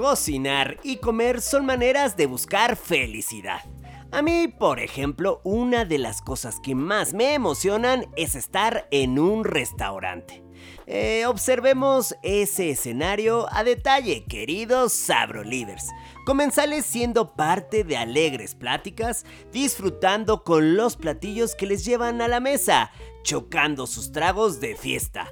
cocinar 0.00 0.78
y 0.82 0.96
comer 0.96 1.42
son 1.42 1.66
maneras 1.66 2.16
de 2.16 2.24
buscar 2.24 2.76
felicidad. 2.76 3.60
A 4.10 4.22
mí, 4.22 4.48
por 4.48 4.80
ejemplo, 4.80 5.42
una 5.44 5.84
de 5.84 5.98
las 5.98 6.22
cosas 6.22 6.58
que 6.58 6.74
más 6.74 7.12
me 7.12 7.34
emocionan 7.34 8.06
es 8.16 8.34
estar 8.34 8.88
en 8.92 9.18
un 9.18 9.44
restaurante. 9.44 10.42
Eh, 10.86 11.26
observemos 11.26 12.16
ese 12.22 12.70
escenario 12.70 13.46
a 13.52 13.62
detalle, 13.62 14.24
queridos 14.24 14.94
Sabro 14.94 15.44
Leaders. 15.44 15.86
Comensales 16.24 16.86
siendo 16.86 17.34
parte 17.34 17.84
de 17.84 17.98
alegres 17.98 18.54
pláticas, 18.54 19.26
disfrutando 19.52 20.44
con 20.44 20.76
los 20.78 20.96
platillos 20.96 21.54
que 21.54 21.66
les 21.66 21.84
llevan 21.84 22.22
a 22.22 22.28
la 22.28 22.40
mesa, 22.40 22.90
chocando 23.22 23.86
sus 23.86 24.12
tragos 24.12 24.60
de 24.60 24.76
fiesta. 24.76 25.30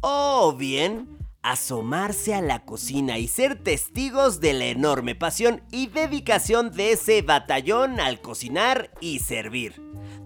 O 0.00 0.54
bien, 0.54 1.17
asomarse 1.42 2.34
a 2.34 2.40
la 2.40 2.64
cocina 2.64 3.18
y 3.18 3.28
ser 3.28 3.62
testigos 3.62 4.40
de 4.40 4.52
la 4.52 4.66
enorme 4.66 5.14
pasión 5.14 5.62
y 5.70 5.88
dedicación 5.88 6.70
de 6.72 6.92
ese 6.92 7.22
batallón 7.22 8.00
al 8.00 8.20
cocinar 8.20 8.90
y 9.00 9.20
servir. 9.20 9.80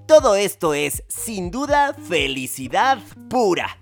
Todo 0.07 0.35
esto 0.35 0.75
es, 0.75 1.05
sin 1.09 1.51
duda, 1.51 1.95
felicidad 1.95 2.99
pura. 3.29 3.79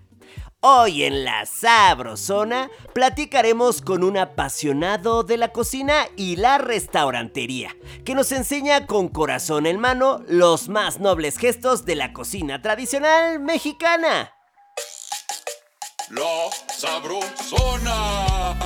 Hoy 0.62 1.04
en 1.04 1.24
la 1.24 1.46
Sabrosona 1.46 2.70
platicaremos 2.92 3.80
con 3.80 4.04
un 4.04 4.18
apasionado 4.18 5.22
de 5.22 5.38
la 5.38 5.52
cocina 5.52 6.06
y 6.16 6.36
la 6.36 6.58
restaurantería, 6.58 7.74
que 8.04 8.14
nos 8.14 8.30
enseña 8.30 8.86
con 8.86 9.08
corazón 9.08 9.64
en 9.64 9.80
mano 9.80 10.22
los 10.28 10.68
más 10.68 11.00
nobles 11.00 11.38
gestos 11.38 11.86
de 11.86 11.96
la 11.96 12.12
cocina 12.12 12.60
tradicional 12.60 13.40
mexicana. 13.40 14.34
La 16.10 16.50
Sabrosona. 16.66 18.56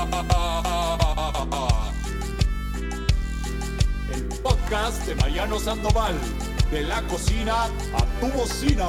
El 4.11 4.29
podcast 4.43 5.07
de 5.07 5.15
Mariano 5.17 5.59
Sandoval, 5.59 6.15
de 6.71 6.85
la 6.85 7.03
cocina 7.03 7.65
a 7.65 8.21
tu 8.21 8.29
bocina. 8.29 8.89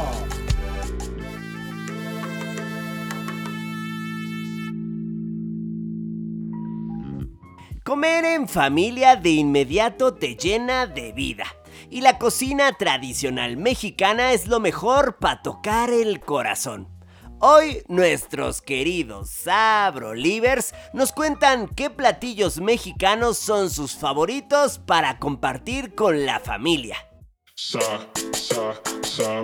Comer 7.84 8.24
en 8.24 8.48
familia 8.48 9.18
de 9.18 9.32
inmediato 9.32 10.14
te 10.14 10.38
llena 10.38 10.88
de 10.88 11.12
vida. 11.12 11.46
Y 11.90 12.00
la 12.00 12.18
cocina 12.18 12.72
tradicional 12.72 13.58
mexicana 13.58 14.32
es 14.32 14.48
lo 14.48 14.62
mejor 14.62 15.18
para 15.18 15.42
tocar 15.42 15.90
el 15.90 16.22
corazón. 16.22 16.95
Hoy 17.40 17.84
nuestros 17.90 18.62
queridos 18.62 19.30
Sabrolivers 19.30 20.74
nos 20.94 21.12
cuentan 21.12 21.68
qué 21.68 21.90
platillos 21.90 22.62
mexicanos 22.62 23.38
son 23.38 23.70
sus 23.70 23.94
favoritos 23.96 24.80
para 24.80 25.20
compartir 25.20 25.96
con 25.96 26.26
la 26.26 26.40
familia. 26.40 26.96
Sa, 27.56 27.80
sa. 28.32 29.44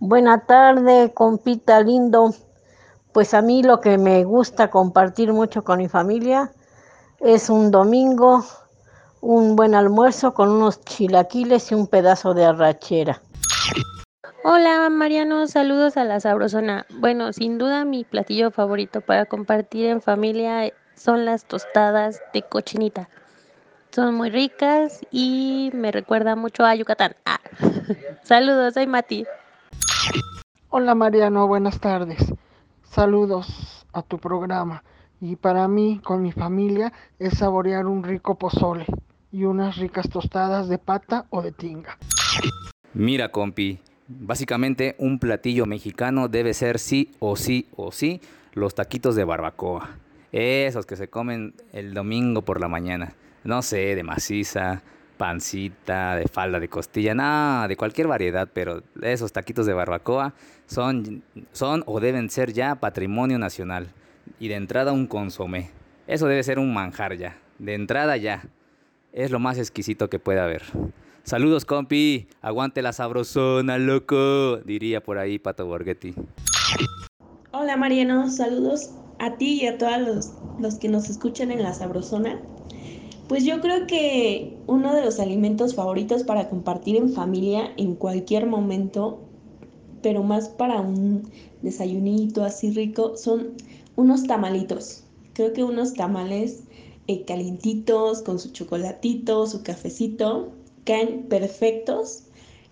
Buena 0.00 0.46
tarde, 0.46 1.12
compita 1.12 1.80
lindo. 1.82 2.34
Pues 3.12 3.34
a 3.34 3.42
mí 3.42 3.62
lo 3.62 3.80
que 3.80 3.98
me 3.98 4.24
gusta 4.24 4.70
compartir 4.70 5.34
mucho 5.34 5.64
con 5.64 5.78
mi 5.78 5.88
familia 5.88 6.50
es 7.20 7.50
un 7.50 7.70
domingo 7.70 8.42
un 9.22 9.54
buen 9.54 9.76
almuerzo 9.76 10.34
con 10.34 10.50
unos 10.50 10.84
chilaquiles 10.84 11.70
y 11.70 11.76
un 11.76 11.86
pedazo 11.86 12.34
de 12.34 12.44
arrachera. 12.44 13.22
Hola 14.42 14.90
Mariano, 14.90 15.46
saludos 15.46 15.96
a 15.96 16.02
la 16.02 16.18
Sabrosona. 16.18 16.86
Bueno, 16.98 17.32
sin 17.32 17.56
duda 17.56 17.84
mi 17.84 18.02
platillo 18.02 18.50
favorito 18.50 19.00
para 19.00 19.26
compartir 19.26 19.86
en 19.86 20.02
familia 20.02 20.72
son 20.96 21.24
las 21.24 21.44
tostadas 21.44 22.20
de 22.34 22.42
cochinita. 22.42 23.08
Son 23.92 24.12
muy 24.12 24.28
ricas 24.28 25.06
y 25.12 25.70
me 25.72 25.92
recuerda 25.92 26.34
mucho 26.34 26.64
a 26.64 26.74
Yucatán. 26.74 27.14
Ah. 27.24 27.38
saludos, 28.24 28.74
soy 28.74 28.88
Mati. 28.88 29.24
Hola 30.68 30.96
Mariano, 30.96 31.46
buenas 31.46 31.78
tardes. 31.78 32.34
Saludos 32.82 33.86
a 33.92 34.02
tu 34.02 34.18
programa. 34.18 34.82
Y 35.20 35.36
para 35.36 35.68
mí, 35.68 36.00
con 36.02 36.22
mi 36.22 36.32
familia, 36.32 36.92
es 37.20 37.38
saborear 37.38 37.86
un 37.86 38.02
rico 38.02 38.34
pozole 38.34 38.86
y 39.32 39.44
unas 39.44 39.78
ricas 39.78 40.08
tostadas 40.08 40.68
de 40.68 40.78
pata 40.78 41.26
o 41.30 41.42
de 41.42 41.52
tinga. 41.52 41.98
Mira, 42.92 43.30
compi, 43.30 43.78
básicamente 44.06 44.94
un 44.98 45.18
platillo 45.18 45.64
mexicano 45.64 46.28
debe 46.28 46.52
ser 46.52 46.78
sí 46.78 47.10
o 47.18 47.36
sí 47.36 47.66
o 47.74 47.90
sí 47.90 48.20
los 48.52 48.74
taquitos 48.74 49.16
de 49.16 49.24
barbacoa. 49.24 49.96
Esos 50.30 50.86
que 50.86 50.96
se 50.96 51.08
comen 51.08 51.54
el 51.72 51.94
domingo 51.94 52.42
por 52.42 52.60
la 52.60 52.68
mañana. 52.68 53.14
No 53.44 53.62
sé, 53.62 53.94
de 53.96 54.02
maciza, 54.02 54.82
pancita, 55.16 56.16
de 56.16 56.28
falda 56.28 56.60
de 56.60 56.68
costilla, 56.68 57.14
nada, 57.14 57.68
de 57.68 57.76
cualquier 57.76 58.08
variedad, 58.08 58.48
pero 58.52 58.82
esos 59.00 59.32
taquitos 59.32 59.66
de 59.66 59.72
barbacoa 59.72 60.34
son, 60.66 61.22
son 61.52 61.82
o 61.86 62.00
deben 62.00 62.30
ser 62.30 62.52
ya 62.52 62.76
patrimonio 62.76 63.38
nacional. 63.38 63.88
Y 64.38 64.48
de 64.48 64.54
entrada 64.54 64.92
un 64.92 65.06
consomé. 65.06 65.70
Eso 66.06 66.26
debe 66.26 66.42
ser 66.42 66.58
un 66.58 66.72
manjar 66.72 67.16
ya. 67.16 67.36
De 67.58 67.74
entrada 67.74 68.16
ya 68.16 68.44
es 69.12 69.30
lo 69.30 69.38
más 69.38 69.58
exquisito 69.58 70.08
que 70.10 70.18
puede 70.18 70.40
haber. 70.40 70.62
Saludos, 71.24 71.64
compi. 71.64 72.26
Aguante 72.40 72.82
la 72.82 72.92
sabrosona, 72.92 73.78
loco. 73.78 74.56
Diría 74.64 75.02
por 75.02 75.18
ahí 75.18 75.38
Pato 75.38 75.66
Borghetti. 75.66 76.14
Hola, 77.52 77.76
Mariano. 77.76 78.28
Saludos 78.28 78.90
a 79.18 79.36
ti 79.36 79.60
y 79.62 79.66
a 79.66 79.78
todos 79.78 80.00
los, 80.00 80.32
los 80.58 80.74
que 80.76 80.88
nos 80.88 81.08
escuchan 81.08 81.52
en 81.52 81.62
la 81.62 81.74
sabrosona. 81.74 82.40
Pues 83.28 83.44
yo 83.44 83.60
creo 83.60 83.86
que 83.86 84.58
uno 84.66 84.94
de 84.94 85.04
los 85.04 85.20
alimentos 85.20 85.74
favoritos 85.74 86.24
para 86.24 86.48
compartir 86.48 86.96
en 86.96 87.10
familia 87.10 87.72
en 87.76 87.94
cualquier 87.94 88.46
momento, 88.46 89.20
pero 90.02 90.22
más 90.24 90.48
para 90.48 90.80
un 90.80 91.30
desayunito 91.62 92.42
así 92.42 92.72
rico, 92.72 93.16
son 93.16 93.52
unos 93.94 94.24
tamalitos. 94.24 95.04
Creo 95.34 95.52
que 95.52 95.62
unos 95.62 95.94
tamales 95.94 96.64
eh, 97.08 97.24
calientitos, 97.24 98.22
con 98.22 98.38
su 98.38 98.50
chocolatito, 98.52 99.46
su 99.46 99.62
cafecito, 99.62 100.52
caen 100.84 101.24
perfectos 101.24 102.24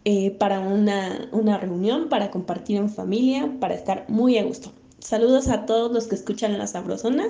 eh, 0.04 0.30
para 0.32 0.60
una, 0.60 1.28
una 1.32 1.58
reunión, 1.58 2.08
para 2.08 2.30
compartir 2.30 2.76
en 2.76 2.88
familia, 2.88 3.50
para 3.60 3.74
estar 3.74 4.06
muy 4.08 4.38
a 4.38 4.44
gusto. 4.44 4.72
Saludos 4.98 5.48
a 5.48 5.66
todos 5.66 5.92
los 5.92 6.06
que 6.06 6.14
escuchan 6.14 6.56
La 6.58 6.66
Sabrosona. 6.66 7.26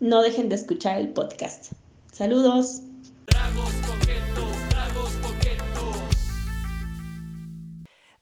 No 0.00 0.22
dejen 0.22 0.48
de 0.48 0.56
escuchar 0.56 0.98
el 0.98 1.08
podcast. 1.08 1.72
Saludos. 2.12 2.82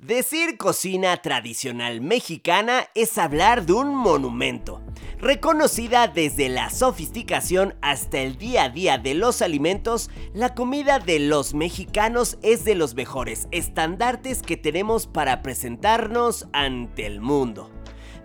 Decir 0.07 0.59
cocina 0.59 1.17
tradicional 1.23 2.03
mexicana 2.03 2.91
es 2.95 3.17
hablar 3.17 3.65
de 3.65 3.73
un 3.73 3.95
monumento, 3.95 4.83
reconocida 5.19 6.09
desde 6.09 6.51
la 6.51 6.69
sofisticación 6.69 7.75
hasta 7.81 8.19
el 8.19 8.37
día 8.37 8.65
a 8.65 8.69
día 8.69 8.99
de 8.99 9.15
los 9.15 9.41
alimentos, 9.41 10.11
la 10.35 10.55
comida 10.55 10.99
de 10.99 11.21
los 11.21 11.55
mexicanos 11.55 12.37
es 12.43 12.67
de 12.67 12.75
los 12.75 12.95
mejores 12.95 13.49
estandartes 13.51 14.43
que 14.43 14.59
tenemos 14.59 15.07
para 15.07 15.41
presentarnos 15.41 16.49
ante 16.53 17.07
el 17.07 17.23
mundo. 17.23 17.71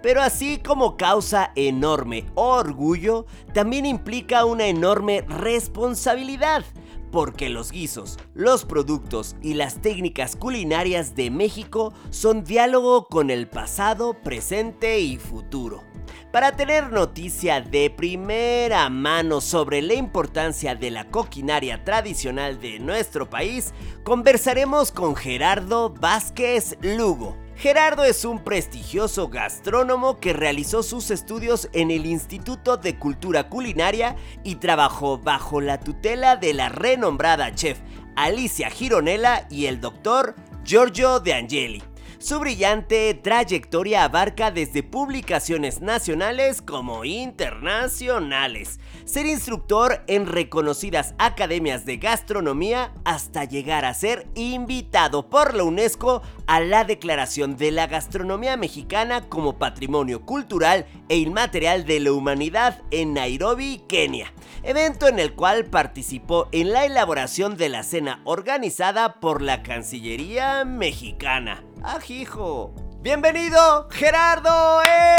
Pero 0.03 0.21
así 0.21 0.57
como 0.57 0.97
causa 0.97 1.53
enorme 1.55 2.25
orgullo, 2.35 3.25
también 3.53 3.85
implica 3.85 4.43
una 4.43 4.67
enorme 4.67 5.21
responsabilidad 5.29 6.65
porque 7.11 7.49
los 7.49 7.71
guisos, 7.71 8.17
los 8.33 8.65
productos 8.65 9.35
y 9.41 9.53
las 9.53 9.81
técnicas 9.81 10.35
culinarias 10.35 11.15
de 11.15 11.31
México 11.31 11.93
son 12.09 12.43
diálogo 12.43 13.07
con 13.07 13.29
el 13.29 13.47
pasado, 13.47 14.13
presente 14.21 14.99
y 14.99 15.17
futuro. 15.17 15.83
Para 16.31 16.55
tener 16.55 16.91
noticia 16.91 17.59
de 17.59 17.89
primera 17.89 18.89
mano 18.89 19.41
sobre 19.41 19.81
la 19.81 19.95
importancia 19.95 20.75
de 20.75 20.91
la 20.91 21.09
coquinaria 21.09 21.83
tradicional 21.83 22.59
de 22.59 22.79
nuestro 22.79 23.29
país, 23.29 23.73
conversaremos 24.03 24.91
con 24.91 25.15
Gerardo 25.15 25.89
Vázquez 25.89 26.77
Lugo 26.81 27.35
Gerardo 27.59 28.05
es 28.05 28.23
un 28.23 28.41
prestigioso 28.41 29.27
gastrónomo 29.27 30.21
que 30.21 30.31
realizó 30.31 30.81
sus 30.81 31.11
estudios 31.11 31.67
en 31.73 31.91
el 31.91 32.05
Instituto 32.05 32.77
de 32.77 32.97
Cultura 32.97 33.49
Culinaria 33.49 34.15
y 34.45 34.55
trabajó 34.55 35.17
bajo 35.17 35.59
la 35.59 35.77
tutela 35.77 36.37
de 36.37 36.53
la 36.53 36.69
renombrada 36.69 37.53
chef 37.53 37.77
Alicia 38.15 38.69
Gironella 38.69 39.45
y 39.49 39.65
el 39.65 39.81
doctor 39.81 40.35
Giorgio 40.63 41.19
De 41.19 41.33
Angeli. 41.33 41.83
Su 42.21 42.37
brillante 42.37 43.13
trayectoria 43.13 44.03
abarca 44.03 44.51
desde 44.51 44.83
publicaciones 44.83 45.79
nacionales 45.79 46.61
como 46.61 47.05
internacionales, 47.05 48.81
ser 49.05 49.25
instructor 49.25 50.03
en 50.07 50.25
reconocidas 50.25 51.15
academias 51.17 51.85
de 51.85 51.95
gastronomía 51.95 52.93
hasta 53.05 53.45
llegar 53.45 53.85
a 53.85 53.93
ser 53.93 54.27
invitado 54.35 55.29
por 55.29 55.55
la 55.55 55.63
UNESCO 55.63 56.21
a 56.45 56.59
la 56.59 56.83
Declaración 56.83 57.55
de 57.55 57.71
la 57.71 57.87
Gastronomía 57.87 58.57
Mexicana 58.57 59.29
como 59.29 59.57
Patrimonio 59.57 60.25
Cultural 60.25 60.87
e 61.07 61.19
Inmaterial 61.19 61.85
de 61.85 62.01
la 62.01 62.11
Humanidad 62.11 62.81
en 62.91 63.13
Nairobi, 63.13 63.81
Kenia, 63.87 64.33
evento 64.63 65.07
en 65.07 65.19
el 65.19 65.35
cual 65.35 65.67
participó 65.67 66.49
en 66.51 66.73
la 66.73 66.83
elaboración 66.83 67.55
de 67.55 67.69
la 67.69 67.83
cena 67.83 68.19
organizada 68.25 69.21
por 69.21 69.41
la 69.41 69.63
Cancillería 69.63 70.65
Mexicana. 70.65 71.63
¡Ajijo! 71.83 72.73
¡Bienvenido, 73.01 73.87
Gerardo! 73.89 74.81
¡Eh! 74.83 75.15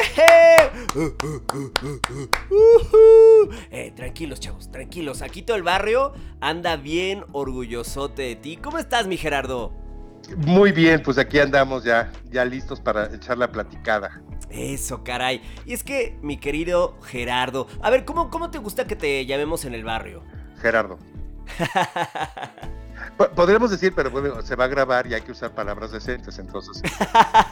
eh, 3.71 3.93
tranquilos, 3.97 4.41
chavos, 4.41 4.71
tranquilos. 4.71 5.23
Aquí 5.23 5.41
todo 5.41 5.57
el 5.57 5.63
barrio 5.63 6.13
anda 6.41 6.77
bien 6.77 7.25
orgullosote 7.33 8.23
de 8.23 8.37
ti. 8.37 8.57
¿Cómo 8.59 8.77
estás, 8.77 9.07
mi 9.07 9.17
Gerardo? 9.17 9.73
Muy 10.37 10.73
bien, 10.73 11.03
pues 11.03 11.17
aquí 11.17 11.39
andamos 11.39 11.83
ya, 11.83 12.13
ya 12.31 12.45
listos 12.45 12.79
para 12.79 13.07
echar 13.15 13.39
la 13.39 13.51
platicada. 13.51 14.21
Eso, 14.51 15.03
caray. 15.03 15.41
Y 15.65 15.73
es 15.73 15.83
que, 15.83 16.19
mi 16.21 16.37
querido 16.37 17.01
Gerardo, 17.03 17.69
a 17.81 17.89
ver, 17.89 18.05
¿cómo, 18.05 18.29
cómo 18.29 18.51
te 18.51 18.59
gusta 18.59 18.87
que 18.87 18.97
te 18.97 19.25
llamemos 19.25 19.65
en 19.65 19.73
el 19.73 19.85
barrio? 19.85 20.23
Gerardo. 20.61 20.99
Podríamos 23.35 23.71
decir, 23.71 23.93
pero 23.95 24.11
bueno, 24.11 24.43
se 24.43 24.57
va 24.57 24.65
a 24.65 24.69
grabar 24.69 25.07
y 25.07 25.15
hay 25.15 25.21
que 25.23 25.33
usar 25.33 25.53
palabras 25.53 25.93
decentes, 25.93 26.39
entonces. 26.39 26.83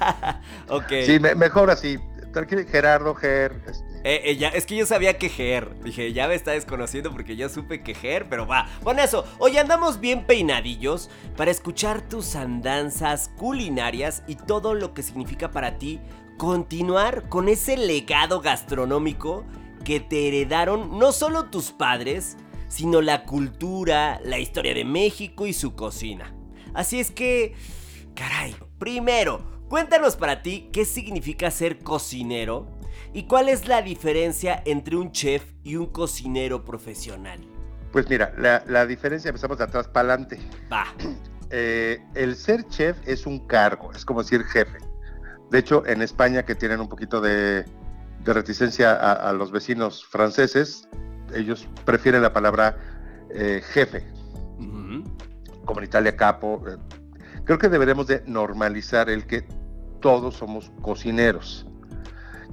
ok. 0.68 0.92
Sí, 1.04 1.18
mejor 1.36 1.70
así. 1.70 1.98
Tranquilo, 2.32 2.62
Gerardo, 2.70 3.14
Ger. 3.14 3.60
Este. 3.66 3.88
Eh, 4.04 4.32
eh, 4.32 4.50
es 4.54 4.66
que 4.66 4.76
yo 4.76 4.86
sabía 4.86 5.18
que 5.18 5.28
Ger. 5.28 5.82
Dije, 5.82 6.12
ya 6.12 6.28
me 6.28 6.34
está 6.34 6.52
desconociendo 6.52 7.10
porque 7.10 7.36
yo 7.36 7.48
supe 7.48 7.82
que 7.82 7.94
Ger, 7.94 8.28
pero 8.28 8.46
va. 8.46 8.68
Bueno, 8.82 9.02
eso. 9.02 9.24
Hoy 9.38 9.56
andamos 9.58 10.00
bien 10.00 10.26
peinadillos 10.26 11.10
para 11.36 11.50
escuchar 11.50 12.02
tus 12.02 12.36
andanzas 12.36 13.30
culinarias 13.36 14.22
y 14.26 14.36
todo 14.36 14.74
lo 14.74 14.94
que 14.94 15.02
significa 15.02 15.50
para 15.50 15.78
ti 15.78 16.00
continuar 16.36 17.28
con 17.28 17.48
ese 17.48 17.76
legado 17.76 18.40
gastronómico 18.40 19.44
que 19.84 20.00
te 20.00 20.28
heredaron 20.28 20.98
no 20.98 21.12
solo 21.12 21.46
tus 21.46 21.72
padres, 21.72 22.36
sino 22.68 23.00
la 23.00 23.24
cultura, 23.24 24.20
la 24.24 24.38
historia 24.38 24.74
de 24.74 24.84
México 24.84 25.46
y 25.46 25.52
su 25.52 25.74
cocina. 25.74 26.34
Así 26.74 27.00
es 27.00 27.10
que, 27.10 27.54
caray, 28.14 28.54
primero, 28.78 29.64
cuéntanos 29.68 30.16
para 30.16 30.42
ti 30.42 30.68
qué 30.72 30.84
significa 30.84 31.50
ser 31.50 31.78
cocinero 31.80 32.78
y 33.12 33.24
cuál 33.24 33.48
es 33.48 33.66
la 33.66 33.82
diferencia 33.82 34.62
entre 34.64 34.96
un 34.96 35.12
chef 35.12 35.42
y 35.64 35.76
un 35.76 35.86
cocinero 35.86 36.64
profesional. 36.64 37.40
Pues 37.92 38.08
mira, 38.08 38.32
la, 38.36 38.86
diferencia 38.86 39.28
empezamos 39.28 39.58
de 39.58 39.64
atrás 39.64 39.88
para 39.88 40.12
adelante. 40.14 40.38
Va. 40.72 40.84
Eh, 41.50 42.04
el 42.14 42.36
ser 42.36 42.68
chef 42.68 42.98
es 43.06 43.24
un 43.24 43.46
cargo, 43.46 43.90
es 43.94 44.04
como 44.04 44.22
decir 44.22 44.44
jefe. 44.44 44.76
De 45.50 45.58
hecho, 45.58 45.82
en 45.86 46.02
España, 46.02 46.42
que 46.44 46.54
tienen 46.54 46.78
un 46.78 46.90
poquito 46.90 47.22
de, 47.22 47.64
reticencia 48.22 48.92
a, 48.92 49.32
los 49.32 49.50
vecinos 49.50 50.04
franceses, 50.04 50.86
ellos 51.34 51.68
prefieren 51.84 52.22
la 52.22 52.32
palabra 52.32 52.76
eh, 53.30 53.60
jefe, 53.72 54.04
como 55.64 55.80
en 55.80 55.84
Italia 55.84 56.16
capo. 56.16 56.62
Eh, 56.68 56.76
creo 57.44 57.58
que 57.58 57.68
deberemos 57.68 58.06
de 58.06 58.22
normalizar 58.26 59.10
el 59.10 59.26
que 59.26 59.46
todos 60.00 60.36
somos 60.36 60.72
cocineros. 60.80 61.66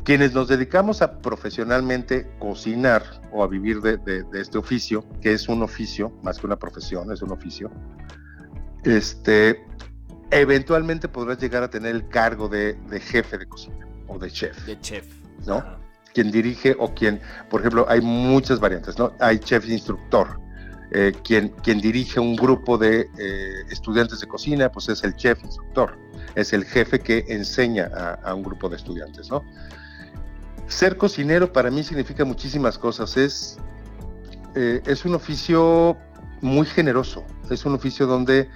Quienes 0.03 0.33
nos 0.33 0.47
dedicamos 0.47 1.01
a 1.01 1.19
profesionalmente 1.19 2.29
cocinar 2.37 3.03
o 3.31 3.43
a 3.43 3.47
vivir 3.47 3.81
de, 3.81 4.23
este 4.33 4.57
oficio, 4.57 5.03
que 5.21 5.33
es 5.33 5.49
un 5.49 5.63
oficio, 5.63 6.11
más 6.23 6.37
que 6.37 6.45
una 6.45 6.57
profesión, 6.57 7.11
es 7.11 7.23
un 7.23 7.31
oficio, 7.31 7.71
este, 8.83 9.65
eventualmente 10.29 11.07
podrás 11.07 11.39
llegar 11.39 11.63
a 11.63 11.69
tener 11.69 11.95
el 11.95 12.07
cargo 12.07 12.47
de, 12.47 12.77
jefe 13.01 13.39
de 13.39 13.47
cocina 13.47 13.87
o 14.07 14.19
de 14.19 14.29
chef. 14.29 14.63
De 14.65 14.79
chef. 14.79 15.07
¿No? 15.47 15.63
Quien 16.15 16.31
dirige 16.31 16.75
o 16.79 16.95
quien, 16.95 17.19
por 17.49 17.59
ejemplo, 17.59 17.85
hay 17.89 17.99
muchas 17.99 18.61
variantes, 18.61 18.97
¿no? 18.97 19.13
Hay 19.19 19.37
chef 19.37 19.67
instructor, 19.67 20.39
eh, 20.91 21.11
quien, 21.25 21.49
quien 21.61 21.81
dirige 21.81 22.21
un 22.21 22.37
grupo 22.37 22.77
de 22.77 23.09
eh, 23.19 23.63
estudiantes 23.69 24.21
de 24.21 24.27
cocina, 24.27 24.71
pues 24.71 24.87
es 24.87 25.03
el 25.03 25.13
chef 25.17 25.43
instructor, 25.43 25.99
es 26.35 26.53
el 26.53 26.63
jefe 26.63 26.99
que 26.99 27.25
enseña 27.27 27.91
a, 28.23 28.33
un 28.33 28.43
grupo 28.43 28.69
de 28.69 28.77
estudiantes, 28.77 29.29
¿no? 29.29 29.43
Ser 30.67 30.97
cocinero 30.97 31.51
para 31.51 31.69
mí 31.69 31.83
significa 31.83 32.23
muchísimas 32.23 32.77
cosas, 32.77 33.17
es, 33.17 33.57
eh, 34.55 34.81
es 34.85 35.03
un 35.03 35.15
oficio 35.15 35.97
muy 36.39 36.65
generoso, 36.65 37.25
es 37.49 37.65
un 37.65 37.73
oficio 37.73 38.07
donde, 38.07 38.49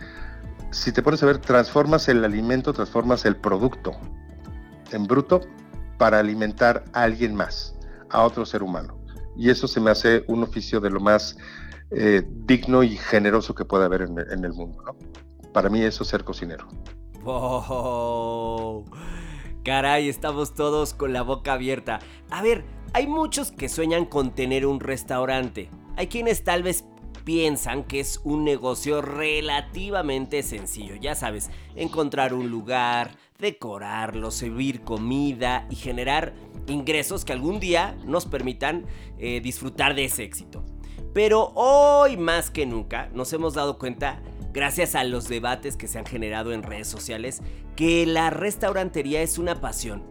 si 0.72 0.94
te 0.94 1.04
pones 1.04 1.22
a 1.24 1.26
ver, 1.26 1.40
transformas 1.40 2.08
el 2.08 2.24
alimento, 2.24 2.72
transformas 2.72 3.26
el 3.26 3.36
producto 3.36 3.92
en 4.94 5.06
bruto 5.06 5.42
para 6.00 6.18
alimentar 6.18 6.86
a 6.94 7.04
alguien 7.04 7.36
más, 7.36 7.76
a 8.10 8.24
otro 8.24 8.46
ser 8.46 8.64
humano. 8.64 8.98
Y 9.38 9.50
eso 9.50 9.68
se 9.68 9.80
me 9.80 9.92
hace 9.92 10.24
un 10.28 10.42
oficio 10.42 10.80
de 10.80 10.90
lo 10.90 11.02
más 11.02 11.38
eh, 11.92 12.24
digno 12.46 12.82
y 12.84 12.96
generoso 12.96 13.54
que 13.54 13.66
puede 13.66 13.86
haber 13.86 14.04
en, 14.04 14.46
el 14.46 14.54
mundo. 14.54 14.82
Para 15.54 15.70
mí 15.70 15.82
eso 15.82 16.04
es 16.04 16.10
ser 16.10 16.24
cocinero. 16.24 16.68
Wow. 17.22 18.86
Caray, 19.64 20.08
estamos 20.08 20.56
todos 20.56 20.94
con 20.94 21.12
la 21.12 21.22
boca 21.22 21.54
abierta. 21.54 22.00
A 22.32 22.42
ver, 22.42 22.64
hay 22.94 23.06
muchos 23.06 23.52
que 23.52 23.68
sueñan 23.68 24.06
con 24.06 24.32
tener 24.32 24.66
un 24.66 24.80
restaurante. 24.80 25.70
Hay 25.98 26.08
quienes 26.08 26.46
tal 26.46 26.64
vez 26.64 26.86
piensan 27.26 27.84
que 27.84 28.00
es 28.00 28.22
un 28.24 28.46
negocio 28.46 29.02
relativamente 29.02 30.44
sencillo. 30.44 30.96
Ya 30.96 31.14
sabes, 31.14 31.52
encontrar 31.76 32.34
un 32.34 32.50
lugar, 32.50 33.12
decorarlo, 33.40 34.32
servir 34.32 34.82
comida 34.82 35.66
y 35.70 35.76
generar 35.76 36.34
ingresos 36.68 37.26
que 37.26 37.34
algún 37.34 37.60
día 37.60 37.98
nos 38.06 38.26
permitan 38.26 38.86
eh, 39.18 39.42
disfrutar 39.42 39.96
de 39.96 40.06
ese 40.06 40.24
éxito. 40.24 40.64
Pero 41.14 41.52
hoy 41.56 42.18
más 42.18 42.52
que 42.52 42.66
nunca 42.66 43.10
nos 43.14 43.34
hemos 43.34 43.56
dado 43.56 43.80
cuenta, 43.80 44.22
gracias 44.54 44.94
a 44.94 45.04
los 45.04 45.28
debates 45.28 45.78
que 45.78 45.88
se 45.88 45.98
han 45.98 46.06
generado 46.06 46.54
en 46.54 46.62
redes 46.62 46.88
sociales, 46.88 47.42
que 47.76 48.06
la 48.06 48.30
restaurantería 48.30 49.22
es 49.22 49.38
una 49.38 49.60
pasión 49.60 50.04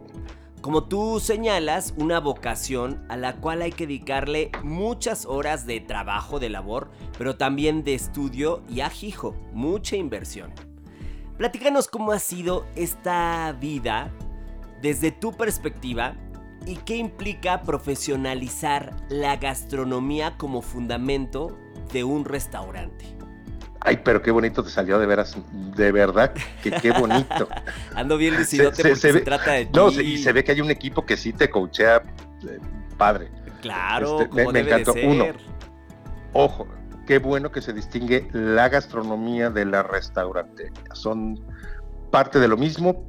como 0.61 0.85
tú 0.85 1.21
señalas, 1.21 1.95
una 1.97 2.19
vocación 2.19 3.05
a 3.09 3.17
la 3.17 3.37
cual 3.37 3.63
hay 3.63 3.73
que 3.73 3.87
dedicarle 3.87 4.51
muchas 4.63 5.25
horas 5.25 5.67
de 5.67 5.81
trabajo, 5.81 6.41
de 6.41 6.51
labor, 6.51 6.91
pero 7.17 7.37
también 7.37 7.85
de 7.85 7.95
estudio 7.95 8.63
y 8.69 8.81
ajijo, 8.81 9.37
mucha 9.53 9.97
inversión. 9.97 10.68
Platícanos 11.39 11.87
cómo 11.87 12.11
ha 12.11 12.19
sido 12.19 12.67
esta 12.75 13.53
vida 13.61 14.11
desde 14.83 15.13
tu 15.13 15.37
perspectiva 15.37 16.17
y 16.67 16.75
qué 16.77 16.97
implica 16.97 17.63
profesionalizar 17.63 18.97
la 19.09 19.37
gastronomía 19.37 20.37
como 20.37 20.63
fundamento 20.63 21.57
de 21.93 22.03
un 22.03 22.25
restaurante. 22.25 23.05
Ay, 23.81 24.01
pero 24.05 24.21
qué 24.21 24.33
bonito 24.33 24.65
te 24.65 24.71
salió 24.71 24.99
de 24.99 25.07
veras, 25.07 25.37
de 25.77 25.93
verdad, 25.93 26.35
que 26.61 26.73
qué 26.73 26.91
bonito. 26.91 27.49
Ando 27.95 28.17
bien 28.17 28.37
lucidote 28.37 28.83
porque 28.83 28.97
se, 28.97 29.21
trata 29.21 29.53
de 29.53 29.67
ti. 29.67 29.73
No, 29.73 29.91
y 29.91 30.19
se 30.19 30.33
ve 30.33 30.43
que 30.43 30.51
hay 30.51 30.61
un 30.61 30.73
equipo 30.73 31.07
que 31.07 31.17
sí 31.17 31.33
te 31.33 31.49
coachea 31.49 32.03
eh, 32.49 32.59
padre. 32.97 33.31
Claro, 33.63 34.23
este, 34.23 34.53
me, 34.53 34.61
encantó. 34.61 34.93
Uno, 35.05 35.27
ojo, 36.33 36.67
qué 37.09 37.19
bueno 37.19 37.51
que 37.51 37.63
se 37.63 37.73
distingue 37.73 38.29
la 38.35 38.69
gastronomía 38.69 39.49
de 39.49 39.65
la 39.65 39.83
restaurantería. 39.83 40.93
Son 40.93 41.41
parte 42.11 42.39
de 42.39 42.47
lo 42.49 42.59
mismo. 42.59 43.03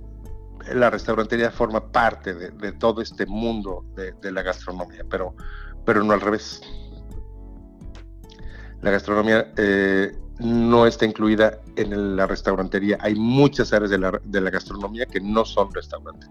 La 0.74 0.89
restaurantería 0.89 1.51
forma 1.51 1.91
parte 1.91 2.34
de, 2.34 2.72
todo 2.72 3.01
este 3.01 3.25
mundo 3.25 3.84
de, 3.96 4.32
la 4.32 4.41
gastronomía, 4.41 5.03
pero, 5.10 5.36
pero 5.86 6.01
no 6.01 6.13
al 6.13 6.22
revés. 6.22 6.62
La 8.82 8.91
gastronomía 8.91 9.51
eh, 9.58 10.18
no 10.39 10.88
está 10.88 11.06
incluida 11.06 11.60
en 11.75 12.15
la 12.15 12.25
restaurantería. 12.25 12.98
Hay 13.01 13.15
muchas 13.15 13.74
áreas 13.74 13.91
de 13.91 13.98
la, 13.98 14.50
gastronomía 14.50 15.08
que 15.08 15.20
no 15.20 15.44
son 15.44 15.74
restaurantes. 15.74 16.29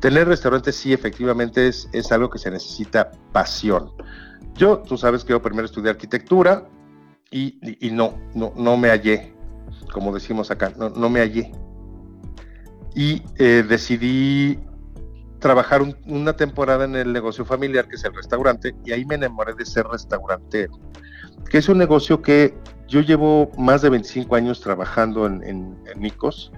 Tener 0.00 0.26
restaurantes 0.26 0.74
sí, 0.74 0.94
efectivamente, 0.94 1.68
es, 1.68 1.86
es 1.92 2.10
algo 2.12 2.30
que 2.30 2.38
se 2.38 2.50
necesita 2.50 3.10
pasión. 3.32 3.90
Yo, 4.54 4.78
tú 4.78 4.96
sabes 4.96 5.22
que 5.22 5.32
yo 5.32 5.42
primero 5.42 5.66
estudié 5.66 5.90
arquitectura 5.90 6.66
y, 7.30 7.90
no, 7.92 8.18
no, 8.34 8.52
no 8.56 8.76
me 8.76 8.88
hallé, 8.88 9.32
como 9.92 10.14
decimos 10.14 10.50
acá, 10.50 10.72
no, 10.76 10.90
no 10.90 11.10
me 11.10 11.20
hallé. 11.20 11.52
Y 12.94 13.22
eh, 13.36 13.64
decidí 13.68 14.58
trabajar 15.38 15.82
una 16.06 16.34
temporada 16.34 16.84
en 16.84 16.96
el 16.96 17.12
negocio 17.12 17.44
familiar, 17.44 17.86
que 17.86 17.96
es 17.96 18.04
el 18.04 18.14
restaurante, 18.14 18.74
y 18.84 18.92
ahí 18.92 19.04
me 19.04 19.16
enamoré 19.16 19.54
de 19.54 19.64
ser 19.64 19.86
restaurantero, 19.86 20.78
que 21.50 21.58
es 21.58 21.68
un 21.68 21.78
negocio 21.78 22.22
que 22.22 22.54
yo 22.88 23.00
llevo 23.02 23.50
más 23.58 23.82
de 23.82 23.90
25 23.90 24.34
años 24.34 24.60
trabajando 24.60 25.26
en, 25.26 25.44
en, 25.44 25.76
Nicos 26.00 26.50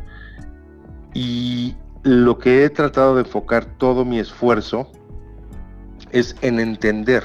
Y 1.12 1.74
lo 2.04 2.38
que 2.38 2.64
he 2.64 2.70
tratado 2.70 3.16
de 3.16 3.22
enfocar 3.22 3.64
todo 3.64 4.04
mi 4.04 4.20
esfuerzo 4.20 4.90
es 6.12 6.36
en 6.40 6.60
entender 6.60 7.24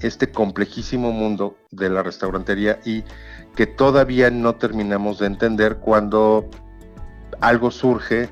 este 0.00 0.30
complejísimo 0.30 1.12
mundo 1.12 1.56
de 1.70 1.88
la 1.88 2.02
restaurantería 2.02 2.78
y 2.84 3.04
que 3.54 3.66
todavía 3.66 4.30
no 4.30 4.56
terminamos 4.56 5.18
de 5.18 5.26
entender 5.26 5.76
cuando 5.76 6.48
algo 7.40 7.70
surge, 7.70 8.28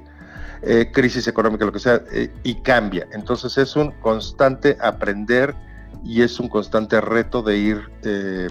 eh, 0.62 0.90
crisis 0.92 1.26
económica, 1.28 1.64
lo 1.64 1.72
que 1.72 1.78
sea, 1.78 2.02
eh, 2.12 2.30
y 2.42 2.56
cambia. 2.56 3.06
Entonces 3.12 3.56
es 3.58 3.76
un 3.76 3.90
constante 3.92 4.76
aprender 4.80 5.54
y 6.02 6.22
es 6.22 6.38
un 6.40 6.48
constante 6.48 7.00
reto 7.00 7.42
de 7.42 7.56
ir. 7.56 7.90
Eh, 8.02 8.48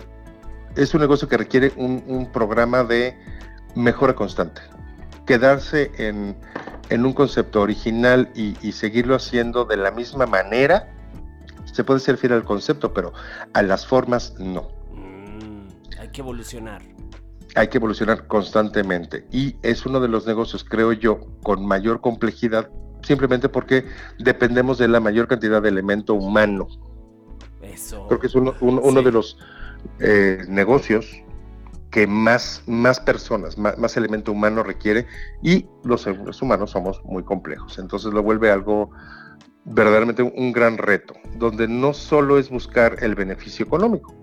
es 0.76 0.94
un 0.94 1.02
negocio 1.02 1.28
que 1.28 1.38
requiere 1.38 1.72
un, 1.76 2.30
programa 2.32 2.84
de 2.84 3.16
mejora 3.76 4.16
constante. 4.16 4.62
Quedarse 5.28 5.92
en, 5.98 6.36
un 6.92 7.14
concepto 7.14 7.62
original 7.62 8.30
y 8.36 8.72
seguirlo 8.72 9.16
haciendo 9.16 9.66
de 9.66 9.78
la 9.78 9.92
misma 9.92 10.26
manera 10.26 10.94
se 11.74 11.84
puede 11.84 12.00
ser 12.00 12.18
fiel 12.18 12.34
al 12.34 12.44
concepto, 12.44 12.94
pero 12.94 13.12
a 13.54 13.62
las 13.62 13.86
formas 13.86 14.36
no. 14.40 14.70
Mm, 14.94 15.68
hay 16.00 16.10
que 16.10 16.22
evolucionar. 16.22 16.82
Hay 17.56 17.68
que 17.68 17.78
evolucionar 17.78 18.28
constantemente. 18.28 19.28
Y 19.32 19.58
es 19.64 19.86
uno 19.86 20.00
de 20.00 20.08
los 20.08 20.26
negocios, 20.26 20.64
creo 20.64 20.94
yo, 20.94 21.20
con 21.44 21.66
mayor 21.66 22.00
complejidad, 22.00 22.70
simplemente 23.02 23.50
porque 23.50 23.86
dependemos 24.20 24.78
de 24.78 24.88
la 24.88 25.00
mayor 25.00 25.28
cantidad 25.28 25.62
de 25.62 25.70
elemento 25.70 26.14
humano. 26.14 26.68
Eso. 27.62 28.08
Creo 28.08 28.20
que 28.20 28.28
es 28.28 28.36
uno, 28.36 28.54
de 29.02 29.12
los 29.12 29.38
eh, 30.00 30.44
negocios 30.48 31.22
que 31.90 32.08
más, 32.08 32.64
más 32.68 33.00
personas, 33.00 33.58
más, 33.58 33.78
más, 33.78 33.98
elemento 33.98 34.32
humano 34.32 34.64
requiere 34.64 35.08
y 35.42 35.68
los 35.84 36.06
humanos 36.42 36.72
somos 36.72 37.04
muy 37.04 37.24
complejos. 37.24 37.78
Entonces 37.78 38.14
lo 38.14 38.22
vuelve 38.24 38.52
algo 38.52 38.92
verdaderamente 39.66 40.24
un 40.24 40.52
gran 40.52 40.78
reto, 40.78 41.16
donde 41.38 41.68
no 41.68 41.94
solo 41.94 42.38
es 42.38 42.50
buscar 42.50 42.98
el 43.02 43.16
beneficio 43.16 43.66
económico, 43.66 44.14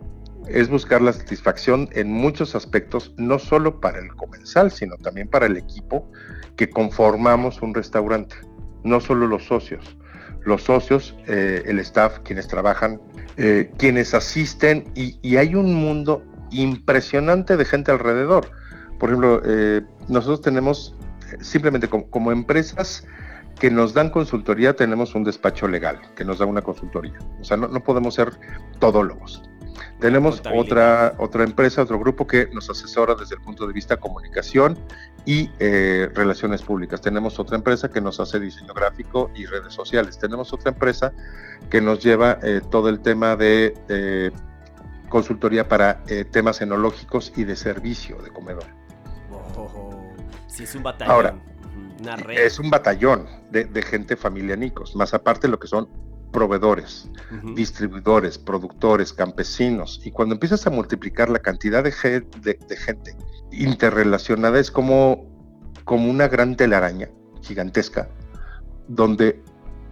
es 0.49 0.68
buscar 0.68 1.00
la 1.00 1.12
satisfacción 1.12 1.88
en 1.92 2.12
muchos 2.12 2.54
aspectos, 2.54 3.14
no 3.16 3.38
solo 3.38 3.80
para 3.80 3.99
el 3.99 4.14
comensal, 4.16 4.70
sino 4.70 4.97
también 4.97 5.28
para 5.28 5.47
el 5.47 5.56
equipo 5.56 6.11
que 6.56 6.68
conformamos 6.68 7.62
un 7.62 7.75
restaurante, 7.75 8.37
no 8.82 9.00
solo 9.00 9.26
los 9.26 9.44
socios. 9.44 9.97
Los 10.42 10.62
socios, 10.62 11.14
eh, 11.26 11.62
el 11.66 11.78
staff, 11.80 12.20
quienes 12.20 12.49
trabajan, 12.49 13.00
eh, 13.37 13.70
quienes 13.76 14.14
asisten, 14.14 14.90
y, 14.94 15.37
hay 15.37 15.54
un 15.54 15.75
mundo 15.75 16.23
impresionante 16.50 17.59
de 17.59 17.64
gente 17.64 17.90
alrededor. 17.90 18.50
Por 18.99 19.11
ejemplo, 19.11 19.42
eh, 19.44 19.82
nosotros 20.09 20.40
tenemos 20.40 20.97
simplemente 21.40 21.88
como 21.88 22.32
empresas, 22.32 23.06
que 23.61 23.71
nos 23.71 23.93
dan 23.93 24.09
consultoría, 24.09 24.75
tenemos 24.75 25.14
un 25.14 25.23
despacho 25.23 25.69
legal 25.69 26.00
que 26.17 26.25
nos 26.25 26.38
da 26.38 26.47
una 26.47 26.62
consultoría. 26.62 27.19
O 27.40 27.45
sea, 27.45 27.59
no, 27.59 27.85
podemos 27.85 28.14
ser 28.14 28.33
todólogos. 28.79 29.43
Tenemos 30.00 30.43
otra, 30.55 31.14
otra 31.19 31.45
empresa, 31.45 31.83
otro 31.83 31.99
grupo 31.99 32.26
que 32.26 32.49
nos 32.55 32.71
asesora 32.71 33.14
desde 33.14 33.35
el 33.35 33.43
punto 33.43 33.67
de 33.67 33.75
vista 33.75 33.99
comunicación 33.99 34.79
y 35.26 35.50
eh, 35.59 36.09
relaciones 36.14 36.62
públicas. 36.62 37.02
Tenemos 37.02 37.38
otra 37.38 37.57
empresa 37.57 37.90
que 37.90 38.00
nos 38.00 38.19
hace 38.19 38.40
diseño 38.40 38.73
gráfico 38.73 39.31
y 39.35 39.45
redes 39.45 39.75
sociales. 39.75 40.19
Tenemos 40.19 40.55
otra 40.55 40.71
empresa 40.73 41.12
que 41.69 41.83
nos 41.83 42.02
lleva 42.02 42.38
eh, 42.43 42.62
todo 42.71 42.88
el 42.88 43.00
tema 43.00 43.37
de 43.37 43.75
eh, 43.90 44.31
consultoría 45.11 45.69
para 45.69 46.02
temas 46.31 46.62
enológicos 46.62 47.31
y 47.37 47.45
de 47.45 47.57
servicio 47.57 48.17
de 48.23 48.31
comedor. 48.31 48.64
Oh, 49.55 50.14
sí, 50.47 50.62
es 50.62 50.75
un 50.75 50.83
batallón. 50.83 51.12
Ahora, 51.12 51.35
es 52.31 52.59
un 52.59 52.71
batallón 52.71 53.39
de, 53.50 53.83
gente 53.83 54.16
familianicos, 54.16 54.95
más 54.97 55.14
aparte 55.14 55.49
lo 55.49 55.59
que 55.59 55.66
son 55.66 55.88
proveedores, 56.33 57.11
distribuidores, 57.54 58.38
productores, 58.38 59.12
campesinos. 59.12 60.00
Y 60.04 60.12
cuando 60.12 60.35
empiezas 60.35 60.66
a 60.66 60.71
multiplicar 60.71 61.28
la 61.28 61.40
cantidad 61.40 61.83
de, 61.83 61.90
gente 61.90 63.16
interrelacionada, 63.50 64.61
es 64.61 64.71
como, 64.71 65.26
como 65.85 66.09
una 66.09 66.28
gran 66.28 66.57
telaraña 66.57 67.11
gigantesca, 67.42 68.09
donde 68.87 69.42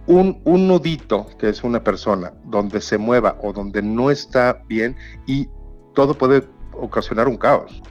un, 0.07 0.41
un, 0.45 0.67
nudito, 0.67 1.27
que 1.37 1.49
es 1.49 1.63
una 1.63 1.83
persona, 1.83 2.33
donde 2.45 2.79
se 2.79 2.97
mueva 2.97 3.37
o 3.43 3.51
donde 3.51 3.81
no 3.81 4.09
está 4.09 4.63
bien, 4.67 4.95
y 5.27 5.49
todo 5.93 6.17
puede 6.17 6.47
ocasionar 6.73 7.27
un 7.27 7.37
caos. 7.37 7.81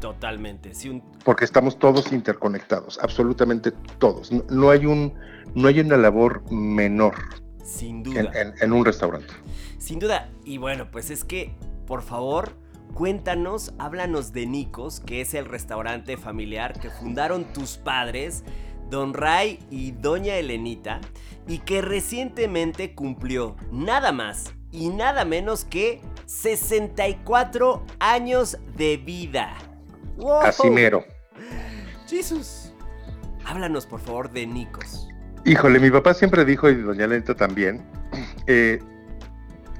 Totalmente. 0.00 0.72
Porque 1.24 1.44
estamos 1.44 1.78
todos 1.78 2.12
interconectados, 2.12 2.98
absolutamente 3.02 3.72
todos. 3.98 4.30
No, 4.50 4.70
hay, 4.70 4.86
un, 4.86 5.14
no 5.54 5.68
hay 5.68 5.80
una 5.80 5.96
labor 5.96 6.50
menor. 6.50 7.14
Sin 7.62 8.02
duda. 8.02 8.30
En, 8.60 8.72
un 8.72 8.84
restaurante. 8.84 9.32
Sin 9.78 9.98
duda. 9.98 10.30
Y 10.44 10.58
bueno, 10.58 10.90
pues 10.90 11.10
es 11.10 11.24
que, 11.24 11.54
por 11.86 12.02
favor, 12.02 12.52
cuéntanos, 12.92 13.72
háblanos 13.78 14.32
de 14.32 14.46
Nicos, 14.46 15.00
que 15.00 15.20
es 15.22 15.34
el 15.34 15.46
restaurante 15.46 16.16
familiar 16.16 16.78
que 16.78 16.90
fundaron 16.90 17.44
tus 17.52 17.78
padres, 17.78 18.44
Don 18.90 19.14
Ray 19.14 19.60
y 19.70 19.92
Doña 19.92 20.36
Elenita, 20.36 21.00
y 21.48 21.58
que 21.58 21.80
recientemente 21.80 22.94
cumplió 22.94 23.56
nada 23.72 24.12
más 24.12 24.52
y 24.70 24.88
nada 24.88 25.24
menos 25.24 25.64
que 25.64 26.02
64 26.26 27.84
años 28.00 28.58
de 28.76 28.96
vida. 28.96 29.56
Casimero. 30.42 31.04
Jesús. 32.06 32.72
Háblanos, 33.44 33.86
por 33.86 34.00
favor, 34.00 34.30
de 34.30 34.46
Nicos. 34.46 35.08
Híjole, 35.44 35.78
mi 35.78 35.90
papá 35.90 36.14
siempre 36.14 36.44
dijo, 36.44 36.70
y 36.70 36.74
doña 36.76 37.06
Lenta 37.06 37.34
también, 37.34 37.82
eh, 38.46 38.78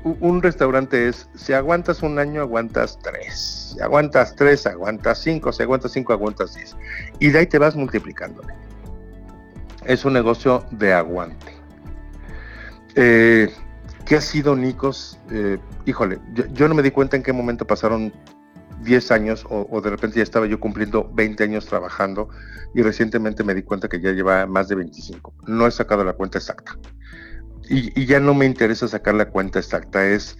un 0.05 0.43
restaurante 0.43 1.09
es, 1.09 1.29
si 1.35 1.55
aguantas 1.55 2.03
un 2.03 2.19
año, 2.19 2.43
aguantas 2.43 2.99
tres. 3.03 3.73
Si 3.75 3.81
aguantas 3.81 4.37
tres, 4.37 4.67
aguantas 4.67 5.19
cinco. 5.19 5.50
Si 5.50 5.62
aguantas 5.62 5.93
cinco, 5.93 6.12
aguantas 6.12 6.55
diez. 6.55 6.76
Y 7.21 7.29
de 7.31 7.38
ahí 7.38 7.47
te 7.47 7.59
vas 7.59 7.75
multiplicándole. 7.75 8.53
Es 9.87 10.05
un 10.05 10.12
negocio 10.12 10.64
de 10.71 10.93
aguante. 10.93 11.55
Eh, 12.97 13.50
¿Qué 14.05 14.17
ha 14.17 14.21
sido 14.21 14.55
Nicos? 14.55 15.19
Eh, 15.31 15.59
híjole, 15.87 16.19
yo, 16.53 16.69
no 16.69 16.75
me 16.75 16.83
di 16.83 16.91
cuenta 16.91 17.17
en 17.17 17.23
qué 17.23 17.33
momento 17.33 17.67
pasaron 17.67 18.12
10 18.85 19.11
años 19.11 19.47
o, 19.49 19.81
de 19.81 19.91
repente 19.91 20.19
ya 20.19 20.23
estaba 20.23 20.47
yo 20.47 20.61
cumpliendo 20.61 21.11
20 21.12 21.43
años 21.45 21.67
trabajando 21.67 22.29
y 22.75 22.83
recientemente 22.83 23.43
me 23.43 23.55
di 23.55 23.62
cuenta 23.62 23.88
que 23.88 24.00
ya 24.00 24.12
lleva 24.12 24.47
más 24.47 24.69
de 24.69 24.76
25. 24.76 25.35
No 25.47 25.67
he 25.67 25.71
sacado 25.71 26.05
la 26.05 26.12
cuenta 26.12 26.38
exacta. 26.38 26.79
Y, 27.69 28.05
ya 28.05 28.21
no 28.21 28.35
me 28.35 28.45
interesa 28.45 28.87
sacar 28.87 29.14
la 29.14 29.31
cuenta 29.31 29.59
exacta, 29.59 30.07
es 30.07 30.37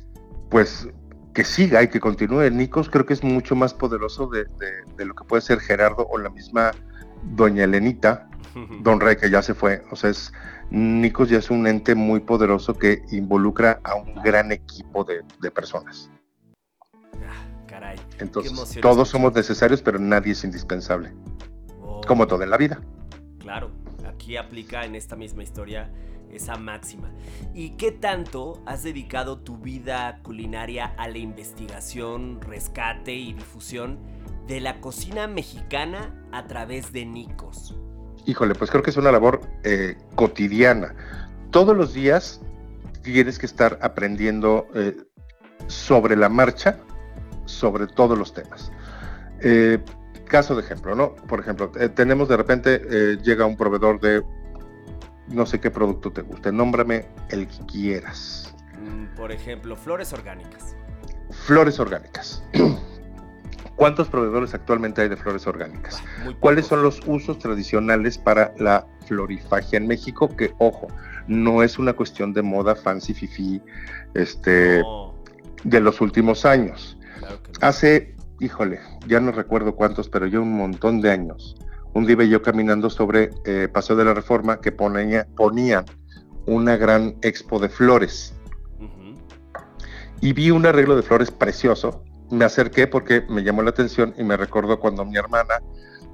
pues 0.51 0.87
que 1.33 1.43
siga 1.43 1.83
y 1.83 1.89
que 1.89 1.99
continúe. 1.99 2.51
Nicos 2.51 2.91
creo 2.91 3.07
que 3.07 3.15
es 3.15 3.25
mucho 3.25 3.57
más 3.57 3.73
poderoso 3.73 4.29
de, 4.29 4.47
lo 5.05 5.15
que 5.15 5.25
puede 5.25 5.41
ser 5.41 5.59
Gerardo 5.59 6.07
o 6.11 6.19
la 6.19 6.29
misma 6.29 6.73
Doña 7.23 7.65
Elenita, 7.65 8.29
Don 8.83 9.01
Rey 9.01 9.17
que 9.17 9.31
ya 9.31 9.43
se 9.43 9.55
fue. 9.55 9.83
O 9.91 9.97
sea, 9.97 10.11
es, 10.11 10.33
Nicos 10.71 11.31
ya 11.31 11.39
es 11.39 11.51
un 11.51 11.67
ente 11.67 11.95
muy 11.95 12.21
poderoso 12.21 12.75
que 12.75 13.03
involucra 13.11 13.81
a 13.85 13.95
un 13.95 14.15
gran 14.23 14.53
equipo 14.53 15.03
de, 15.03 15.23
de 15.41 15.51
personas. 15.51 16.11
Entonces, 18.19 18.81
todos 18.81 19.09
somos 19.09 19.35
necesarios, 19.35 19.83
pero 19.83 19.99
nadie 19.99 20.33
es 20.33 20.45
indispensable. 20.45 21.13
Oh. 21.81 22.01
Como 22.07 22.27
todo 22.27 22.43
en 22.43 22.51
la 22.51 22.57
vida. 22.57 22.81
Claro, 23.39 23.71
aquí 24.07 24.37
aplica 24.37 24.85
en 24.85 24.95
esta 24.95 25.17
misma 25.17 25.43
historia 25.43 25.91
esa 26.31 26.57
máxima. 26.57 27.11
¿Y 27.55 27.71
qué 27.71 27.93
tanto 27.93 28.63
has 28.67 28.83
dedicado 28.83 29.39
tu 29.39 29.59
vida 29.59 30.21
culinaria 30.23 30.95
a 30.97 31.09
la 31.09 31.19
investigación, 31.19 32.41
rescate 32.41 33.15
y 33.15 33.33
difusión 33.33 33.99
de 34.47 34.61
la 34.61 34.81
cocina 34.81 35.27
mexicana 35.27 36.15
a 36.33 36.47
través 36.47 36.93
de 36.93 37.05
Nicos? 37.07 37.77
Híjole, 38.27 38.55
pues 38.55 38.71
creo 38.71 38.83
que 38.83 38.91
es 38.91 38.97
una 38.97 39.13
labor 39.13 39.43
eh, 39.65 39.97
cotidiana. 40.15 40.95
Todos 41.51 41.77
los 41.77 41.95
días 41.95 42.41
tienes 43.03 43.39
que 43.39 43.47
estar 43.47 43.79
aprendiendo 43.83 44.67
eh, 44.75 44.97
sobre 45.67 46.17
la 46.17 46.29
marcha 46.29 46.81
sobre 47.45 47.87
todos 47.87 48.19
los 48.19 48.33
temas. 48.33 48.73
Eh, 49.41 49.79
caso 50.27 50.55
de 50.55 50.63
ejemplo, 50.63 50.95
¿no? 50.95 51.15
Por 51.15 51.41
ejemplo, 51.41 51.71
eh, 51.79 51.89
tenemos 51.89 52.29
de 52.29 52.37
repente, 52.37 52.83
eh, 52.91 53.19
llega 53.23 53.47
un 53.47 53.57
proveedor 53.57 54.01
de 54.01 54.23
no 55.29 55.47
sé 55.47 55.61
qué 55.61 55.71
producto 55.71 56.13
te 56.13 56.23
guste, 56.23 56.53
nómbrame 56.53 57.07
el 57.31 57.47
que 57.47 57.67
quieras. 57.67 58.55
Mm, 58.79 59.15
por 59.17 59.33
ejemplo, 59.33 59.77
flores 59.77 60.13
orgánicas. 60.13 60.77
Flores 61.31 61.79
orgánicas. 61.81 62.45
¿Cuántos 63.77 64.09
proveedores 64.09 64.55
actualmente 64.55 65.03
hay 65.03 65.09
de 65.09 65.17
flores 65.17 65.47
orgánicas? 65.47 66.03
Ah, 66.21 66.33
¿Cuáles 66.39 66.67
son 66.67 66.83
los 66.83 67.01
usos 67.07 67.39
tradicionales 67.39 68.19
para 68.19 68.55
la 68.59 68.87
florifagia 69.07 69.79
en 69.79 69.89
México? 69.89 70.29
Que, 70.29 70.55
ojo, 70.59 70.87
no 71.27 71.63
es 71.63 71.79
una 71.79 71.93
cuestión 71.93 72.33
de 72.33 72.43
moda 72.43 72.77
fancy 72.77 73.15
fifi 73.15 73.61
este, 74.15 74.83
de 75.65 75.81
los 75.81 76.01
últimos 76.01 76.45
años. 76.45 76.97
Hace, 77.61 78.17
híjole, 78.41 78.81
ya 79.07 79.21
no 79.21 79.33
recuerdo 79.33 79.75
cuántos, 79.75 80.09
pero 80.09 80.27
ya 80.27 80.41
un 80.41 80.57
montón 80.57 81.01
de 81.01 81.11
años, 81.11 81.57
un 81.93 82.07
día 82.07 82.25
yo 82.25 82.43
caminando 82.43 82.91
sobre 82.91 83.31
eh, 83.45 83.69
Paseo 83.73 83.97
de 83.97 84.05
la 84.05 84.15
Reforma 84.15 84.61
que 84.61 84.73
ponía, 84.73 85.27
una 86.47 86.77
gran 86.77 87.17
expo 87.23 87.59
de 87.59 87.69
flores. 87.69 88.35
Y 90.21 90.33
vi 90.33 90.51
un 90.51 90.67
arreglo 90.67 90.97
de 90.97 91.03
flores 91.03 91.31
precioso. 91.31 92.03
Me 92.31 92.45
acerqué 92.45 92.87
porque 92.87 93.23
me 93.29 93.43
llamó 93.43 93.63
la 93.63 93.71
atención 93.71 94.15
y 94.17 94.25
me 94.25 94.37
recordó 94.37 94.81
cuando 94.81 95.05
mi 95.05 95.17
hermana 95.17 95.61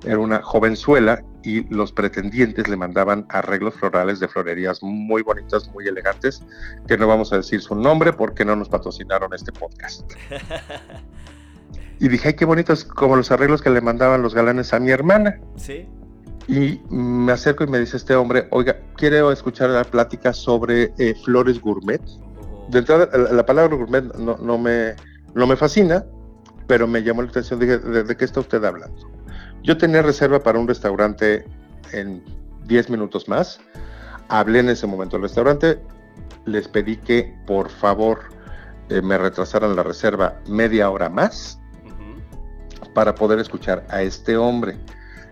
era 0.04 0.18
una 0.18 0.42
jovenzuela 0.42 1.22
y 1.42 1.64
los 1.74 1.92
pretendientes 1.92 2.68
le 2.68 2.76
mandaban 2.76 3.26
arreglos 3.28 3.74
florales 3.74 4.20
de 4.20 4.28
florerías 4.28 4.82
muy 4.82 5.22
bonitas, 5.22 5.68
muy 5.72 5.86
elegantes, 5.88 6.42
que 6.86 6.96
no 6.96 7.06
vamos 7.06 7.32
a 7.32 7.36
decir 7.36 7.60
su 7.60 7.74
nombre 7.74 8.12
porque 8.12 8.44
no 8.44 8.56
nos 8.56 8.68
patrocinaron 8.68 9.32
este 9.34 9.52
podcast. 9.52 10.10
Y 12.00 12.08
dije, 12.08 12.28
ay, 12.28 12.34
qué 12.34 12.46
bonitos 12.46 12.84
como 12.84 13.14
los 13.14 13.30
arreglos 13.30 13.60
que 13.60 13.68
le 13.68 13.82
mandaban 13.82 14.22
los 14.22 14.34
galanes 14.34 14.72
a 14.72 14.80
mi 14.80 14.90
hermana. 14.90 15.38
Sí. 15.56 15.86
Y 16.48 16.80
me 16.88 17.32
acerco 17.32 17.62
y 17.62 17.66
me 17.66 17.78
dice 17.78 17.98
este 17.98 18.14
hombre, 18.14 18.48
oiga, 18.50 18.80
quiero 18.96 19.30
escuchar 19.30 19.68
la 19.68 19.84
plática 19.84 20.32
sobre 20.32 20.94
eh, 20.98 21.14
flores 21.24 21.60
gourmet. 21.60 22.00
De 22.70 22.78
entrada, 22.78 23.06
la, 23.30 23.44
palabra 23.44 23.76
gourmet 23.76 24.02
no, 24.14 24.38
no, 24.38 24.56
me, 24.56 24.94
no 25.34 25.46
me 25.46 25.56
fascina, 25.56 26.06
pero 26.66 26.86
me 26.86 27.02
llamó 27.02 27.20
la 27.20 27.28
atención. 27.28 27.60
Dije, 27.60 27.78
¿de, 27.78 28.16
qué 28.16 28.24
está 28.24 28.40
usted 28.40 28.64
hablando? 28.64 29.10
Yo 29.62 29.76
tenía 29.76 30.02
reserva 30.02 30.40
para 30.40 30.58
un 30.58 30.66
restaurante 30.66 31.44
en 31.92 32.22
10 32.64 32.90
minutos 32.90 33.28
más. 33.28 33.60
Hablé 34.28 34.60
en 34.60 34.68
ese 34.68 34.86
momento 34.86 35.16
al 35.16 35.22
restaurante, 35.22 35.80
les 36.46 36.68
pedí 36.68 36.96
que 36.96 37.36
por 37.46 37.68
favor 37.68 38.20
eh, 38.88 39.02
me 39.02 39.18
retrasaran 39.18 39.74
la 39.76 39.82
reserva 39.82 40.40
media 40.46 40.88
hora 40.90 41.08
más 41.08 41.60
para 42.94 43.14
poder 43.14 43.38
escuchar 43.38 43.84
a 43.88 44.02
este 44.02 44.36
hombre. 44.36 44.76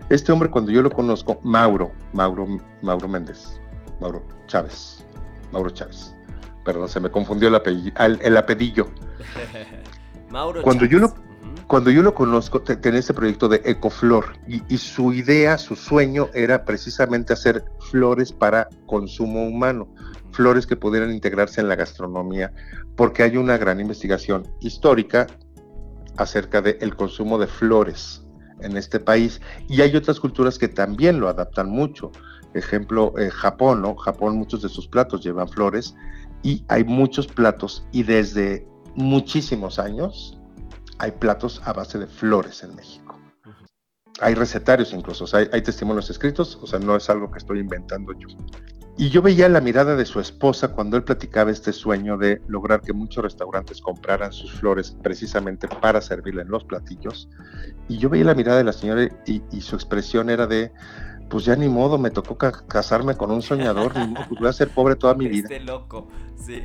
Este 0.09 0.31
hombre 0.31 0.49
cuando 0.49 0.71
yo 0.71 0.81
lo 0.81 0.89
conozco, 0.89 1.39
Mauro, 1.43 1.91
Mauro, 2.13 2.47
Mauro 2.81 3.07
Méndez, 3.07 3.59
Mauro 3.99 4.23
Chávez, 4.47 5.05
Mauro 5.51 5.69
Chávez. 5.69 6.13
Perdón, 6.65 6.89
se 6.89 6.99
me 6.99 7.09
confundió 7.09 7.47
el, 7.47 7.55
apellido, 7.55 7.93
el, 7.97 8.37
apellido. 8.37 8.87
Mauro 10.29 10.61
cuando 10.61 10.85
yo 10.85 10.99
lo 10.99 11.13
cuando 11.69 11.91
yo 11.91 12.01
lo 12.01 12.15
conozco, 12.15 12.63
tenía 12.63 12.99
este 12.99 13.13
proyecto 13.13 13.47
de 13.47 13.61
Ecoflor 13.63 14.25
y, 14.47 14.77
su 14.79 15.13
idea, 15.13 15.55
su 15.59 15.75
sueño 15.75 16.27
era 16.33 16.65
precisamente 16.65 17.31
hacer 17.31 17.63
flores 17.91 18.33
para 18.33 18.67
consumo 18.87 19.47
humano, 19.47 19.87
flores 20.31 20.65
que 20.65 20.75
pudieran 20.75 21.11
integrarse 21.11 21.61
en 21.61 21.67
la 21.67 21.75
gastronomía, 21.75 22.51
porque 22.95 23.21
hay 23.21 23.37
una 23.37 23.59
gran 23.59 23.79
investigación 23.79 24.47
histórica 24.61 25.27
acerca 26.17 26.59
del 26.59 26.95
consumo 26.95 27.37
de 27.37 27.45
flores 27.45 28.25
en 28.61 28.75
este 28.75 28.99
país. 28.99 29.39
Y 29.67 29.81
hay 29.81 29.95
otras 29.95 30.19
culturas 30.19 30.57
que 30.57 30.69
también 30.69 31.19
lo 31.19 31.29
adaptan 31.29 31.69
mucho. 31.69 32.11
Ejemplo, 32.55 33.13
eh, 33.19 33.29
Japón, 33.29 33.83
¿no? 33.83 33.95
Japón, 33.95 34.37
muchos 34.37 34.63
de 34.63 34.69
sus 34.69 34.87
platos 34.87 35.23
llevan 35.23 35.47
flores 35.47 35.93
y 36.41 36.65
hay 36.67 36.83
muchos 36.83 37.27
platos 37.27 37.85
y 37.91 38.01
desde 38.01 38.67
muchísimos 38.95 39.77
años 39.77 40.38
hay 40.99 41.11
platos 41.11 41.61
a 41.65 41.73
base 41.73 41.97
de 41.97 42.07
flores 42.07 42.63
en 42.63 42.75
México. 42.75 43.19
Hay 44.21 44.35
recetarios 44.35 44.93
incluso, 44.93 45.25
hay, 45.35 45.49
hay 45.51 45.61
testimonios 45.61 46.09
escritos, 46.09 46.59
o 46.61 46.67
sea, 46.67 46.79
no 46.79 46.95
es 46.95 47.09
algo 47.09 47.31
que 47.31 47.39
estoy 47.39 47.59
inventando 47.59 48.13
yo. 48.13 48.27
Y 48.99 49.07
yo 49.07 49.21
veía 49.21 49.47
la 49.47 49.61
mirada 49.61 49.95
de 49.95 50.05
su 50.05 50.19
esposa 50.19 50.73
cuando 50.73 50.97
él 50.97 51.05
platicaba 51.05 51.51
este 51.51 51.71
sueño 51.71 52.17
de 52.17 52.41
lograr 52.49 52.81
que 52.81 52.91
muchos 52.91 53.23
restaurantes 53.23 53.79
compraran 53.79 54.33
sus 54.33 54.51
flores 54.51 54.91
precisamente 55.01 55.69
para 55.69 56.01
servirle 56.01 56.41
en 56.41 56.49
los 56.49 56.65
platillos. 56.65 57.29
Y 57.87 57.97
yo 57.97 58.09
veía 58.09 58.25
la 58.25 58.35
mirada 58.35 58.57
de 58.57 58.65
la 58.65 58.73
señora 58.73 59.07
y, 59.25 59.61
su 59.61 59.77
expresión 59.77 60.29
era 60.29 60.47
de, 60.47 60.73
pues 61.29 61.45
ya 61.45 61.55
ni 61.55 61.69
modo, 61.69 61.97
me 61.97 62.09
tocó 62.09 62.37
casarme 62.37 63.15
con 63.15 63.31
un 63.31 63.41
soñador, 63.41 63.95
ni 63.95 64.05
modo, 64.05 64.25
pues 64.27 64.41
voy 64.41 64.49
a 64.49 64.53
ser 64.53 64.67
pobre 64.67 64.97
toda 64.97 65.13
mi 65.13 65.27
vida. 65.29 65.47
Este 65.49 65.61
loco, 65.61 66.09
sí. 66.35 66.63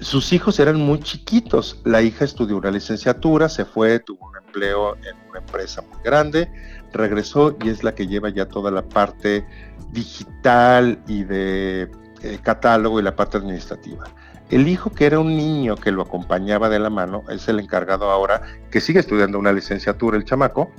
Sus 0.00 0.32
hijos 0.32 0.58
eran 0.58 0.76
muy 0.76 1.00
chiquitos. 1.00 1.80
La 1.84 2.00
hija 2.00 2.24
estudió 2.24 2.56
una 2.56 2.70
licenciatura, 2.70 3.48
se 3.48 3.66
fue, 3.66 3.98
tuvo 4.00 4.28
un 4.28 4.36
empleo 4.36 4.96
en 4.96 5.28
una 5.28 5.40
empresa 5.40 5.82
muy 5.82 6.02
grande, 6.02 6.50
regresó 6.92 7.56
y 7.62 7.68
es 7.68 7.84
la 7.84 7.94
que 7.94 8.06
lleva 8.06 8.30
ya 8.30 8.46
toda 8.46 8.70
la 8.70 8.82
parte 8.82 9.46
digital 9.92 11.02
y 11.06 11.24
de 11.24 11.90
eh, 12.22 12.38
catálogo 12.42 12.98
y 12.98 13.02
la 13.02 13.14
parte 13.14 13.36
administrativa. 13.36 14.04
El 14.48 14.68
hijo, 14.68 14.90
que 14.90 15.06
era 15.06 15.20
un 15.20 15.36
niño 15.36 15.76
que 15.76 15.92
lo 15.92 16.02
acompañaba 16.02 16.68
de 16.68 16.78
la 16.78 16.90
mano, 16.90 17.22
es 17.28 17.46
el 17.48 17.60
encargado 17.60 18.10
ahora, 18.10 18.42
que 18.70 18.80
sigue 18.80 19.00
estudiando 19.00 19.38
una 19.38 19.52
licenciatura, 19.52 20.16
el 20.16 20.24
chamaco, 20.24 20.70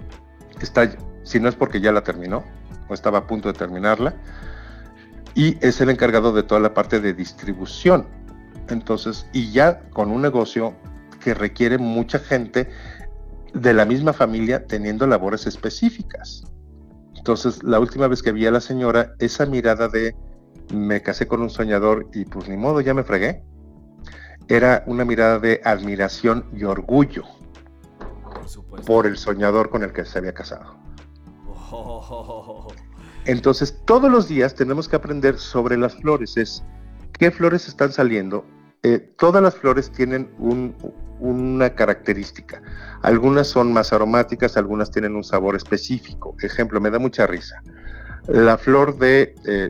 está, 0.59 0.89
si 1.23 1.39
no 1.39 1.47
es 1.47 1.55
porque 1.55 1.79
ya 1.79 1.91
la 1.91 2.03
terminó, 2.03 2.43
o 2.89 2.93
estaba 2.93 3.19
a 3.19 3.27
punto 3.27 3.47
de 3.51 3.57
terminarla, 3.57 4.13
y 5.35 5.57
es 5.65 5.79
el 5.79 5.89
encargado 5.89 6.33
de 6.33 6.43
toda 6.43 6.59
la 6.59 6.73
parte 6.73 6.99
de 6.99 7.13
distribución. 7.13 8.07
Entonces, 8.71 9.27
y 9.33 9.51
ya 9.51 9.81
con 9.89 10.11
un 10.11 10.21
negocio 10.21 10.73
que 11.23 11.33
requiere 11.33 11.77
mucha 11.77 12.19
gente 12.19 12.69
de 13.53 13.73
la 13.73 13.85
misma 13.85 14.13
familia 14.13 14.65
teniendo 14.65 15.05
labores 15.05 15.45
específicas. 15.45 16.43
Entonces, 17.15 17.61
la 17.63 17.79
última 17.79 18.07
vez 18.07 18.23
que 18.23 18.31
vi 18.31 18.47
a 18.47 18.51
la 18.51 18.61
señora, 18.61 19.13
esa 19.19 19.45
mirada 19.45 19.87
de 19.87 20.15
me 20.73 21.01
casé 21.01 21.27
con 21.27 21.41
un 21.41 21.49
soñador 21.49 22.07
y 22.13 22.25
pues 22.25 22.47
ni 22.47 22.57
modo, 22.57 22.81
ya 22.81 22.93
me 22.93 23.03
fregué, 23.03 23.43
era 24.47 24.83
una 24.87 25.05
mirada 25.05 25.37
de 25.37 25.61
admiración 25.63 26.45
y 26.53 26.63
orgullo 26.63 27.23
por, 28.85 29.05
el 29.05 29.17
soñador 29.17 29.69
con 29.69 29.83
el 29.83 29.93
que 29.93 30.05
se 30.05 30.17
había 30.17 30.33
casado. 30.33 30.77
Entonces, 33.25 33.81
todos 33.85 34.09
los 34.09 34.27
días 34.27 34.55
tenemos 34.55 34.87
que 34.87 34.95
aprender 34.95 35.37
sobre 35.37 35.77
las 35.77 35.95
flores. 35.95 36.37
Es 36.37 36.63
qué 37.13 37.31
flores 37.31 37.67
están 37.67 37.91
saliendo. 37.91 38.45
Eh, 38.83 38.97
todas 39.17 39.43
las 39.43 39.55
flores 39.55 39.91
tienen 39.91 40.31
un, 40.39 40.75
una 41.19 41.69
característica. 41.75 42.61
Algunas 43.03 43.47
son 43.47 43.71
más 43.71 43.93
aromáticas, 43.93 44.57
algunas 44.57 44.89
tienen 44.89 45.15
un 45.15 45.23
sabor 45.23 45.55
específico. 45.55 46.35
Ejemplo, 46.41 46.81
me 46.81 46.89
da 46.89 46.97
mucha 46.97 47.27
risa. 47.27 47.61
La 48.27 48.57
flor 48.57 48.97
de... 48.97 49.35
Eh, 49.45 49.69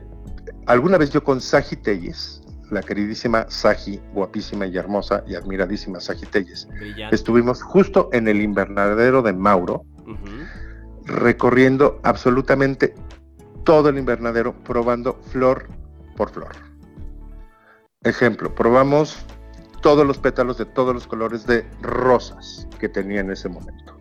alguna 0.66 0.96
vez 0.96 1.10
yo 1.10 1.22
con 1.22 1.40
Saji 1.40 1.76
Telles, 1.76 2.42
la 2.70 2.80
queridísima 2.80 3.44
Saji, 3.48 4.00
guapísima 4.14 4.66
y 4.66 4.78
hermosa 4.78 5.22
y 5.26 5.34
admiradísima 5.34 6.00
Saji 6.00 6.24
Telles, 6.26 6.66
estuvimos 7.10 7.62
justo 7.62 8.08
en 8.12 8.28
el 8.28 8.40
invernadero 8.40 9.20
de 9.20 9.34
Mauro, 9.34 9.84
recorriendo 11.04 12.00
absolutamente 12.02 12.94
todo 13.64 13.90
el 13.90 13.98
invernadero, 13.98 14.54
probando 14.64 15.20
flor 15.30 15.68
por 16.16 16.30
flor. 16.30 16.71
Ejemplo, 18.04 18.52
probamos 18.54 19.24
todos 19.80 20.06
los 20.06 20.18
pétalos 20.18 20.58
de 20.58 20.64
todos 20.64 20.92
los 20.92 21.06
colores 21.06 21.46
de 21.46 21.64
rosas 21.82 22.66
que 22.80 22.88
tenía 22.88 23.20
en 23.20 23.30
ese 23.30 23.48
momento. 23.48 23.96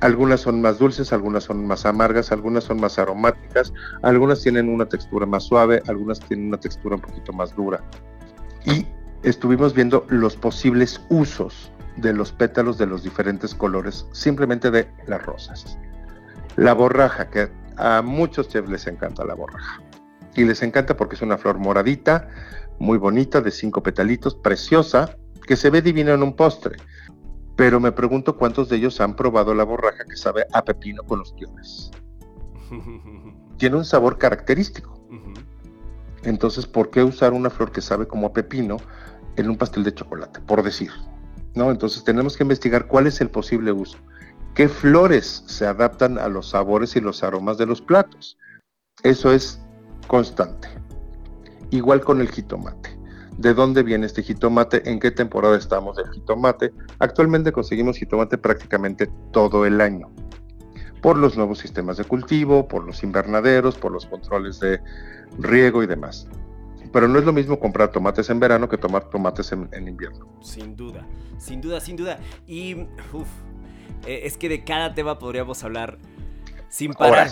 Algunas 0.00 0.42
son 0.42 0.60
más 0.60 0.78
dulces, 0.78 1.12
algunas 1.12 1.44
son 1.44 1.66
más 1.66 1.86
amargas, 1.86 2.30
algunas 2.30 2.64
son 2.64 2.80
más 2.80 2.98
aromáticas, 2.98 3.72
algunas 4.02 4.42
tienen 4.42 4.68
una 4.68 4.86
textura 4.86 5.26
más 5.26 5.44
suave, 5.44 5.82
algunas 5.88 6.20
tienen 6.20 6.48
una 6.48 6.58
textura 6.58 6.96
un 6.96 7.00
poquito 7.00 7.32
más 7.32 7.54
dura. 7.56 7.82
Y 8.64 8.86
estuvimos 9.22 9.74
viendo 9.74 10.04
los 10.08 10.36
posibles 10.36 11.00
usos 11.08 11.72
de 11.96 12.12
los 12.12 12.32
pétalos 12.32 12.78
de 12.78 12.86
los 12.86 13.02
diferentes 13.02 13.54
colores, 13.54 14.06
simplemente 14.12 14.70
de 14.70 14.88
las 15.06 15.24
rosas. 15.24 15.78
La 16.56 16.74
borraja, 16.74 17.28
que 17.30 17.50
a 17.76 18.02
muchos 18.02 18.48
chefs 18.48 18.68
les 18.68 18.86
encanta 18.86 19.24
la 19.24 19.34
borraja. 19.34 19.80
Y 20.36 20.44
les 20.44 20.62
encanta 20.62 20.96
porque 20.96 21.14
es 21.14 21.22
una 21.22 21.38
flor 21.38 21.58
moradita, 21.58 22.28
muy 22.78 22.98
bonita, 22.98 23.40
de 23.40 23.50
cinco 23.50 23.82
petalitos, 23.82 24.34
preciosa, 24.34 25.16
que 25.46 25.56
se 25.56 25.70
ve 25.70 25.82
divina 25.82 26.12
en 26.12 26.22
un 26.22 26.34
postre. 26.34 26.76
Pero 27.56 27.78
me 27.80 27.92
pregunto 27.92 28.36
cuántos 28.36 28.68
de 28.68 28.76
ellos 28.76 29.00
han 29.00 29.14
probado 29.14 29.54
la 29.54 29.64
borraja 29.64 30.04
que 30.04 30.16
sabe 30.16 30.46
a 30.52 30.64
pepino 30.64 31.02
con 31.04 31.20
los 31.20 31.34
guiones. 31.34 31.90
Tiene 33.58 33.76
un 33.76 33.84
sabor 33.84 34.18
característico. 34.18 35.00
Entonces, 36.24 36.66
¿por 36.66 36.90
qué 36.90 37.04
usar 37.04 37.34
una 37.34 37.50
flor 37.50 37.70
que 37.70 37.82
sabe 37.82 38.06
como 38.06 38.28
a 38.28 38.32
pepino 38.32 38.78
en 39.36 39.50
un 39.50 39.56
pastel 39.56 39.84
de 39.84 39.94
chocolate? 39.94 40.40
Por 40.40 40.62
decir. 40.62 40.90
¿no? 41.54 41.70
Entonces 41.70 42.04
tenemos 42.04 42.36
que 42.36 42.44
investigar 42.44 42.86
cuál 42.86 43.06
es 43.06 43.20
el 43.20 43.30
posible 43.30 43.72
uso. 43.72 43.98
¿Qué 44.54 44.68
flores 44.68 45.44
se 45.46 45.66
adaptan 45.66 46.18
a 46.18 46.28
los 46.28 46.50
sabores 46.50 46.94
y 46.96 47.00
los 47.00 47.22
aromas 47.22 47.58
de 47.58 47.66
los 47.66 47.80
platos? 47.80 48.38
Eso 49.02 49.32
es 49.32 49.60
constante. 50.06 50.68
Igual 51.74 52.02
con 52.02 52.20
el 52.20 52.30
jitomate. 52.30 52.96
¿De 53.36 53.52
dónde 53.52 53.82
viene 53.82 54.06
este 54.06 54.22
jitomate? 54.22 54.88
¿En 54.88 55.00
qué 55.00 55.10
temporada 55.10 55.58
estamos 55.58 55.96
del 55.96 56.08
jitomate? 56.12 56.72
Actualmente 57.00 57.50
conseguimos 57.50 57.96
jitomate 57.96 58.38
prácticamente 58.38 59.10
todo 59.32 59.66
el 59.66 59.80
año. 59.80 60.08
Por 61.02 61.18
los 61.18 61.36
nuevos 61.36 61.58
sistemas 61.58 61.96
de 61.96 62.04
cultivo, 62.04 62.68
por 62.68 62.84
los 62.84 63.02
invernaderos, 63.02 63.74
por 63.74 63.90
los 63.90 64.06
controles 64.06 64.60
de 64.60 64.80
riego 65.40 65.82
y 65.82 65.88
demás. 65.88 66.28
Pero 66.92 67.08
no 67.08 67.18
es 67.18 67.24
lo 67.24 67.32
mismo 67.32 67.58
comprar 67.58 67.90
tomates 67.90 68.30
en 68.30 68.38
verano 68.38 68.68
que 68.68 68.78
tomar 68.78 69.10
tomates 69.10 69.50
en, 69.50 69.88
invierno. 69.88 70.28
Sin 70.42 70.76
duda, 70.76 71.04
sin 71.38 71.60
duda, 71.60 71.80
sin 71.80 71.96
duda. 71.96 72.20
Y 72.46 72.86
eh, 74.06 74.20
es 74.22 74.36
que 74.36 74.48
de 74.48 74.62
cada 74.62 74.94
tema 74.94 75.18
podríamos 75.18 75.64
hablar 75.64 75.98
Sin 76.74 76.92
parar. 76.92 77.30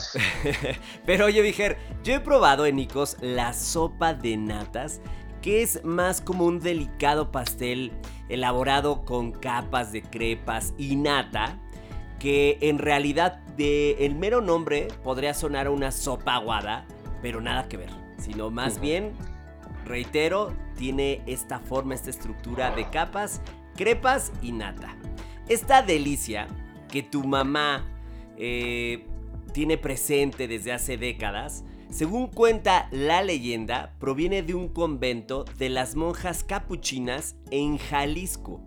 Pero 1.05 1.25
oye, 1.25 1.43
Viger, 1.43 1.77
yo 2.05 2.15
he 2.15 2.21
probado 2.21 2.65
en 2.65 2.79
Icos 2.79 3.17
la 3.21 3.53
sopa 3.55 4.15
de 4.15 4.37
natas, 4.37 5.01
que 5.41 5.63
es 5.63 5.83
más 5.83 6.21
como 6.21 6.45
un 6.45 6.61
delicado 6.61 7.33
pastel 7.33 7.91
elaborado 8.29 9.05
con 9.05 9.33
capas 9.33 9.91
de 9.91 10.03
crepas 10.03 10.75
y 10.79 10.95
nata, 10.95 11.59
que 12.21 12.57
en 12.61 12.79
realidad 12.79 13.41
de 13.57 14.07
el 14.07 14.15
mero 14.15 14.41
nombre 14.43 14.87
podría 15.03 15.35
sonar 15.35 15.67
a 15.67 15.71
una 15.73 15.91
sopa 15.91 16.37
aguada, 16.37 16.87
pero 17.21 17.41
nada 17.41 17.69
que 17.69 17.79
ver, 17.79 17.91
sino 18.19 18.49
más 18.49 18.81
bien, 18.81 19.11
reitero, 19.85 20.55
tiene 20.77 21.21
esta 21.27 21.59
forma, 21.59 21.97
esta 21.97 22.11
estructura 22.11 22.71
de 22.77 22.89
capas, 22.91 23.41
crepas 23.75 24.31
y 24.41 24.53
nata. 24.53 24.97
Esta 25.49 25.83
delicia 25.83 26.47
que 26.89 27.03
tu 27.03 27.25
mamá 27.25 27.89
eh, 28.37 29.09
tiene 29.53 29.79
presente 29.79 30.49
desde 30.49 30.73
hace 30.73 30.97
décadas, 30.97 31.65
según 31.91 32.27
cuenta 32.27 32.88
la 32.91 33.23
leyenda, 33.23 33.95
proviene 33.99 34.43
de 34.43 34.55
un 34.55 34.69
convento 34.69 35.45
de 35.59 35.69
las 35.69 35.95
monjas 35.95 36.43
capuchinas 36.43 37.37
en 37.51 37.79
Jalisco. 37.79 38.62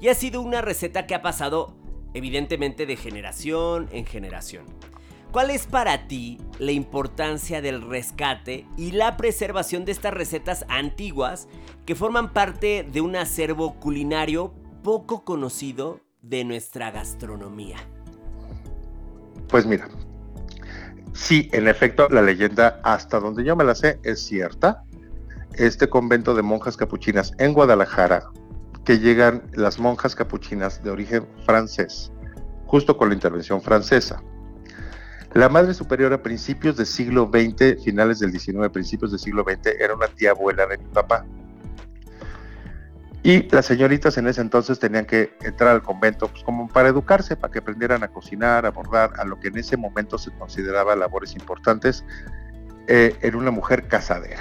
Y 0.00 0.08
ha 0.08 0.14
sido 0.14 0.40
una 0.40 0.60
receta 0.60 1.06
que 1.06 1.14
ha 1.14 1.22
pasado 1.22 1.76
evidentemente 2.14 2.86
de 2.86 2.96
generación 2.96 3.88
en 3.92 4.06
generación. 4.06 4.66
¿Cuál 5.32 5.50
es 5.50 5.66
para 5.66 6.08
ti 6.08 6.38
la 6.58 6.72
importancia 6.72 7.62
del 7.62 7.82
rescate 7.82 8.66
y 8.76 8.90
la 8.92 9.16
preservación 9.16 9.84
de 9.84 9.92
estas 9.92 10.12
recetas 10.12 10.64
antiguas 10.68 11.46
que 11.86 11.94
forman 11.94 12.32
parte 12.32 12.84
de 12.90 13.00
un 13.00 13.14
acervo 13.14 13.74
culinario 13.78 14.52
poco 14.82 15.24
conocido 15.24 16.00
de 16.20 16.44
nuestra 16.44 16.90
gastronomía? 16.90 17.76
Pues 19.48 19.66
mira, 19.66 19.88
sí, 21.12 21.48
en 21.52 21.68
efecto, 21.68 22.08
la 22.08 22.22
leyenda, 22.22 22.80
hasta 22.82 23.20
donde 23.20 23.44
yo 23.44 23.56
me 23.56 23.64
la 23.64 23.74
sé, 23.74 23.98
es 24.02 24.20
cierta. 24.20 24.84
Este 25.54 25.88
convento 25.88 26.34
de 26.34 26.42
monjas 26.42 26.76
capuchinas 26.76 27.32
en 27.38 27.52
Guadalajara, 27.52 28.24
que 28.84 28.98
llegan 28.98 29.42
las 29.52 29.78
monjas 29.78 30.14
capuchinas 30.14 30.82
de 30.82 30.90
origen 30.90 31.26
francés, 31.44 32.12
justo 32.66 32.96
con 32.96 33.08
la 33.08 33.14
intervención 33.14 33.60
francesa. 33.60 34.22
La 35.34 35.48
Madre 35.48 35.74
Superior 35.74 36.12
a 36.12 36.22
principios 36.22 36.76
del 36.76 36.86
siglo 36.86 37.30
XX, 37.32 37.82
finales 37.84 38.18
del 38.18 38.32
XIX, 38.32 38.68
principios 38.72 39.12
del 39.12 39.20
siglo 39.20 39.44
XX, 39.44 39.74
era 39.78 39.94
una 39.94 40.08
tía 40.08 40.30
abuela 40.32 40.66
de 40.66 40.78
mi 40.78 40.86
papá. 40.86 41.24
Y 43.22 43.42
las 43.50 43.66
señoritas 43.66 44.16
en 44.16 44.26
ese 44.28 44.40
entonces 44.40 44.78
tenían 44.78 45.04
que 45.04 45.34
entrar 45.42 45.70
al 45.70 45.82
convento 45.82 46.28
pues, 46.28 46.42
como 46.42 46.68
para 46.68 46.88
educarse, 46.88 47.36
para 47.36 47.52
que 47.52 47.58
aprendieran 47.58 48.02
a 48.02 48.08
cocinar, 48.08 48.64
a 48.64 48.70
bordar, 48.70 49.12
a 49.18 49.24
lo 49.24 49.38
que 49.38 49.48
en 49.48 49.58
ese 49.58 49.76
momento 49.76 50.16
se 50.16 50.30
consideraba 50.30 50.96
labores 50.96 51.34
importantes 51.34 52.02
eh, 52.86 53.14
en 53.20 53.34
una 53.34 53.50
mujer 53.50 53.88
casadera, 53.88 54.40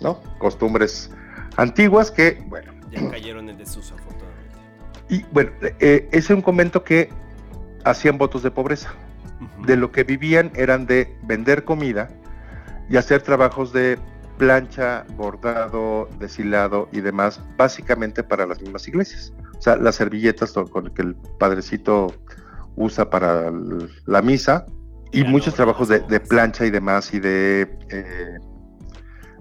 ¿no? 0.00 0.20
Costumbres 0.38 1.10
antiguas 1.56 2.10
que, 2.10 2.42
bueno, 2.48 2.72
Ya 2.90 3.08
cayeron 3.08 3.48
en 3.50 3.56
desuso, 3.58 3.94
afortunadamente. 3.94 4.58
y 5.08 5.24
bueno, 5.32 5.52
eh, 5.78 6.08
es 6.10 6.28
un 6.30 6.42
convento 6.42 6.82
que 6.82 7.10
hacían 7.84 8.18
votos 8.18 8.42
de 8.42 8.50
pobreza. 8.50 8.92
De 9.64 9.76
lo 9.76 9.92
que 9.92 10.02
vivían 10.02 10.50
eran 10.56 10.86
de 10.86 11.16
vender 11.22 11.62
comida 11.62 12.08
y 12.90 12.96
hacer 12.96 13.22
trabajos 13.22 13.72
de 13.72 13.96
plancha, 14.38 15.04
bordado, 15.16 16.08
deshilado 16.18 16.88
y 16.92 17.00
demás, 17.00 17.40
básicamente 17.56 18.22
para 18.22 18.46
las 18.46 18.60
mismas 18.60 18.86
iglesias. 18.88 19.32
O 19.58 19.60
sea, 19.60 19.76
las 19.76 19.96
servilletas 19.96 20.52
con 20.52 20.90
que 20.94 21.02
el 21.02 21.16
padrecito 21.38 22.14
usa 22.76 23.10
para 23.10 23.52
la 24.06 24.22
misa 24.22 24.64
y 25.12 25.22
Ya, 25.22 25.30
muchos 25.30 25.54
no, 25.54 25.56
trabajos 25.56 25.88
de, 25.88 26.20
plancha 26.20 26.64
y 26.64 26.70
demás 26.70 27.12
y 27.12 27.20
de, 27.20 27.62
eh, 27.90 28.38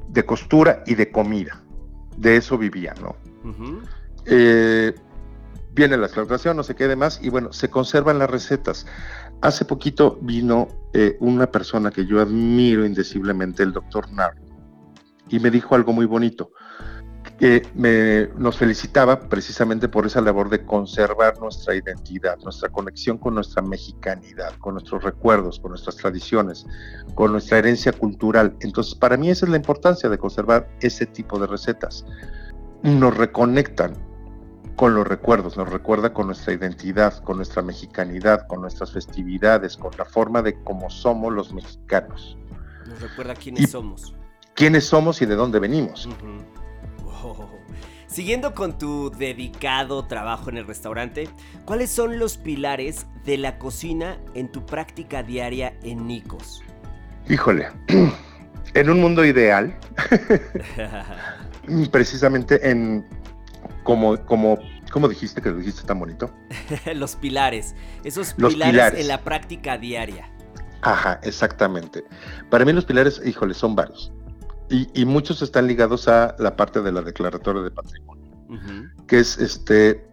de 0.10 0.26
costura 0.26 0.84
y 0.86 0.96
de 0.96 1.12
comida. 1.12 1.62
De 2.18 2.38
eso 2.38 2.58
vivían, 2.58 2.96
¿no? 3.02 3.16
Eh, 4.26 4.94
viene 5.74 5.98
la 5.98 6.08
explotación, 6.08 6.58
no 6.58 6.64
sé 6.64 6.76
qué 6.76 6.88
demás, 6.88 7.20
y 7.22 7.30
bueno, 7.30 7.54
se 7.54 7.70
conservan 7.70 8.18
las 8.18 8.30
recetas. 8.30 8.88
Hace 9.42 9.66
poquito 9.66 10.18
vino 10.22 10.68
eh, 10.94 11.16
una 11.20 11.52
persona 11.52 11.92
que 11.92 12.06
yo 12.06 12.20
admiro 12.20 12.86
indeciblemente, 12.86 13.62
el 13.62 13.74
doctor 13.74 14.12
Narro, 14.12 14.47
y 15.30 15.40
me 15.40 15.50
dijo 15.52 15.76
algo 15.76 15.94
muy 15.94 16.06
bonito, 16.06 16.52
que 17.38 17.62
me, 17.76 18.28
nos 18.40 18.58
felicitaba 18.58 19.20
precisamente 19.20 19.88
por 19.88 20.06
esa 20.06 20.22
labor 20.22 20.50
de 20.50 20.66
conservar 20.66 21.40
nuestra 21.40 21.76
identidad, 21.76 22.38
nuestra 22.44 22.70
conexión 22.70 23.18
con 23.18 23.36
nuestra 23.36 23.62
mexicanidad, 23.62 24.54
con 24.60 24.74
nuestros 24.74 25.04
recuerdos, 25.04 25.60
con 25.60 25.72
nuestras 25.72 25.98
tradiciones, 25.98 26.66
con 27.16 27.32
nuestra 27.34 27.60
herencia 27.60 27.92
cultural. 27.92 28.56
Entonces, 28.62 28.96
para 28.96 29.18
mí 29.18 29.30
esa 29.30 29.46
es 29.46 29.52
la 29.52 29.58
importancia 29.58 30.10
de 30.10 30.18
conservar 30.18 30.68
ese 30.80 31.06
tipo 31.06 31.38
de 31.38 31.48
recetas. 31.48 32.06
Nos 32.82 33.16
reconectan 33.16 33.94
con 34.76 34.94
los 34.96 35.08
recuerdos, 35.08 35.58
nos 35.58 35.70
recuerda 35.70 36.14
con 36.14 36.28
nuestra 36.28 36.54
identidad, 36.54 37.22
con 37.24 37.38
nuestra 37.38 37.62
mexicanidad, 37.62 38.48
con 38.48 38.62
nuestras 38.62 38.92
festividades, 38.94 39.76
con 39.76 39.92
la 39.98 40.06
forma 40.06 40.42
de 40.42 40.62
cómo 40.64 40.90
somos 40.90 41.34
los 41.34 41.54
mexicanos, 41.54 42.38
Nos 42.88 43.02
recuerda 43.02 43.34
quiénes 43.36 43.64
Y- 43.64 43.68
somos. 43.68 44.16
Quiénes 44.58 44.86
somos 44.86 45.22
y 45.22 45.26
de 45.26 45.36
dónde 45.36 45.60
venimos. 45.60 46.10
Wow. 47.04 47.48
Siguiendo 48.08 48.56
con 48.56 48.78
tu 48.78 49.12
dedicado 49.12 50.06
trabajo 50.08 50.50
en 50.50 50.58
el 50.58 50.66
restaurante, 50.66 51.30
¿cuáles 51.64 51.92
son 51.92 52.18
los 52.18 52.38
pilares 52.38 53.06
de 53.24 53.38
la 53.38 53.60
cocina 53.60 54.18
en 54.34 54.52
tu 54.52 54.66
práctica 54.66 55.22
diaria 55.22 55.78
en 55.84 56.08
Nicos? 56.08 56.64
Híjole, 57.30 57.68
en 58.74 58.90
un 58.90 59.00
mundo 59.00 59.24
ideal, 59.24 59.78
precisamente 61.92 62.68
en 62.70 63.06
como 63.84 64.18
como 64.26 64.58
¿cómo 64.92 65.08
dijiste 65.08 65.40
que 65.40 65.50
lo 65.50 65.58
dijiste 65.58 65.84
tan 65.84 66.00
bonito? 66.00 66.34
los 66.96 67.16
pilares, 67.16 67.76
esos 68.04 68.34
Los 68.38 68.54
pilares, 68.54 68.74
pilares. 68.74 69.00
en 69.02 69.08
la 69.08 69.22
práctica 69.22 69.78
diaria. 69.78 70.32
Ajá, 70.82 71.20
exactamente. 71.22 72.04
Para 72.50 72.66
mí 72.66 72.74
los 72.74 72.86
pilares, 72.86 73.22
híjole, 73.24 73.54
son 73.54 73.76
varios. 73.76 74.12
Y, 74.70 74.88
y 74.94 75.06
muchos 75.06 75.42
están 75.42 75.68
ligados 75.68 76.08
a 76.08 76.36
la 76.40 76.56
parte 76.56 76.82
de 76.82 76.92
la 76.92 77.02
declaratoria 77.02 77.62
de 77.62 77.72
patrimonio. 77.72 78.26
Que 79.08 79.20
es 79.20 79.38
este 79.38 80.06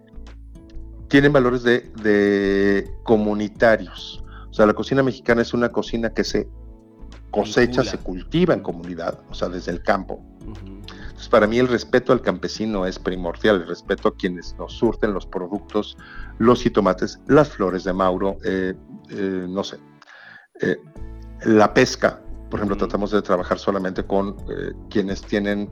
tienen 1.08 1.32
valores 1.32 1.62
de, 1.62 1.80
de 2.02 2.90
comunitarios. 3.04 4.24
O 4.50 4.52
sea, 4.52 4.66
la 4.66 4.74
cocina 4.74 5.02
mexicana 5.02 5.42
es 5.42 5.54
una 5.54 5.70
cocina 5.70 6.10
que 6.10 6.24
se 6.24 6.48
cosecha, 7.30 7.82
Vincula. 7.82 7.90
se 7.90 7.98
cultiva 7.98 8.54
en 8.54 8.60
comunidad, 8.60 9.20
o 9.28 9.34
sea, 9.34 9.48
desde 9.48 9.72
el 9.72 9.82
campo. 9.82 10.24
Entonces, 10.44 11.28
para 11.28 11.46
mí 11.46 11.58
el 11.58 11.68
respeto 11.68 12.12
al 12.12 12.20
campesino 12.20 12.86
es 12.86 12.98
primordial, 12.98 13.62
el 13.62 13.66
respeto 13.66 14.08
a 14.08 14.16
quienes 14.16 14.54
nos 14.58 14.72
surten 14.72 15.12
los 15.12 15.26
productos, 15.26 15.96
los 16.38 16.62
jitomates, 16.62 17.20
las 17.26 17.48
flores 17.48 17.84
de 17.84 17.92
Mauro, 17.92 18.38
eh, 18.44 18.74
eh, 19.10 19.46
no 19.48 19.64
sé, 19.64 19.78
eh, 20.60 20.76
la 21.44 21.74
pesca. 21.74 22.20
Por 22.54 22.60
ejemplo, 22.60 22.76
tratamos 22.76 23.10
de 23.10 23.20
trabajar 23.20 23.58
solamente 23.58 24.04
con 24.04 24.36
eh, 24.48 24.72
quienes 24.88 25.22
tienen 25.22 25.68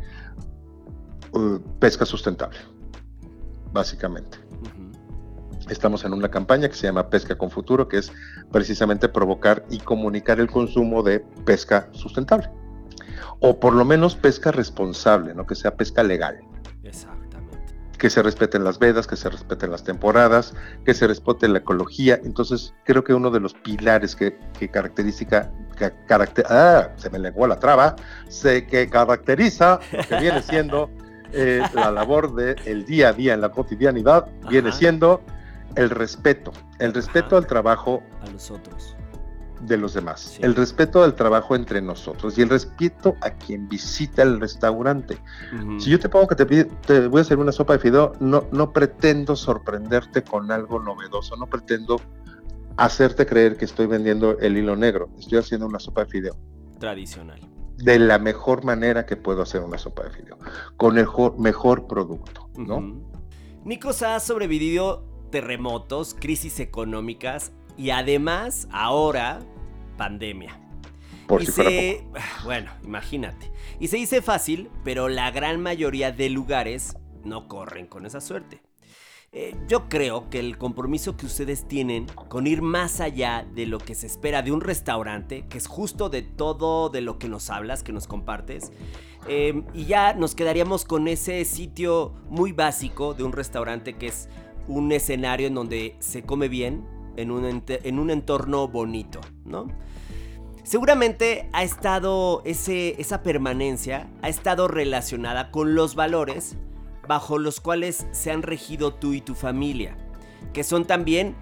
eh, 1.33 1.61
pesca 1.79 2.05
sustentable, 2.05 2.59
básicamente. 3.73 4.37
Estamos 5.69 6.05
en 6.05 6.13
una 6.13 6.29
campaña 6.29 6.69
que 6.69 6.75
se 6.75 6.89
llama 6.89 7.09
Pesca 7.09 7.39
con 7.39 7.53
Futuro, 7.53 7.87
que 7.87 7.99
es 7.99 8.11
precisamente 8.51 9.09
provocar 9.09 9.65
y 9.71 9.79
comunicar 9.79 10.41
el 10.41 10.51
consumo 10.51 11.05
de 11.05 11.21
pesca 11.45 11.89
sustentable. 11.93 12.51
O 13.39 13.61
por 13.61 13.75
lo 13.75 13.85
menos 13.85 14.17
pesca 14.17 14.51
responsable, 14.51 15.37
¿no? 15.37 15.47
que 15.47 15.55
sea 15.55 15.77
pesca 15.77 16.03
legal. 16.03 16.41
Exactamente. 16.83 17.77
Que 17.97 18.11
se 18.11 18.25
respeten 18.25 18.65
las 18.65 18.81
vedas, 18.81 19.07
que 19.07 19.15
se 19.15 19.31
respeten 19.31 19.71
las 19.71 19.85
temporadas, 19.85 20.53
que 20.85 20.95
se 20.95 21.07
respete 21.07 21.47
la 21.47 21.59
ecología. 21.59 22.19
Entonces, 22.25 22.75
creo 22.85 23.05
que 23.05 23.15
uno 23.15 23.31
de 23.31 23.39
los 23.39 23.55
pilares 23.55 24.17
que, 24.17 24.37
que 24.59 24.69
caracteriza, 24.69 25.53
que 25.73 25.93
caracter- 26.07 26.47
ah, 26.49 26.89
se 26.97 27.11
me 27.11 27.19
lenguó 27.19 27.47
la 27.47 27.57
traba, 27.59 27.97
se, 28.29 28.67
que 28.67 28.89
caracteriza 28.89 29.81
lo 29.93 30.03
que 30.09 30.17
viene 30.21 30.43
siendo 30.43 30.91
eh, 31.33 31.63
la 31.75 31.91
labor 31.91 32.35
del 32.35 32.85
día 32.85 33.09
a 33.09 33.13
día 33.13 33.35
en 33.35 33.41
la 33.41 33.51
cotidianidad, 33.51 34.27
viene 34.49 34.69
Ajá. 34.71 34.79
siendo 34.79 35.23
el 35.77 35.91
respeto, 35.91 36.53
el 36.79 36.93
respeto 36.93 37.29
Ajá. 37.29 37.37
al 37.39 37.47
trabajo 37.47 38.03
A 38.23 38.31
los 38.31 38.51
otros. 38.51 38.95
de 39.63 39.77
los 39.79 39.95
demás, 39.95 40.21
Sí. 40.21 40.43
el 40.43 40.55
respeto 40.57 41.03
al 41.05 41.15
trabajo 41.15 41.55
entre 41.55 41.81
nosotros 41.81 42.37
y 42.37 42.43
el 42.43 42.49
respeto 42.51 43.15
a 43.21 43.31
quien 43.31 43.69
visita 43.69 44.23
el 44.23 44.41
restaurante. 44.41 45.19
Ujú. 45.57 45.79
Si 45.81 45.89
yo 45.89 45.99
te 46.01 46.09
pongo 46.09 46.27
que 46.27 46.35
te, 46.35 46.45
pide- 46.47 46.65
te 46.85 47.07
voy 47.07 47.21
a 47.21 47.23
hacer 47.23 47.39
una 47.39 47.53
sopa 47.53 47.75
de 47.75 47.79
fideo, 47.79 48.13
no, 48.21 48.45
no 48.51 48.73
pretendo 48.73 49.37
sorprenderte 49.37 50.23
con 50.25 50.51
algo 50.51 50.81
novedoso, 50.81 51.37
no 51.37 51.47
pretendo 51.47 52.01
hacerte 52.77 53.27
creer 53.27 53.57
que 53.57 53.65
estoy 53.65 53.87
vendiendo 53.87 54.39
el 54.39 54.57
hilo 54.57 54.77
negro, 54.77 55.11
estoy 55.19 55.39
haciendo 55.39 55.67
una 55.67 55.79
sopa 55.79 56.05
de 56.05 56.11
fideo 56.11 56.37
Tradicional. 56.79 57.41
de 57.79 57.99
la 57.99 58.19
mejor 58.19 58.65
manera 58.65 59.07
que 59.07 59.17
puedo 59.17 59.43
hacer 59.43 59.63
una 59.63 59.79
sopa 59.79 60.05
de 60.05 60.11
fideo, 60.11 60.39
con 60.77 60.99
el 60.99 61.07
jo- 61.07 61.35
mejor 61.39 61.87
producto, 61.87 62.49
¿no? 62.57 62.77
Ujú. 62.79 63.13
Nikos 63.65 64.03
ha 64.03 64.19
sobrevivido 64.21 65.05
terremotos, 65.31 66.15
crisis 66.19 66.61
económicas 66.61 67.53
y 67.77 67.91
además 67.91 68.69
ahora 68.73 69.41
pandemia. 69.97 70.59
Por 71.29 71.43
y 71.43 71.47
si 71.47 71.53
fuera 71.53 71.71
se- 71.71 72.05
Bueno, 72.45 72.71
imagínate. 72.85 73.51
Y 73.81 73.89
se 73.89 73.97
dice 73.97 74.21
fácil, 74.23 74.71
pero 74.85 75.09
la 75.09 75.31
gran 75.31 75.61
mayoría 75.61 76.11
de 76.13 76.29
lugares 76.29 76.97
no 77.25 77.47
corren 77.49 77.87
con 77.87 78.05
esa 78.05 78.21
suerte. 78.21 78.61
Eh, 79.35 79.57
yo 79.67 79.89
creo 79.89 80.29
que 80.29 80.39
el 80.39 80.59
compromiso 80.59 81.17
que 81.17 81.25
ustedes 81.25 81.67
tienen 81.67 82.05
con 82.29 82.47
ir 82.47 82.61
más 82.61 83.01
allá 83.01 83.47
de 83.55 83.65
lo 83.65 83.79
que 83.79 83.95
se 83.95 84.07
espera 84.07 84.43
de 84.43 84.53
un 84.53 84.61
restaurante, 84.61 85.47
que 85.49 85.57
es 85.57 85.67
justo 85.67 86.11
de 86.11 86.21
todo 86.21 86.91
de 86.91 87.01
lo 87.01 87.19
que 87.19 87.31
nos 87.31 87.49
hablas, 87.49 87.83
que 87.83 87.95
nos 87.95 88.07
compartes, 88.07 88.73
eh, 89.27 89.63
y 89.73 89.87
ya 89.87 90.13
nos 90.13 90.35
quedaríamos 90.35 90.85
con 90.85 91.09
ese 91.09 91.47
sitio 91.47 92.13
muy 92.29 92.53
básico 92.53 93.15
de 93.15 93.25
un 93.25 93.33
restaurante 93.33 93.95
que 93.95 94.09
es 94.09 94.29
un 94.69 94.93
escenario 94.93 95.47
en 95.47 95.55
donde 95.55 95.97
se 96.01 96.25
come 96.25 96.49
bien, 96.49 96.85
en 97.17 97.31
un, 97.31 97.65
en 97.67 97.99
un 97.99 98.11
entorno 98.11 98.69
bonito, 98.69 99.21
¿no? 99.47 99.67
Seguramente 100.63 101.49
ha 101.55 101.63
estado 101.63 102.43
ese, 102.45 103.01
esa 103.01 103.23
permanencia, 103.23 104.11
ha 104.21 104.29
estado 104.29 104.69
relacionada 104.69 105.51
con 105.51 105.75
los 105.75 105.95
valores 105.95 106.59
bajo 107.07 107.39
los 107.39 107.61
cuales 107.61 108.07
se 108.13 108.31
han 108.31 108.43
regido 108.43 108.95
tú 108.95 109.13
y 109.13 109.21
tu 109.21 109.35
familia, 109.35 109.97
que 110.53 110.65
son 110.65 110.85
también 110.85 111.37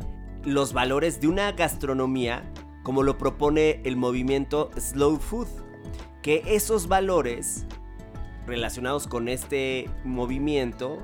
los 0.45 0.73
valores 0.73 1.21
de 1.21 1.29
una 1.29 1.53
gastronomía 1.53 2.51
como 2.83 3.03
lo 3.03 3.19
propone 3.19 3.81
el 3.85 3.97
movimiento 3.97 4.71
Slow 4.77 5.19
Food, 5.19 5.49
que 6.23 6.43
esos 6.47 6.89
valores 6.89 7.67
relacionados 8.47 9.07
con 9.07 9.29
este 9.29 9.89
movimiento 10.05 10.99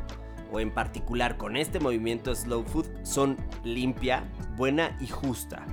o 0.53 0.61
en 0.61 0.73
particular 0.73 1.37
con 1.37 1.57
este 1.57 1.81
movimiento 1.81 2.35
Slow 2.35 2.65
Food 2.65 2.87
son 3.03 3.37
limpia, 3.65 4.25
buena 4.57 4.97
y 5.01 5.07
justa. 5.07 5.67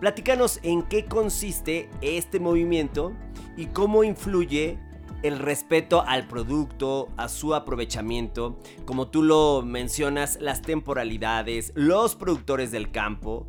Platícanos 0.00 0.60
en 0.62 0.82
qué 0.82 1.06
consiste 1.06 1.88
este 2.02 2.38
movimiento 2.38 3.14
y 3.56 3.66
cómo 3.66 4.04
influye 4.04 4.78
el 5.26 5.38
respeto 5.38 6.02
al 6.06 6.28
producto, 6.28 7.08
a 7.16 7.28
su 7.28 7.54
aprovechamiento, 7.54 8.58
como 8.84 9.08
tú 9.08 9.22
lo 9.22 9.62
mencionas, 9.62 10.38
las 10.40 10.62
temporalidades, 10.62 11.72
los 11.74 12.14
productores 12.14 12.70
del 12.70 12.90
campo, 12.90 13.46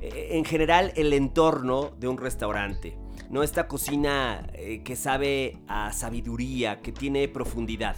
eh, 0.00 0.28
en 0.32 0.44
general 0.44 0.92
el 0.96 1.12
entorno 1.12 1.92
de 1.98 2.08
un 2.08 2.18
restaurante, 2.18 2.98
no 3.28 3.42
esta 3.42 3.68
cocina 3.68 4.48
eh, 4.54 4.82
que 4.82 4.96
sabe 4.96 5.58
a 5.68 5.92
sabiduría, 5.92 6.80
que 6.80 6.92
tiene 6.92 7.28
profundidad. 7.28 7.96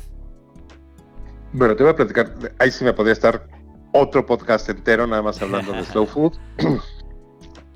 Bueno, 1.52 1.76
te 1.76 1.82
voy 1.82 1.92
a 1.92 1.96
platicar, 1.96 2.34
ahí 2.58 2.70
sí 2.70 2.84
me 2.84 2.92
podría 2.92 3.12
estar 3.12 3.48
otro 3.92 4.24
podcast 4.24 4.68
entero 4.68 5.06
nada 5.06 5.22
más 5.22 5.40
hablando 5.40 5.72
de 5.72 5.84
slow 5.86 6.06
food. 6.06 6.32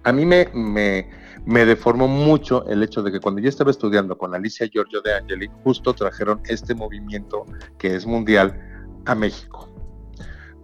A 0.05 0.13
mí 0.13 0.25
me, 0.25 0.49
me, 0.55 1.11
me 1.47 1.65
deformó 1.65 2.09
mucho 2.09 2.67
el 2.67 2.83
hecho 2.83 3.03
de 3.03 3.13
que 3.13 3.21
cuando 3.21 3.41
yo 3.41 3.49
estaba 3.49 3.71
estudiando 3.71 4.19
con 4.19 4.35
Alicia 4.35 4.67
Giorgio 4.67 5.01
de 5.01 5.15
Angeli, 5.15 5.49
justo 5.65 5.95
trajeron 5.95 6.41
este 6.45 6.75
movimiento 6.75 7.47
que 7.79 7.95
es 7.95 8.05
mundial 8.05 8.61
a 9.07 9.15
México 9.15 9.73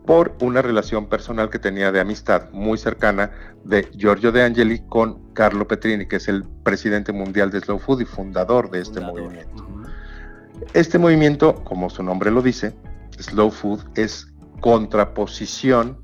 por 0.07 0.37
una 0.41 0.63
relación 0.63 1.07
personal 1.07 1.49
que 1.49 1.59
tenía 1.59 1.93
de 1.93 2.01
amistad 2.01 2.51
muy 2.51 2.77
cercana 2.77 3.31
de 3.65 3.89
Giorgio 3.93 4.33
de 4.33 4.43
Angeli 4.43 4.81
con 4.89 5.33
Carlo 5.33 5.69
Petrini, 5.69 6.07
que 6.07 6.17
es 6.17 6.29
el 6.29 6.45
presidente 6.65 7.13
mundial 7.13 7.51
de 7.51 7.61
Slow 7.61 7.79
Food 7.79 8.01
y 8.01 8.05
fundador 8.05 8.71
de 8.71 8.81
este 8.81 9.01
Fundador. 9.01 9.23
movimiento. 9.23 9.67
Este 10.75 10.99
movimiento, 10.99 11.63
como 11.65 11.89
su 11.89 12.03
nombre 12.03 12.31
lo 12.31 12.43
dice, 12.43 12.75
Slow 13.19 13.51
Food, 13.51 13.81
es 13.95 14.33
contraposición 14.61 15.99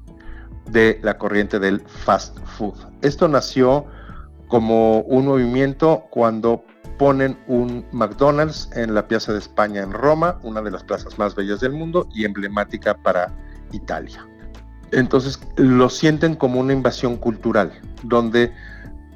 de 0.70 1.00
la 1.02 1.18
corriente 1.18 1.58
del 1.58 1.80
fast 1.80 2.38
food. 2.56 2.74
Esto 3.02 3.26
nació 3.26 3.86
como 4.48 5.00
un 5.00 5.26
movimiento 5.26 6.06
cuando 6.10 6.64
ponen 6.98 7.38
un 7.46 7.86
McDonald's 7.92 8.70
en 8.74 8.94
la 8.94 9.06
Piazza 9.06 9.32
de 9.32 9.38
España 9.38 9.82
en 9.82 9.92
Roma, 9.92 10.38
una 10.42 10.60
de 10.62 10.70
las 10.70 10.82
plazas 10.82 11.18
más 11.18 11.34
bellas 11.34 11.60
del 11.60 11.72
mundo 11.72 12.08
y 12.12 12.24
emblemática 12.24 12.96
para 12.96 13.32
Italia. 13.72 14.26
Entonces 14.90 15.38
lo 15.56 15.90
sienten 15.90 16.34
como 16.34 16.60
una 16.60 16.72
invasión 16.72 17.16
cultural, 17.16 17.72
donde 18.02 18.52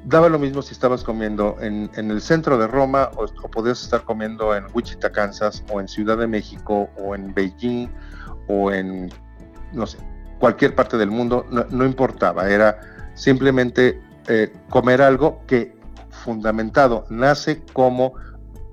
daba 0.05 0.29
lo 0.29 0.37
mismo 0.37 0.61
si 0.61 0.73
estabas 0.73 1.03
comiendo 1.03 1.57
en, 1.61 1.89
el 1.95 2.21
centro 2.21 2.57
de 2.57 2.67
Roma 2.67 3.09
o, 3.15 3.25
podías 3.49 3.81
estar 3.81 4.03
comiendo 4.03 4.55
en 4.55 4.65
Wichita, 4.73 5.11
Kansas, 5.11 5.63
o 5.71 5.81
en 5.81 5.87
Ciudad 5.87 6.17
de 6.17 6.27
México, 6.27 6.89
o 6.97 7.15
en 7.15 7.33
Beijing, 7.33 7.89
o 8.47 8.71
en, 8.71 9.11
no 9.71 9.87
sé, 9.87 9.97
cualquier 10.39 10.75
parte 10.75 10.97
del 10.97 11.09
mundo, 11.09 11.45
no 11.49 11.85
importaba, 11.85 12.49
era 12.49 12.79
simplemente 13.15 13.99
eh, 14.27 14.53
comer 14.69 15.01
algo 15.01 15.41
que 15.47 15.75
fundamentado 16.11 17.05
nace 17.09 17.63
como 17.73 18.13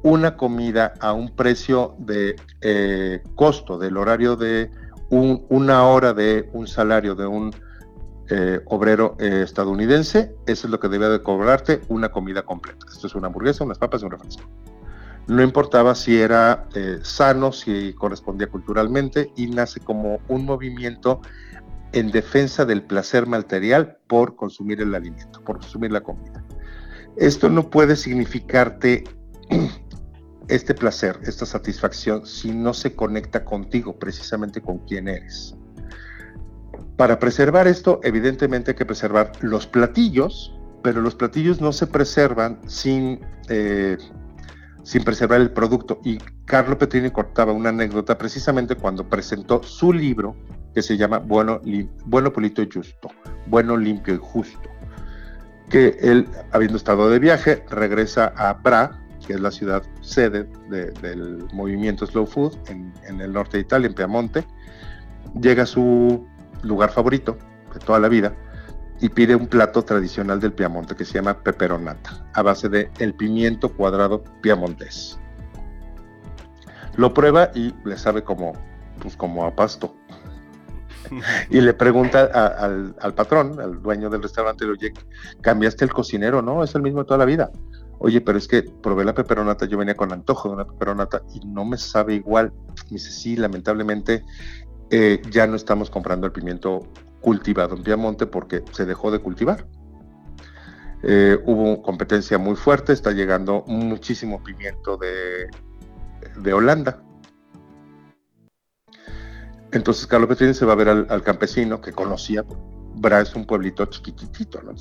una 0.03 0.37
comida 0.37 0.95
a 1.01 1.13
un 1.13 1.35
precio 1.35 1.95
de 1.99 2.37
eh, 2.61 3.23
costo 3.35 3.79
del 3.79 3.97
horario 3.97 4.37
de 4.37 4.71
un- 5.11 5.45
una 5.49 5.87
hora 5.87 6.15
de 6.15 6.49
un 6.53 6.67
salario 6.67 7.15
de 7.15 7.27
un 7.27 7.55
eh, 8.33 8.61
obrero 8.67 9.17
eh, 9.19 9.43
estadounidense, 9.43 10.35
eso 10.47 10.67
es 10.67 10.71
lo 10.71 10.79
que 10.79 10.89
debía 10.89 11.09
de 11.09 11.21
cobrarte 11.21 11.81
una 11.89 12.11
comida 12.11 12.43
completa. 12.43 12.87
Esto 12.89 13.09
es 13.09 13.15
una 13.17 13.27
hamburguesa, 13.27 13.65
unas 13.65 13.79
papas 13.79 14.03
y 14.03 14.05
un 14.05 14.13
refresco. 14.13 14.45
No 15.27 15.43
importaba 15.43 15.95
si 15.95 16.19
era 16.21 16.67
sano, 17.03 17.53
si 17.53 17.93
correspondía 17.93 18.49
culturalmente, 18.49 19.33
y 19.37 19.49
nace 19.49 19.81
como 19.81 20.21
un 20.29 20.45
movimiento 20.45 21.21
en 21.93 22.11
defensa 22.11 22.65
del 22.65 22.83
placer 22.83 23.27
material 23.27 23.99
por 24.07 24.37
consumir 24.37 24.81
el 24.81 24.95
alimento, 24.95 25.43
por 25.43 25.59
consumir 25.59 25.93
la 25.93 26.01
comida. 26.01 26.45
Esto 27.17 27.49
no 27.49 27.69
puede 27.71 27.97
significarte 27.97 29.05
este 30.49 30.75
placer, 30.75 31.19
esta 31.23 31.47
satisfacción, 31.47 32.27
si 32.27 32.53
no 32.53 32.75
se 32.75 32.95
conecta 32.95 33.45
contigo, 33.45 33.99
precisamente 33.99 34.61
con 34.61 34.79
quién 34.79 35.09
eres. 35.09 35.57
Para 36.97 37.19
preservar 37.19 37.67
esto, 37.67 38.01
evidentemente 38.03 38.73
hay 38.73 38.77
que 38.77 38.87
preservar 38.87 39.33
los 39.41 39.67
platillos, 39.67 40.55
pero 40.83 41.01
los 41.01 41.15
platillos 41.15 41.61
no 41.61 41.73
se 41.73 41.87
preservan 41.87 42.61
sin, 42.67 43.21
eh, 43.49 43.97
sin 44.83 45.03
preservar 45.03 45.41
el 45.41 45.51
producto. 45.51 46.01
Y 46.05 46.19
Carlo 46.45 46.77
Petrini 46.79 47.11
cortaba 47.11 47.53
una 47.53 47.71
anécdota 47.71 48.19
precisamente 48.19 48.77
cuando 48.77 49.09
presentó 49.09 49.63
su 49.63 49.93
libro 49.93 50.37
que 50.75 50.83
se 50.83 50.97
llama 50.97 51.19
Bueno, 51.19 51.61
Lim- 51.65 51.89
bueno 52.05 52.33
Polito 52.33 52.63
y 52.63 52.69
Justo, 52.73 53.09
Bueno, 53.47 53.77
Limpio 53.77 54.15
y 54.15 54.19
Justo. 54.21 54.69
Que 55.69 55.97
él, 56.01 56.29
habiendo 56.53 56.77
estado 56.77 57.09
de 57.11 57.19
viaje, 57.19 57.65
regresa 57.71 58.33
a 58.37 58.55
Bra, 58.55 58.99
que 59.27 59.35
es 59.35 59.41
la 59.41 59.51
ciudad 59.51 59.83
sede 60.01 60.49
de- 60.69 60.91
del 60.93 61.47
movimiento 61.53 62.07
Slow 62.07 62.27
Food 62.27 62.57
en, 62.69 62.93
en 63.07 63.21
el 63.21 63.33
norte 63.33 63.57
de 63.57 63.63
Italia, 63.63 63.87
en 63.89 63.95
Piamonte. 63.95 64.45
Llega 65.41 65.63
a 65.65 65.67
su 65.67 66.27
lugar 66.63 66.91
favorito 66.91 67.37
de 67.73 67.79
toda 67.81 68.01
la 68.01 68.09
vida 68.09 68.35
y 69.01 69.09
pide 69.09 69.35
un 69.37 69.47
plato 69.47 69.83
tradicional 69.83 70.41
del 70.41 70.53
Piamonte 70.53 70.95
que 70.95 71.05
se 71.05 71.15
llama 71.15 71.39
peperonata, 71.43 72.27
a 72.35 72.43
base 72.43 72.69
de 72.69 72.91
el 72.99 73.15
pimiento 73.15 73.73
cuadrado 73.73 74.23
piamontés. 74.43 75.19
Lo 76.97 77.15
prueba 77.15 77.51
y 77.55 77.75
le 77.85 77.97
sabe 77.97 78.23
como, 78.25 78.53
pues 79.01 79.17
como 79.17 79.45
a 79.45 79.55
pasto. 79.55 79.95
Y 81.51 81.61
le 81.61 81.75
pregunta 81.75 82.25
al, 82.25 82.95
al 83.01 83.15
patrón, 83.15 83.61
al 83.61 83.83
dueño 83.83 84.11
del 84.11 84.23
restaurante, 84.23 84.65
oye, 84.65 84.93
¿cambiaste 85.41 85.85
el 85.85 85.93
cocinero? 85.93 86.43
No, 86.43 86.63
es 86.63 86.75
el 86.75 86.83
mismo 86.83 87.01
de 87.01 87.07
toda 87.07 87.19
la 87.19 87.25
vida. 87.25 87.51
Oye, 88.03 88.23
pero 88.23 88.39
es 88.39 88.49
que 88.49 88.63
probé 88.63 89.05
la 89.05 89.15
peperonata, 89.15 89.67
yo 89.67 89.77
venía 89.77 89.95
con 89.95 90.11
antojo 90.11 90.49
de 90.49 90.55
una 90.55 90.67
peperonata 90.67 91.23
y 91.35 91.41
no 91.47 91.67
me 91.67 91.77
sabe 91.77 92.15
igual. 92.15 92.51
Me 92.87 92.93
dice, 92.93 93.11
sí, 93.11 93.37
lamentablemente 93.37 94.25
eh, 94.91 95.21
ya 95.31 95.47
no 95.47 95.55
estamos 95.55 95.91
comprando 95.91 96.27
el 96.27 96.33
pimiento 96.33 96.81
cultivado 97.21 97.77
en 97.77 97.83
Piamonte 97.83 98.27
porque 98.27 98.65
se 98.73 98.87
dejó 98.87 99.11
de 99.11 99.19
cultivar. 99.19 99.67
Eh, 101.03 101.39
hubo 101.45 101.83
competencia 101.83 102.39
muy 102.39 102.57
fuerte, 102.57 102.95
está 102.95 103.13
llegando 103.13 103.65
muchísimo 103.67 104.43
pimiento 104.43 104.97
de, 104.97 105.49
de 106.37 106.53
Holanda. 106.55 107.03
Entonces 109.73 110.07
Carlos 110.07 110.29
Petrini 110.29 110.55
se 110.55 110.65
va 110.67 110.73
a 110.73 110.77
ver 110.77 110.89
al, 110.89 111.07
al 111.11 111.23
campesino 111.23 111.81
que 111.81 111.93
conocía. 111.93 112.45
Bra 112.97 113.21
es 113.21 113.35
un 113.35 113.47
pueblito 113.47 113.85
chiquitito, 113.87 114.61
¿no? 114.63 114.73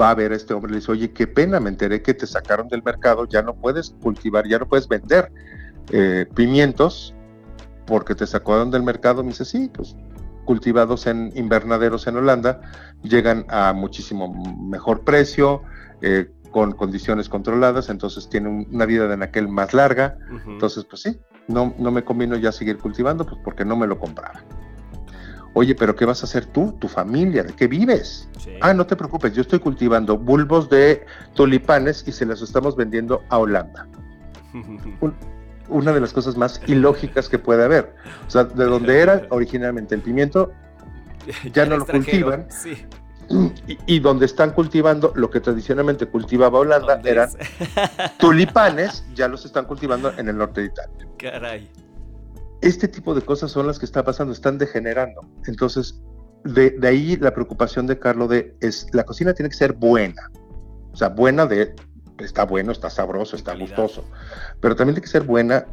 Va 0.00 0.10
a 0.10 0.14
ver 0.14 0.32
a 0.32 0.36
este 0.36 0.54
hombre 0.54 0.70
y 0.70 0.74
le 0.74 0.80
dice, 0.80 0.92
oye, 0.92 1.10
qué 1.12 1.26
pena, 1.26 1.58
me 1.58 1.70
enteré 1.70 2.02
que 2.02 2.14
te 2.14 2.26
sacaron 2.26 2.68
del 2.68 2.82
mercado, 2.82 3.26
ya 3.26 3.42
no 3.42 3.54
puedes 3.54 3.90
cultivar, 4.02 4.46
ya 4.46 4.58
no 4.58 4.66
puedes 4.68 4.86
vender 4.88 5.32
eh, 5.90 6.26
pimientos 6.34 7.14
porque 7.86 8.14
te 8.14 8.26
sacaron 8.26 8.70
del 8.70 8.82
mercado. 8.82 9.22
Me 9.22 9.30
dice, 9.30 9.44
sí, 9.44 9.70
pues 9.72 9.96
cultivados 10.44 11.06
en 11.08 11.32
invernaderos 11.34 12.06
en 12.06 12.16
Holanda 12.16 12.60
llegan 13.02 13.46
a 13.48 13.72
muchísimo 13.72 14.32
mejor 14.68 15.02
precio, 15.02 15.62
eh, 16.02 16.30
con 16.52 16.72
condiciones 16.72 17.28
controladas, 17.28 17.88
entonces 17.88 18.28
tienen 18.28 18.52
un- 18.52 18.68
una 18.72 18.86
vida 18.86 19.08
de 19.08 19.14
anaquel 19.14 19.48
más 19.48 19.74
larga. 19.74 20.16
Entonces, 20.52 20.84
pues 20.84 21.02
sí, 21.02 21.18
no, 21.48 21.74
no 21.78 21.90
me 21.90 22.04
convino 22.04 22.36
ya 22.36 22.52
seguir 22.52 22.78
cultivando, 22.78 23.24
pues 23.24 23.40
porque 23.42 23.64
no 23.64 23.76
me 23.76 23.86
lo 23.86 23.98
compraba. 23.98 24.42
Oye, 25.54 25.74
pero 25.74 25.96
¿qué 25.96 26.04
vas 26.04 26.22
a 26.22 26.26
hacer 26.26 26.44
tú, 26.44 26.72
tu 26.72 26.86
familia? 26.86 27.42
¿De 27.42 27.54
qué 27.54 27.66
vives? 27.66 28.28
Ah, 28.60 28.74
no 28.74 28.86
te 28.86 28.94
preocupes, 28.94 29.32
yo 29.32 29.40
estoy 29.40 29.58
cultivando 29.58 30.18
bulbos 30.18 30.68
de 30.68 31.06
tulipanes 31.34 32.04
y 32.06 32.12
se 32.12 32.26
los 32.26 32.42
estamos 32.42 32.76
vendiendo 32.76 33.22
a 33.30 33.38
Holanda. 33.38 33.86
una 35.68 35.92
de 35.92 36.00
las 36.00 36.12
cosas 36.12 36.36
más 36.36 36.60
ilógicas 36.66 37.28
que 37.28 37.38
puede 37.38 37.64
haber. 37.64 37.94
O 38.26 38.30
sea, 38.30 38.44
de 38.44 38.64
donde 38.64 39.00
era 39.00 39.26
originalmente 39.30 39.94
el 39.94 40.02
pimiento, 40.02 40.52
ya 41.52 41.66
no 41.66 41.78
lo 41.78 41.86
cultivan. 41.86 42.46
Y, 43.86 43.98
donde 43.98 44.26
están 44.26 44.52
cultivando 44.52 45.12
lo 45.16 45.30
que 45.30 45.40
tradicionalmente 45.40 46.06
cultivaba 46.06 46.60
Holanda 46.60 47.00
eran 47.04 47.28
tulipanes, 48.18 49.04
ya 49.14 49.26
los 49.26 49.44
están 49.44 49.64
cultivando 49.64 50.12
en 50.16 50.28
el 50.28 50.38
norte 50.38 50.60
de 50.60 50.66
Italia. 50.68 51.08
Caray. 51.18 51.70
Este 52.60 52.86
tipo 52.86 53.14
de 53.14 53.22
cosas 53.22 53.50
son 53.50 53.66
las 53.66 53.78
que 53.78 53.84
están 53.84 54.04
pasando, 54.04 54.32
están 54.32 54.58
degenerando. 54.58 55.22
Entonces, 55.46 56.00
de, 56.44 56.78
ahí 56.84 57.16
la 57.16 57.34
preocupación 57.34 57.86
de 57.86 57.98
Carlos 57.98 58.28
de 58.28 58.56
es 58.60 58.86
la 58.92 59.04
cocina 59.04 59.34
tiene 59.34 59.48
que 59.48 59.56
ser 59.56 59.72
buena. 59.72 60.30
O 60.92 60.96
sea, 60.96 61.08
buena 61.08 61.46
de 61.46 61.74
está 62.18 62.44
bueno, 62.44 62.70
está 62.70 62.90
sabroso, 62.90 63.34
está 63.34 63.54
gustoso. 63.54 64.04
Pero 64.60 64.76
también 64.76 64.94
tiene 64.94 65.04
que 65.04 65.10
ser 65.10 65.22
buena, 65.22 65.66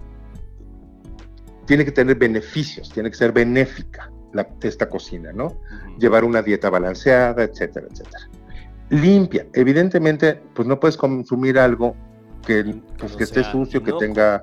tiene 1.68 1.86
que 1.86 1.92
tener 1.92 2.18
beneficios, 2.18 2.90
tiene 2.90 3.12
que 3.12 3.16
ser 3.16 3.32
benéfica 3.32 4.13
la, 4.34 4.48
esta 4.62 4.90
cocina, 4.90 5.32
¿no? 5.32 5.58
Llevar 6.00 6.24
una 6.24 6.42
dieta 6.42 6.70
balanceada, 6.70 7.44
etcétera, 7.44 7.88
etcétera. 7.90 8.30
Limpia. 8.90 9.48
Evidentemente, 9.54 10.40
pues 10.54 10.68
no 10.68 10.80
puedes 10.80 10.98
consumir 10.98 11.58
algo 11.58 11.96
que, 12.46 12.82
pues, 12.98 13.16
que 13.16 13.24
esté 13.24 13.44
sucio, 13.44 13.82
que 13.82 13.94
tenga 13.94 14.42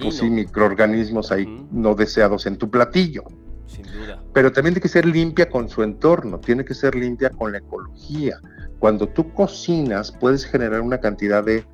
pues 0.00 0.22
microorganismos 0.22 1.32
ahí 1.32 1.66
no 1.70 1.94
deseados 1.94 2.46
en 2.46 2.56
tu 2.56 2.70
platillo. 2.70 3.24
Sin 3.66 3.84
duda. 3.84 4.22
Pero 4.32 4.52
también 4.52 4.74
tiene 4.74 4.82
que 4.82 4.88
ser 4.88 5.06
limpia 5.06 5.48
con 5.48 5.68
su 5.68 5.82
entorno, 5.82 6.38
tiene 6.38 6.64
que 6.64 6.74
ser 6.74 6.94
limpia 6.94 7.30
con 7.30 7.52
la 7.52 7.58
ecología. 7.58 8.38
Cuando 8.78 9.08
tú 9.08 9.32
cocinas, 9.32 10.12
puedes 10.12 10.44
generar 10.44 10.80
una 10.80 10.98
cantidad 10.98 11.42
de 11.42 11.64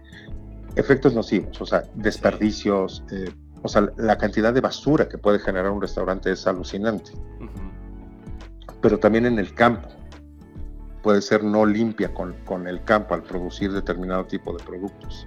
efectos 0.76 1.14
nocivos, 1.14 1.60
o 1.60 1.66
sea, 1.66 1.82
desperdicios, 1.94 3.02
eh, 3.10 3.30
o 3.62 3.68
sea, 3.68 3.88
la 3.96 4.16
cantidad 4.18 4.52
de 4.52 4.60
basura 4.60 5.08
que 5.08 5.18
puede 5.18 5.38
generar 5.38 5.70
un 5.70 5.80
restaurante 5.80 6.32
es 6.32 6.46
alucinante. 6.46 7.12
Pero 8.80 8.98
también 8.98 9.26
en 9.26 9.38
el 9.38 9.54
campo, 9.54 9.88
puede 11.02 11.20
ser 11.22 11.44
no 11.44 11.66
limpia 11.66 12.12
con, 12.12 12.34
con, 12.44 12.66
el 12.66 12.82
campo 12.84 13.14
al 13.14 13.22
producir 13.22 13.72
determinado 13.72 14.24
tipo 14.26 14.56
de 14.56 14.62
productos 14.64 15.26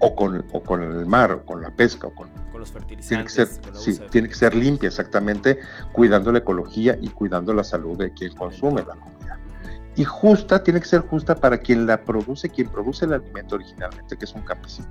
o 0.00 0.14
con, 0.16 0.44
o 0.52 0.62
con 0.62 0.82
el 0.82 1.06
mar, 1.06 1.32
o 1.32 1.44
con 1.44 1.60
la 1.60 1.70
pesca, 1.70 2.08
o 2.08 2.14
con, 2.14 2.28
los 2.58 2.70
fertilizantes. 2.72 3.34
Tiene 3.34 3.48
que, 3.62 3.70
ser, 3.70 3.76
sí, 3.76 4.00
tiene 4.10 4.28
que 4.28 4.34
ser 4.34 4.54
limpia, 4.54 4.88
exactamente, 4.88 5.60
cuidando 5.92 6.32
la 6.32 6.38
ecología 6.38 6.98
y 7.00 7.08
cuidando 7.08 7.54
la 7.54 7.64
salud 7.64 7.96
de 7.96 8.12
quien 8.12 8.34
consume 8.34 8.82
la 8.82 8.96
comida. 8.96 9.38
Y 9.96 10.04
justa, 10.04 10.62
tiene 10.62 10.80
que 10.80 10.86
ser 10.86 11.00
justa 11.02 11.34
para 11.34 11.58
quien 11.58 11.86
la 11.86 12.02
produce, 12.02 12.50
quien 12.50 12.68
produce 12.68 13.04
el 13.04 13.14
alimento 13.14 13.54
originalmente, 13.54 14.16
que 14.16 14.24
es 14.24 14.34
un 14.34 14.42
campesino. 14.42 14.88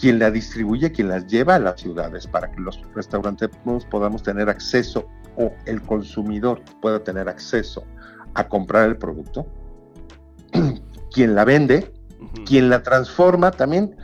Quien 0.00 0.18
la 0.18 0.30
distribuye, 0.30 0.92
quien 0.92 1.08
las 1.08 1.26
lleva 1.26 1.56
a 1.56 1.58
las 1.58 1.80
ciudades 1.80 2.26
para 2.26 2.50
que 2.50 2.60
los 2.60 2.80
restaurantes 2.94 3.50
podamos 3.90 4.22
tener 4.22 4.48
acceso 4.48 5.08
o 5.36 5.52
el 5.66 5.82
consumidor 5.82 6.62
pueda 6.80 7.02
tener 7.02 7.28
acceso 7.28 7.84
a 8.34 8.48
comprar 8.48 8.88
el 8.88 8.96
producto. 8.96 9.46
quien 11.12 11.34
la 11.34 11.44
vende, 11.44 11.92
quien 12.46 12.70
la 12.70 12.82
transforma 12.82 13.50
también, 13.50 13.96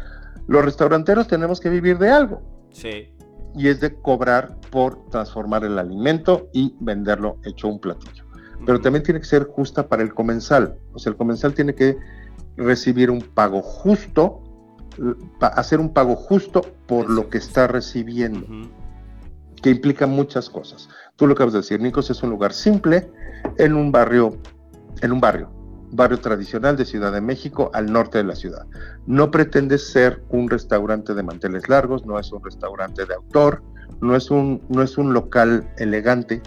los 0.46 0.64
restauranteros 0.64 1.28
tenemos 1.28 1.60
que 1.60 1.70
vivir 1.70 1.98
de 1.98 2.10
algo. 2.10 2.42
Sí. 2.72 3.14
Y 3.54 3.68
es 3.68 3.80
de 3.80 3.94
cobrar 3.94 4.58
por 4.70 5.08
transformar 5.10 5.64
el 5.64 5.78
alimento 5.78 6.48
y 6.52 6.74
venderlo 6.80 7.38
hecho 7.44 7.68
un 7.68 7.80
platillo. 7.80 8.24
Pero 8.66 8.80
también 8.80 9.02
tiene 9.02 9.20
que 9.20 9.26
ser 9.26 9.44
justa 9.44 9.88
para 9.88 10.02
el 10.02 10.14
comensal. 10.14 10.76
O 10.92 10.98
sea, 10.98 11.10
el 11.10 11.16
comensal 11.16 11.54
tiene 11.54 11.74
que 11.74 11.96
recibir 12.56 13.10
un 13.10 13.20
pago 13.20 13.62
justo, 13.62 14.42
hacer 15.40 15.80
un 15.80 15.92
pago 15.92 16.16
justo 16.16 16.62
por 16.86 17.10
lo 17.10 17.28
que 17.28 17.38
está 17.38 17.66
recibiendo, 17.66 18.46
que 19.62 19.70
implica 19.70 20.06
muchas 20.06 20.50
cosas. 20.50 20.88
Tú 21.16 21.26
lo 21.26 21.34
acabas 21.34 21.52
de 21.52 21.60
decir, 21.60 21.80
Nicos 21.80 22.10
es 22.10 22.22
un 22.22 22.30
lugar 22.30 22.52
simple 22.52 23.10
en 23.58 23.74
un 23.74 23.92
barrio, 23.92 24.38
en 25.00 25.12
un 25.12 25.20
barrio, 25.20 25.50
barrio 25.90 26.18
tradicional 26.18 26.76
de 26.76 26.84
Ciudad 26.84 27.12
de 27.12 27.20
México 27.20 27.70
al 27.72 27.92
norte 27.92 28.18
de 28.18 28.24
la 28.24 28.34
ciudad. 28.34 28.66
No 29.06 29.30
pretende 29.30 29.78
ser 29.78 30.22
un 30.30 30.50
restaurante 30.50 31.14
de 31.14 31.22
manteles 31.22 31.68
largos, 31.68 32.04
no 32.04 32.18
es 32.18 32.32
un 32.32 32.42
restaurante 32.42 33.04
de 33.06 33.14
autor, 33.14 33.62
no 34.00 34.16
es 34.16 34.30
un, 34.30 34.62
no 34.68 34.82
es 34.82 34.98
un 34.98 35.12
local 35.12 35.68
elegante, 35.78 36.42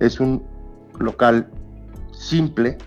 es 0.00 0.20
un 0.20 0.42
local 0.98 1.48
simple 2.12 2.78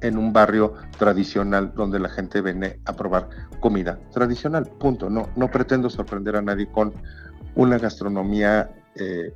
en 0.00 0.18
un 0.18 0.32
barrio 0.32 0.74
tradicional 0.98 1.72
donde 1.74 1.98
la 1.98 2.08
gente 2.08 2.40
viene 2.40 2.80
a 2.84 2.92
probar 2.94 3.28
comida 3.60 3.98
tradicional. 4.12 4.66
Punto. 4.78 5.10
No, 5.10 5.28
no 5.36 5.50
pretendo 5.50 5.90
sorprender 5.90 6.36
a 6.36 6.42
nadie 6.42 6.66
con 6.66 6.92
una 7.54 7.78
gastronomía 7.78 8.70
eh, 8.94 9.32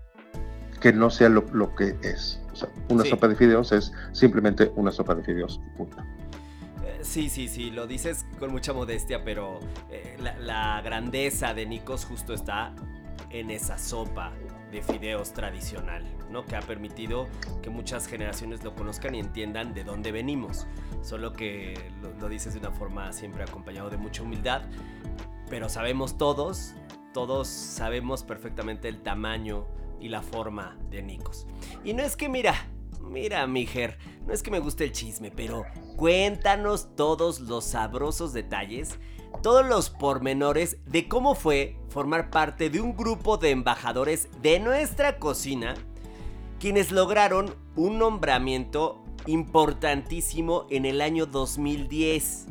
que 0.80 0.92
no 0.92 1.10
sea 1.10 1.28
lo, 1.28 1.44
lo 1.52 1.74
que 1.74 1.96
es 2.02 2.42
una 2.88 3.04
sopa 3.04 3.28
de 3.28 3.36
fideos 3.36 3.72
es 3.72 3.92
simplemente 4.12 4.70
una 4.76 4.92
sopa 4.92 5.14
de 5.14 5.22
fideos, 5.22 5.60
punto. 5.76 5.96
Eh, 6.84 7.00
sí, 7.02 7.28
sí, 7.28 7.48
sí, 7.48 7.70
lo 7.70 7.86
dices 7.86 8.26
con 8.38 8.52
mucha 8.52 8.72
modestia, 8.72 9.24
pero 9.24 9.60
eh, 9.90 10.16
la, 10.40 10.80
grandeza 10.82 11.54
de 11.54 11.66
Nikos 11.66 12.04
justo 12.04 12.34
está 12.34 12.74
en 13.30 13.50
esa 13.50 13.78
sopa 13.78 14.32
de 14.70 14.82
fideos 14.82 15.32
tradicional, 15.32 16.04
¿no? 16.32 16.44
Que 16.44 16.56
ha 16.56 16.60
permitido 16.60 17.28
que 17.62 17.70
muchas 17.70 18.06
generaciones 18.06 18.64
lo 18.64 18.74
conozcan 18.74 19.14
y 19.14 19.20
entiendan 19.20 19.74
de 19.74 19.84
dónde 19.84 20.12
venimos. 20.12 20.66
Solo 21.02 21.32
que 21.32 21.90
lo, 22.20 22.28
dices 22.28 22.54
de 22.54 22.60
una 22.60 22.72
forma 22.72 23.12
siempre 23.12 23.42
acompañado 23.42 23.90
de 23.90 23.98
mucha 23.98 24.22
humildad, 24.22 24.62
pero 25.48 25.68
sabemos 25.68 26.16
todos, 26.16 26.74
todos 27.12 27.48
sabemos 27.48 28.24
perfectamente 28.24 28.88
el 28.88 29.02
tamaño 29.02 29.66
y 30.00 30.08
la 30.08 30.22
forma 30.22 30.78
de 30.90 31.02
Nikos. 31.02 31.46
Y 31.84 31.92
no 31.92 32.02
es 32.02 32.16
que, 32.16 32.28
mira, 32.28 32.54
mira, 33.00 33.46
mijer, 33.46 33.98
no 34.26 34.32
es 34.32 34.42
que 34.42 34.50
me 34.50 34.58
guste 34.58 34.84
el 34.84 34.92
chisme, 34.92 35.30
pero 35.30 35.64
cuéntanos 35.96 36.96
todos 36.96 37.40
los 37.40 37.64
sabrosos 37.64 38.32
detalles, 38.32 38.98
todos 39.42 39.66
los 39.66 39.90
pormenores 39.90 40.78
de 40.86 41.08
cómo 41.08 41.34
fue 41.34 41.76
formar 41.88 42.30
parte 42.30 42.70
de 42.70 42.80
un 42.80 42.96
grupo 42.96 43.36
de 43.36 43.50
embajadores 43.50 44.28
de 44.40 44.60
nuestra 44.60 45.18
cocina, 45.18 45.74
quienes 46.62 46.92
lograron 46.92 47.56
un 47.74 47.98
nombramiento 47.98 49.02
importantísimo 49.26 50.68
en 50.70 50.84
el 50.84 51.00
año 51.00 51.26
2010 51.26 52.46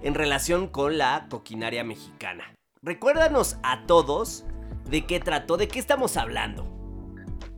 en 0.00 0.14
relación 0.14 0.66
con 0.66 0.96
la 0.96 1.26
coquinaria 1.28 1.84
mexicana. 1.84 2.54
Recuérdanos 2.80 3.58
a 3.62 3.84
todos 3.84 4.46
de 4.88 5.04
qué 5.04 5.20
trató, 5.20 5.58
de 5.58 5.68
qué 5.68 5.78
estamos 5.78 6.16
hablando. 6.16 6.66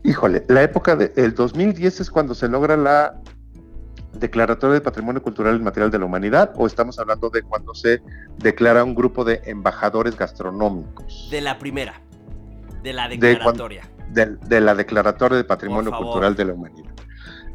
Híjole, 0.03 0.45
la 0.49 0.65
época 0.65 0.97
del 0.97 1.37
2010 1.37 2.01
es 2.01 2.11
cuando 2.11 2.35
se 2.35 2.49
logra 2.49 2.77
la 2.77 3.23
Declaratoria 4.15 4.75
de 4.75 4.81
Patrimonio 4.81 5.23
Cultural 5.23 5.55
y 5.55 5.61
Material 5.61 5.93
de 5.93 6.01
la 6.01 6.07
Humanidad 6.07 6.53
o 6.57 6.67
estamos 6.67 6.99
hablando 6.99 7.31
de 7.31 7.43
cuando 7.45 7.77
se 7.77 8.03
declara 8.38 8.83
un 8.83 8.97
grupo 8.97 9.25
de 9.25 9.41
embajadores 9.45 10.17
gastronómicos. 10.17 11.29
De 11.31 11.41
la 11.41 11.61
primera, 11.61 12.03
de 12.83 12.93
la 12.93 13.09
declaratoria. 13.09 13.83
De, 13.83 13.91
la 14.14 14.75
Declaratoria 14.75 15.37
de 15.37 15.44
Patrimonio 15.44 15.92
Cultural 15.92 16.35
de 16.37 16.44
la 16.44 16.55
Humanidad. 16.55 16.92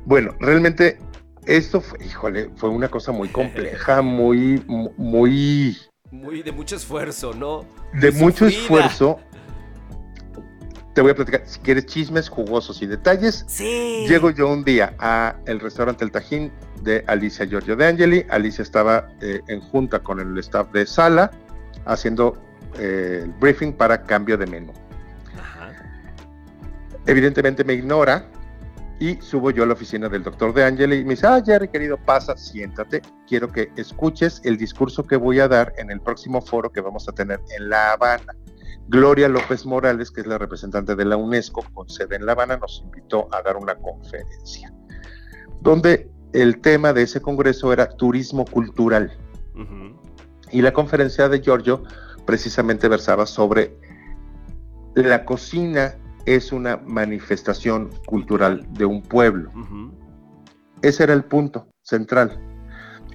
Bueno, 0.06 0.34
realmente 0.40 1.00
esto 1.46 1.82
fue, 1.82 2.04
híjole, 2.06 2.50
fue 2.56 2.70
una 2.70 2.90
cosa 2.90 3.12
muy 3.12 3.28
compleja, 3.30 4.02
muy, 4.02 4.64
muy... 4.98 5.78
Muy 6.12 6.42
de 6.42 6.52
mucho 6.54 6.78
esfuerzo, 6.78 7.34
¿no? 7.34 7.66
De 7.94 8.12
mucho 8.12 8.46
esfuerzo 8.48 9.20
te 10.98 11.02
voy 11.04 11.12
a 11.12 11.16
platicar, 11.16 11.44
si 11.46 11.60
quieres 11.60 11.86
chismes 11.86 12.28
jugosos 12.28 12.82
y 12.82 12.88
detalles, 12.88 13.46
sí. 13.48 14.08
llego 14.08 14.32
yo 14.32 14.52
un 14.52 14.64
día 14.64 14.96
a 14.98 15.36
el 15.46 15.60
restaurante 15.60 16.04
El 16.04 16.10
Tajín 16.10 16.52
de 16.82 17.04
Alicia 17.06 17.46
Giorgio 17.46 17.76
de 17.76 17.86
Angeli. 17.86 18.26
Alicia 18.32 18.64
estaba 18.64 19.08
eh, 19.22 19.42
en 19.48 19.62
junta 19.62 20.00
con 20.00 20.20
el 20.20 20.36
staff 20.40 20.72
de 20.72 20.88
sala 20.88 21.30
haciendo 21.86 22.42
eh, 22.80 23.22
el 23.26 23.32
briefing 23.34 23.74
para 23.74 24.02
cambio 24.02 24.40
de 24.40 24.48
menú. 24.48 24.74
Evidentemente 27.08 27.64
me 27.64 27.74
ignora 27.74 28.30
y 29.00 29.16
subo 29.22 29.52
yo 29.52 29.64
a 29.64 29.66
la 29.66 29.74
oficina 29.74 30.10
del 30.10 30.24
doctor 30.24 30.54
de 30.54 30.66
Angeli 30.66 30.98
y 30.98 31.04
me 31.06 31.12
dice, 31.12 31.26
ah, 31.26 31.42
Jerry, 31.44 31.70
querido, 31.70 31.98
pasa, 31.98 32.36
siéntate. 32.36 33.02
Quiero 33.28 33.50
que 33.52 33.72
escuches 33.78 34.42
el 34.44 34.58
discurso 34.58 35.04
que 35.04 35.16
voy 35.16 35.40
a 35.40 35.48
dar 35.48 35.74
en 35.78 35.90
el 35.90 36.02
próximo 36.02 36.42
foro 36.42 36.72
que 36.72 36.82
vamos 36.82 37.08
a 37.08 37.14
tener 37.14 37.40
en 37.58 37.70
La 37.70 37.94
Habana. 37.94 38.36
Gloria 38.90 39.30
López 39.30 39.66
Morales, 39.66 40.12
que 40.12 40.22
es 40.22 40.28
la 40.28 40.38
representante 40.38 40.96
de 40.96 41.06
la 41.06 41.16
UNESCO 41.16 41.64
con 41.74 41.88
sede 41.90 42.18
en 42.18 42.26
La 42.26 42.34
Habana, 42.34 42.58
nos 42.58 42.82
invitó 42.84 43.28
a 43.34 43.42
dar 43.42 43.56
una 43.58 43.76
conferencia, 43.76 44.74
donde 45.62 46.10
el 46.34 46.60
tema 46.60 46.92
de 46.94 47.04
ese 47.04 47.22
congreso 47.22 47.72
era 47.72 47.88
turismo 47.88 48.46
cultural. 48.46 49.18
Y 50.52 50.62
la 50.62 50.72
conferencia 50.72 51.30
de 51.30 51.42
Giorgio 51.42 51.84
precisamente 52.26 52.88
versaba 52.88 53.26
sobre 53.26 53.78
la 54.96 55.26
cocina 55.26 55.96
es 56.28 56.52
una 56.52 56.78
manifestación 56.78 57.90
cultural 58.06 58.68
de 58.74 58.86
un 58.86 59.02
pueblo. 59.02 59.50
Ese 60.82 61.04
era 61.04 61.14
el 61.14 61.24
punto 61.24 61.70
central. 61.82 62.40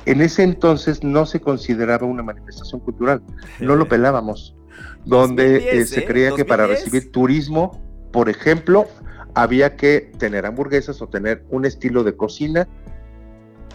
En 0.07 0.23
ese 0.23 0.43
entonces 0.43 1.05
no 1.05 1.27
se 1.27 1.41
consideraba 1.41 2.07
una 2.07 2.23
manifestación 2.23 2.81
cultural, 2.81 3.23
no 3.61 3.77
lo 3.77 3.87
pelábamos, 3.89 4.57
donde 5.05 5.61
2010, 5.61 5.75
eh, 5.75 5.87
se 5.87 6.01
¿eh? 6.01 6.05
creía 6.07 6.35
que 6.35 6.45
para 6.45 6.65
2010. 6.65 6.85
recibir 6.85 7.13
turismo, 7.13 7.81
por 8.13 8.31
ejemplo, 8.31 8.87
había 9.35 9.77
que 9.77 10.11
tener 10.19 10.47
hamburguesas 10.47 11.01
o 11.03 11.09
tener 11.09 11.45
un 11.51 11.67
estilo 11.67 12.05
de 12.05 12.17
cocina 12.17 12.67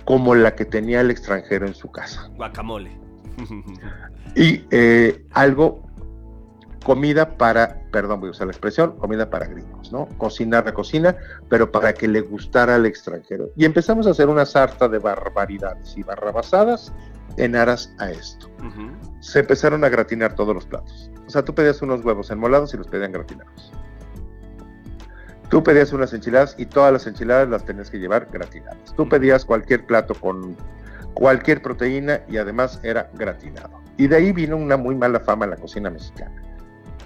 como 0.04 0.34
la 0.34 0.56
que 0.56 0.66
tenía 0.66 1.02
el 1.02 1.12
extranjero 1.12 1.68
en 1.68 1.76
su 1.76 1.92
casa. 1.92 2.30
Guacamole. 2.36 2.98
Y 4.36 4.64
eh, 4.72 5.26
algo, 5.32 5.87
comida 6.88 7.38
para, 7.38 7.82
perdón, 7.92 8.22
voy 8.22 8.30
a 8.30 8.32
usar 8.32 8.48
la 8.48 8.52
expresión, 8.52 8.96
comida 8.96 9.30
para 9.30 9.46
gringos, 9.46 9.92
¿no? 9.92 10.08
Cocinar 10.18 10.64
la 10.64 10.74
cocina, 10.74 11.18
pero 11.50 11.70
para 11.70 11.94
que 11.94 12.08
le 12.08 12.22
gustara 12.22 12.76
al 12.76 12.86
extranjero. 12.86 13.50
Y 13.58 13.66
empezamos 13.66 14.08
a 14.08 14.12
hacer 14.12 14.30
una 14.30 14.46
sarta 14.46 14.88
de 14.88 14.98
barbaridades 14.98 15.98
y 15.98 16.04
barrabasadas 16.04 16.94
en 17.36 17.58
aras 17.58 17.94
a 18.00 18.10
esto. 18.10 18.48
Ujú. 18.60 18.90
Se 19.20 19.40
empezaron 19.40 19.84
a 19.84 19.90
gratinar 19.90 20.34
todos 20.36 20.56
los 20.56 20.66
platos. 20.66 21.12
O 21.28 21.30
sea, 21.30 21.44
tú 21.44 21.54
pedías 21.54 21.82
unos 21.82 22.06
huevos 22.06 22.32
enmolados 22.32 22.74
y 22.74 22.78
los 22.78 22.88
pedían 22.88 23.12
gratinados. 23.12 23.74
Tú 25.50 25.62
pedías 25.64 25.92
unas 25.92 26.14
enchiladas 26.14 26.56
y 26.58 26.68
todas 26.68 26.94
las 26.94 27.06
enchiladas 27.06 27.50
las 27.50 27.66
tenías 27.66 27.90
que 27.90 27.98
llevar 27.98 28.30
gratinadas. 28.32 28.96
Tú 28.96 29.10
pedías 29.10 29.44
cualquier 29.44 29.86
plato 29.86 30.14
con 30.16 30.56
cualquier 31.16 31.62
proteína 31.62 32.22
y 32.30 32.38
además 32.38 32.80
era 32.82 33.10
gratinado. 33.14 33.82
Y 33.98 34.08
de 34.08 34.16
ahí 34.16 34.32
vino 34.32 34.56
una 34.56 34.78
muy 34.78 34.96
mala 34.96 35.20
fama 35.20 35.44
en 35.44 35.52
la 35.52 35.58
cocina 35.58 35.90
mexicana. 35.90 36.47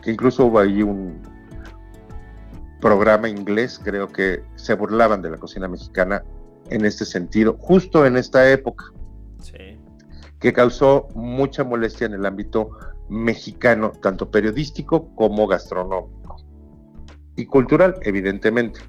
Que 0.02 0.12
incluso 0.12 0.46
hubo 0.46 0.60
ahí 0.60 0.82
un 0.84 1.22
programa 2.80 3.30
inglés, 3.30 3.80
creo 3.84 4.08
que 4.08 4.44
se 4.56 4.74
burlaban 4.74 5.22
de 5.22 5.30
la 5.30 5.38
cocina 5.38 5.68
mexicana 5.68 6.24
en 6.70 6.86
este 6.86 7.06
sentido, 7.06 7.56
justo 7.60 8.06
en 8.06 8.18
esta 8.18 8.50
época 8.50 8.86
Sí. 9.42 9.78
que 10.40 10.54
causó 10.54 11.08
mucha 11.14 11.64
molestia 11.64 12.08
en 12.08 12.14
el 12.14 12.26
ámbito 12.26 12.72
mexicano, 13.10 13.92
tanto 14.02 14.32
periodístico 14.32 15.14
como 15.16 15.46
gastronómico. 15.48 16.38
Y 17.36 17.46
cultural, 17.46 17.96
evidentemente. 18.02 18.80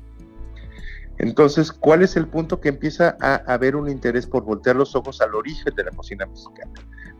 Entonces, 1.18 1.72
¿cuál 1.72 2.02
es 2.02 2.16
el 2.16 2.26
punto 2.26 2.60
que 2.60 2.70
empieza 2.70 3.16
a 3.20 3.36
haber 3.52 3.76
un 3.76 3.88
interés 3.88 4.26
por 4.26 4.44
voltear 4.44 4.76
los 4.76 4.96
ojos 4.96 5.20
al 5.20 5.34
origen 5.34 5.74
de 5.74 5.84
la 5.84 5.90
cocina 5.90 6.26
mexicana? 6.26 6.72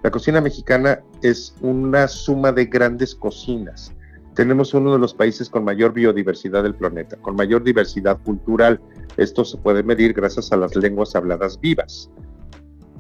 La 0.03 0.11
cocina 0.11 0.41
mexicana 0.41 1.01
es 1.23 1.55
una 1.61 2.09
suma 2.09 2.51
de 2.51 2.67
grandes 2.67 3.15
cocinas. 3.15 3.95
Tenemos 4.35 4.75
uno 4.75 4.93
de 4.93 4.99
los 4.99 5.15
países 5.15 5.49
con 5.49 5.63
mayor 5.63 5.93
biodiversidad 5.93 6.65
del 6.65 6.75
planeta, 6.75 7.17
con 7.19 7.37
mayor 7.37 7.63
diversidad 7.63 8.19
cultural. 8.23 8.81
Esto 9.17 9.45
se 9.45 9.59
puede 9.59 9.83
medir 9.83 10.13
gracias 10.13 10.51
a 10.51 10.57
las 10.57 10.75
lenguas 10.75 11.15
habladas 11.15 11.61
vivas. 11.61 12.11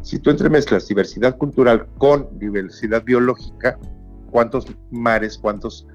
Si 0.02 0.18
tú 0.18 0.30
entremezclas 0.30 0.86
diversidad 0.86 1.36
cultural 1.38 1.86
con 1.98 2.28
diversidad 2.38 3.02
biológica, 3.02 3.78
¿cuántos 4.30 4.66
mares, 4.90 5.38
cuántos 5.38 5.86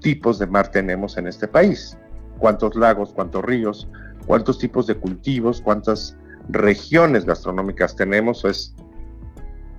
tipos 0.00 0.38
de 0.38 0.46
mar 0.46 0.70
tenemos 0.70 1.18
en 1.18 1.26
este 1.26 1.48
país? 1.48 1.98
¿Cuántos 2.38 2.76
lagos, 2.76 3.12
cuántos 3.12 3.44
ríos, 3.44 3.88
cuántos 4.26 4.58
tipos 4.58 4.86
de 4.86 4.94
cultivos, 4.94 5.60
cuántas 5.60 6.16
regiones 6.48 7.26
gastronómicas 7.26 7.96
tenemos? 7.96 8.44
Es 8.44 8.74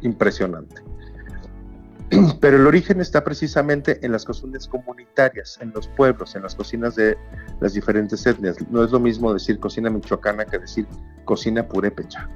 impresionante. 0.02 0.82
Pero 2.40 2.58
el 2.58 2.68
origen 2.68 3.02
está 3.02 3.24
precisamente 3.24 4.00
en 4.06 4.12
las 4.12 4.24
cocinas 4.24 4.68
comunitarias, 4.68 5.58
en 5.62 5.72
los 5.74 5.88
pueblos, 5.90 6.36
en 6.36 6.44
las 6.44 6.56
cocinas 6.56 6.96
de 6.96 7.18
las 7.60 7.74
diferentes 7.74 8.26
etnias. 8.26 8.58
No 8.70 8.84
es 8.84 8.92
lo 8.92 9.00
mismo 9.00 9.34
decir 9.34 9.60
cocina 9.60 9.90
michoacana 9.90 10.46
que 10.46 10.60
decir 10.60 10.88
cocina 11.26 11.68
purépecha. 11.68 12.30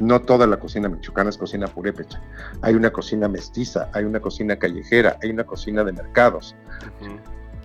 No 0.00 0.20
toda 0.20 0.46
la 0.46 0.58
cocina 0.58 0.88
michoacana 0.88 1.30
es 1.30 1.38
cocina 1.38 1.66
purépecha. 1.66 2.20
Hay 2.62 2.74
una 2.74 2.90
cocina 2.90 3.28
mestiza, 3.28 3.90
hay 3.92 4.04
una 4.04 4.20
cocina 4.20 4.56
callejera, 4.56 5.18
hay 5.22 5.30
una 5.30 5.44
cocina 5.44 5.84
de 5.84 5.92
mercados, 5.92 6.54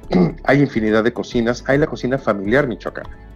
hay 0.43 0.61
infinidad 0.61 1.03
de 1.03 1.13
cocinas, 1.13 1.63
hay 1.67 1.77
la 1.77 1.87
cocina 1.87 2.17
familiar 2.17 2.67
michoacana. 2.67 3.30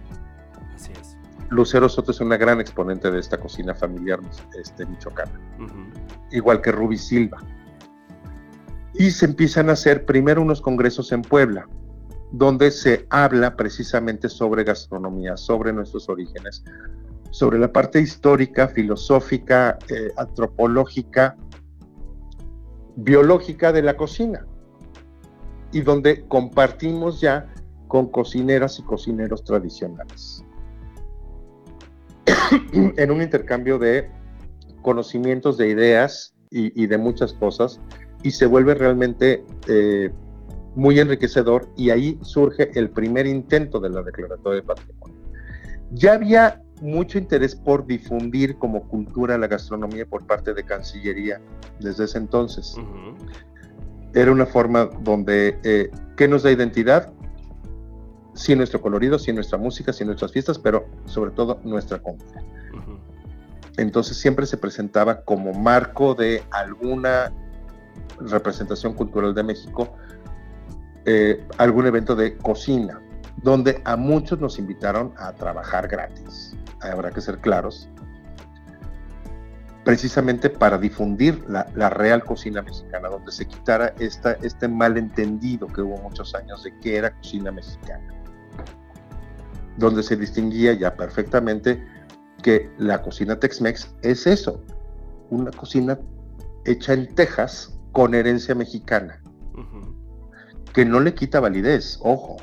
Lucero 1.50 1.88
Soto 1.88 2.10
es 2.10 2.20
una 2.20 2.36
gran 2.36 2.60
exponente 2.60 3.10
de 3.10 3.20
esta 3.20 3.38
cocina 3.38 3.74
familiar 3.74 4.20
este, 4.58 4.86
michoacana, 4.86 5.40
igual 6.30 6.60
que 6.60 6.72
Ruby 6.72 6.98
Silva. 6.98 7.38
Y 8.94 9.10
se 9.10 9.26
empiezan 9.26 9.68
a 9.68 9.72
hacer 9.72 10.06
primero 10.06 10.42
unos 10.42 10.60
congresos 10.60 11.12
en 11.12 11.22
Puebla, 11.22 11.68
donde 12.32 12.70
se 12.70 13.06
habla 13.10 13.54
precisamente 13.56 14.28
sobre 14.28 14.64
gastronomía, 14.64 15.36
sobre 15.36 15.72
nuestros 15.72 16.08
orígenes, 16.08 16.64
sobre 17.30 17.58
la 17.58 17.72
parte 17.72 18.00
histórica, 18.00 18.68
filosófica, 18.68 19.78
eh, 19.88 20.12
antropológica, 20.16 21.36
biológica 22.96 23.72
de 23.72 23.82
la 23.82 23.96
cocina, 23.96 24.46
y 25.72 25.82
donde 25.82 26.26
compartimos 26.26 27.20
ya 27.20 27.52
con 27.88 28.10
cocineras 28.10 28.78
y 28.78 28.82
cocineros 28.82 29.44
tradicionales. 29.44 30.45
en 32.72 33.10
un 33.10 33.22
intercambio 33.22 33.78
de 33.78 34.08
conocimientos, 34.82 35.56
de 35.56 35.68
ideas 35.68 36.34
y, 36.50 36.80
y 36.80 36.86
de 36.86 36.98
muchas 36.98 37.32
cosas, 37.32 37.80
y 38.22 38.30
se 38.30 38.46
vuelve 38.46 38.74
realmente 38.74 39.44
eh, 39.68 40.10
muy 40.74 40.98
enriquecedor, 41.00 41.68
y 41.76 41.90
ahí 41.90 42.18
surge 42.22 42.70
el 42.78 42.90
primer 42.90 43.26
intento 43.26 43.80
de 43.80 43.90
la 43.90 44.02
Declaratoria 44.02 44.60
de 44.60 44.66
Patrimonio. 44.66 45.16
Ya 45.92 46.14
había 46.14 46.62
mucho 46.82 47.18
interés 47.18 47.54
por 47.54 47.86
difundir 47.86 48.56
como 48.56 48.86
cultura 48.88 49.38
la 49.38 49.46
gastronomía 49.46 50.04
por 50.04 50.26
parte 50.26 50.52
de 50.52 50.64
Cancillería 50.64 51.40
desde 51.80 52.04
ese 52.04 52.18
entonces. 52.18 52.74
Ujú. 52.76 53.16
Era 54.14 54.32
una 54.32 54.46
forma 54.46 54.86
donde, 55.02 55.58
eh, 55.62 55.90
¿qué 56.16 56.28
nos 56.28 56.42
da 56.42 56.50
identidad? 56.50 57.12
Sí 58.36 58.54
nuestro 58.54 58.80
colorido, 58.80 59.18
sí 59.18 59.32
nuestra 59.32 59.58
música, 59.58 59.92
sí 59.92 60.04
nuestras 60.04 60.30
fiestas, 60.30 60.58
pero 60.58 60.86
sobre 61.06 61.30
todo 61.30 61.58
nuestra 61.64 61.98
comida. 61.98 62.42
Entonces 63.78 64.18
siempre 64.18 64.46
se 64.46 64.56
presentaba 64.56 65.22
como 65.22 65.52
marco 65.52 66.14
de 66.14 66.42
alguna 66.50 67.32
representación 68.20 68.92
cultural 68.92 69.34
de 69.34 69.42
México, 69.42 69.94
eh, 71.06 71.42
algún 71.58 71.86
evento 71.86 72.14
de 72.14 72.36
cocina, 72.36 73.00
donde 73.42 73.80
a 73.84 73.96
muchos 73.96 74.38
nos 74.38 74.58
invitaron 74.58 75.12
a 75.16 75.32
trabajar 75.32 75.88
gratis. 75.88 76.56
Habrá 76.80 77.10
que 77.10 77.20
ser 77.20 77.38
claros. 77.38 77.88
Precisamente 79.84 80.50
para 80.50 80.78
difundir 80.78 81.44
la, 81.48 81.66
la 81.74 81.88
real 81.90 82.24
cocina 82.24 82.60
mexicana, 82.60 83.08
donde 83.08 83.30
se 83.30 83.46
quitara 83.46 83.94
esta, 83.98 84.32
este 84.42 84.68
malentendido 84.68 85.68
que 85.68 85.80
hubo 85.80 85.96
muchos 85.98 86.34
años 86.34 86.64
de 86.64 86.76
qué 86.80 86.96
era 86.96 87.14
cocina 87.14 87.52
mexicana. 87.52 88.15
Donde 89.76 90.02
se 90.02 90.16
distinguía 90.16 90.72
ya 90.72 90.96
perfectamente 90.96 91.84
que 92.42 92.70
la 92.78 93.02
cocina 93.02 93.38
Tex-Mex 93.38 93.94
es 94.02 94.26
eso, 94.26 94.62
una 95.30 95.50
cocina 95.50 95.98
hecha 96.64 96.92
en 96.92 97.14
Texas 97.14 97.78
con 97.92 98.14
herencia 98.14 98.54
mexicana, 98.54 99.22
que 100.72 100.84
no 100.84 101.00
le 101.00 101.14
quita 101.14 101.40
validez, 101.40 101.98
ojo. 102.02 102.36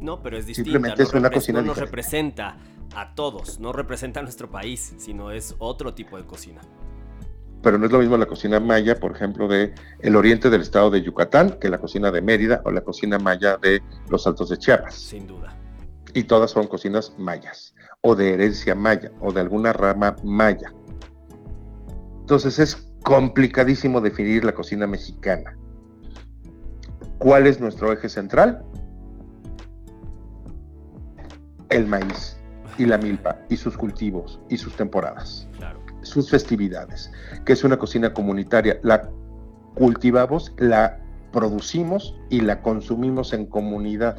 No, 0.00 0.22
pero 0.22 0.36
es 0.36 0.46
distinta. 0.46 0.70
Simplemente 0.70 1.02
no 1.02 1.08
es 1.08 1.14
una 1.14 1.30
cocina 1.30 1.60
no 1.60 1.66
nos 1.66 1.76
diferente. 1.76 1.90
representa 1.90 2.56
a 2.94 3.14
todos, 3.14 3.60
no 3.60 3.72
representa 3.72 4.20
a 4.20 4.22
nuestro 4.22 4.50
país, 4.50 4.94
sino 4.98 5.30
es 5.30 5.54
otro 5.58 5.94
tipo 5.94 6.16
de 6.16 6.24
cocina. 6.24 6.60
Pero 7.62 7.78
no 7.78 7.86
es 7.86 7.92
lo 7.92 7.98
mismo 7.98 8.16
la 8.16 8.26
cocina 8.26 8.60
maya, 8.60 9.00
por 9.00 9.12
ejemplo, 9.12 9.48
de 9.48 9.74
el 10.00 10.16
oriente 10.16 10.50
del 10.50 10.60
estado 10.60 10.90
de 10.90 11.02
Yucatán, 11.02 11.58
que 11.60 11.68
la 11.68 11.78
cocina 11.78 12.10
de 12.10 12.20
Mérida 12.20 12.62
o 12.64 12.70
la 12.70 12.82
cocina 12.82 13.18
maya 13.18 13.56
de 13.56 13.82
los 14.08 14.26
Altos 14.26 14.50
de 14.50 14.58
Chiapas. 14.58 14.94
Sin 14.94 15.26
duda. 15.26 15.56
Y 16.16 16.24
todas 16.24 16.52
son 16.52 16.66
cocinas 16.66 17.12
mayas, 17.18 17.74
o 18.00 18.14
de 18.16 18.32
herencia 18.32 18.74
maya, 18.74 19.12
o 19.20 19.34
de 19.34 19.42
alguna 19.42 19.74
rama 19.74 20.16
maya. 20.24 20.72
Entonces 22.20 22.58
es 22.58 22.90
complicadísimo 23.04 24.00
definir 24.00 24.42
la 24.42 24.54
cocina 24.54 24.86
mexicana. 24.86 25.58
¿Cuál 27.18 27.46
es 27.46 27.60
nuestro 27.60 27.92
eje 27.92 28.08
central? 28.08 28.64
El 31.68 31.86
maíz 31.86 32.38
y 32.78 32.86
la 32.86 32.96
milpa 32.96 33.38
y 33.50 33.58
sus 33.58 33.76
cultivos 33.76 34.40
y 34.48 34.56
sus 34.56 34.74
temporadas, 34.74 35.46
Claro. 35.58 35.80
sus 36.00 36.30
festividades, 36.30 37.12
que 37.44 37.52
es 37.52 37.62
una 37.62 37.78
cocina 37.78 38.14
comunitaria. 38.14 38.80
La 38.82 39.10
cultivamos, 39.74 40.54
la 40.56 40.98
producimos 41.30 42.18
y 42.30 42.40
la 42.40 42.62
consumimos 42.62 43.34
en 43.34 43.44
comunidad. 43.44 44.16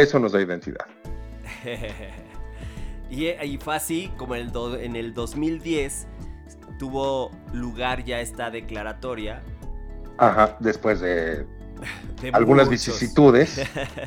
Eso 0.00 0.18
nos 0.18 0.32
da 0.32 0.40
identidad. 0.40 0.86
y, 3.10 3.26
y 3.28 3.58
fue 3.58 3.76
así 3.76 4.10
como 4.16 4.34
en 4.34 4.42
el, 4.42 4.52
do- 4.52 4.76
en 4.78 4.96
el 4.96 5.14
2010 5.14 6.06
tuvo 6.78 7.30
lugar 7.52 8.04
ya 8.04 8.20
esta 8.20 8.50
declaratoria. 8.50 9.42
Ajá, 10.18 10.56
después 10.60 11.00
de 11.00 11.46
de 12.22 12.30
algunas 12.32 12.66
muchos- 12.66 12.86
vicisitudes. 12.86 13.60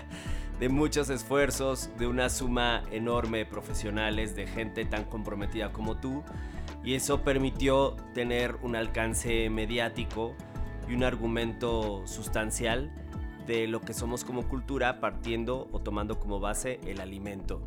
de 0.60 0.70
muchos 0.70 1.10
esfuerzos, 1.10 1.89
de 1.98 2.06
una 2.08 2.30
suma 2.30 2.84
enorme 2.92 3.39
de 3.39 3.46
profesionales, 3.48 4.36
de 4.36 4.46
gente 4.46 4.86
tan 4.86 5.06
comprometida 5.06 5.72
como 5.72 5.98
tú. 5.98 6.24
Y 6.84 6.94
eso 6.96 7.22
permitió 7.22 7.96
tener 8.14 8.56
un 8.62 8.76
alcance 8.76 9.50
mediático 9.50 10.36
y 10.88 10.94
un 10.94 11.04
argumento 11.04 12.02
sustancial 12.06 12.92
de 13.48 13.68
lo 13.68 13.82
que 13.82 13.94
somos 13.94 14.24
como 14.24 14.48
cultura, 14.48 15.00
partiendo 15.00 15.68
o 15.72 15.80
tomando 15.80 16.20
como 16.20 16.39
base 16.39 16.80
el 16.86 17.00
alimento. 17.02 17.62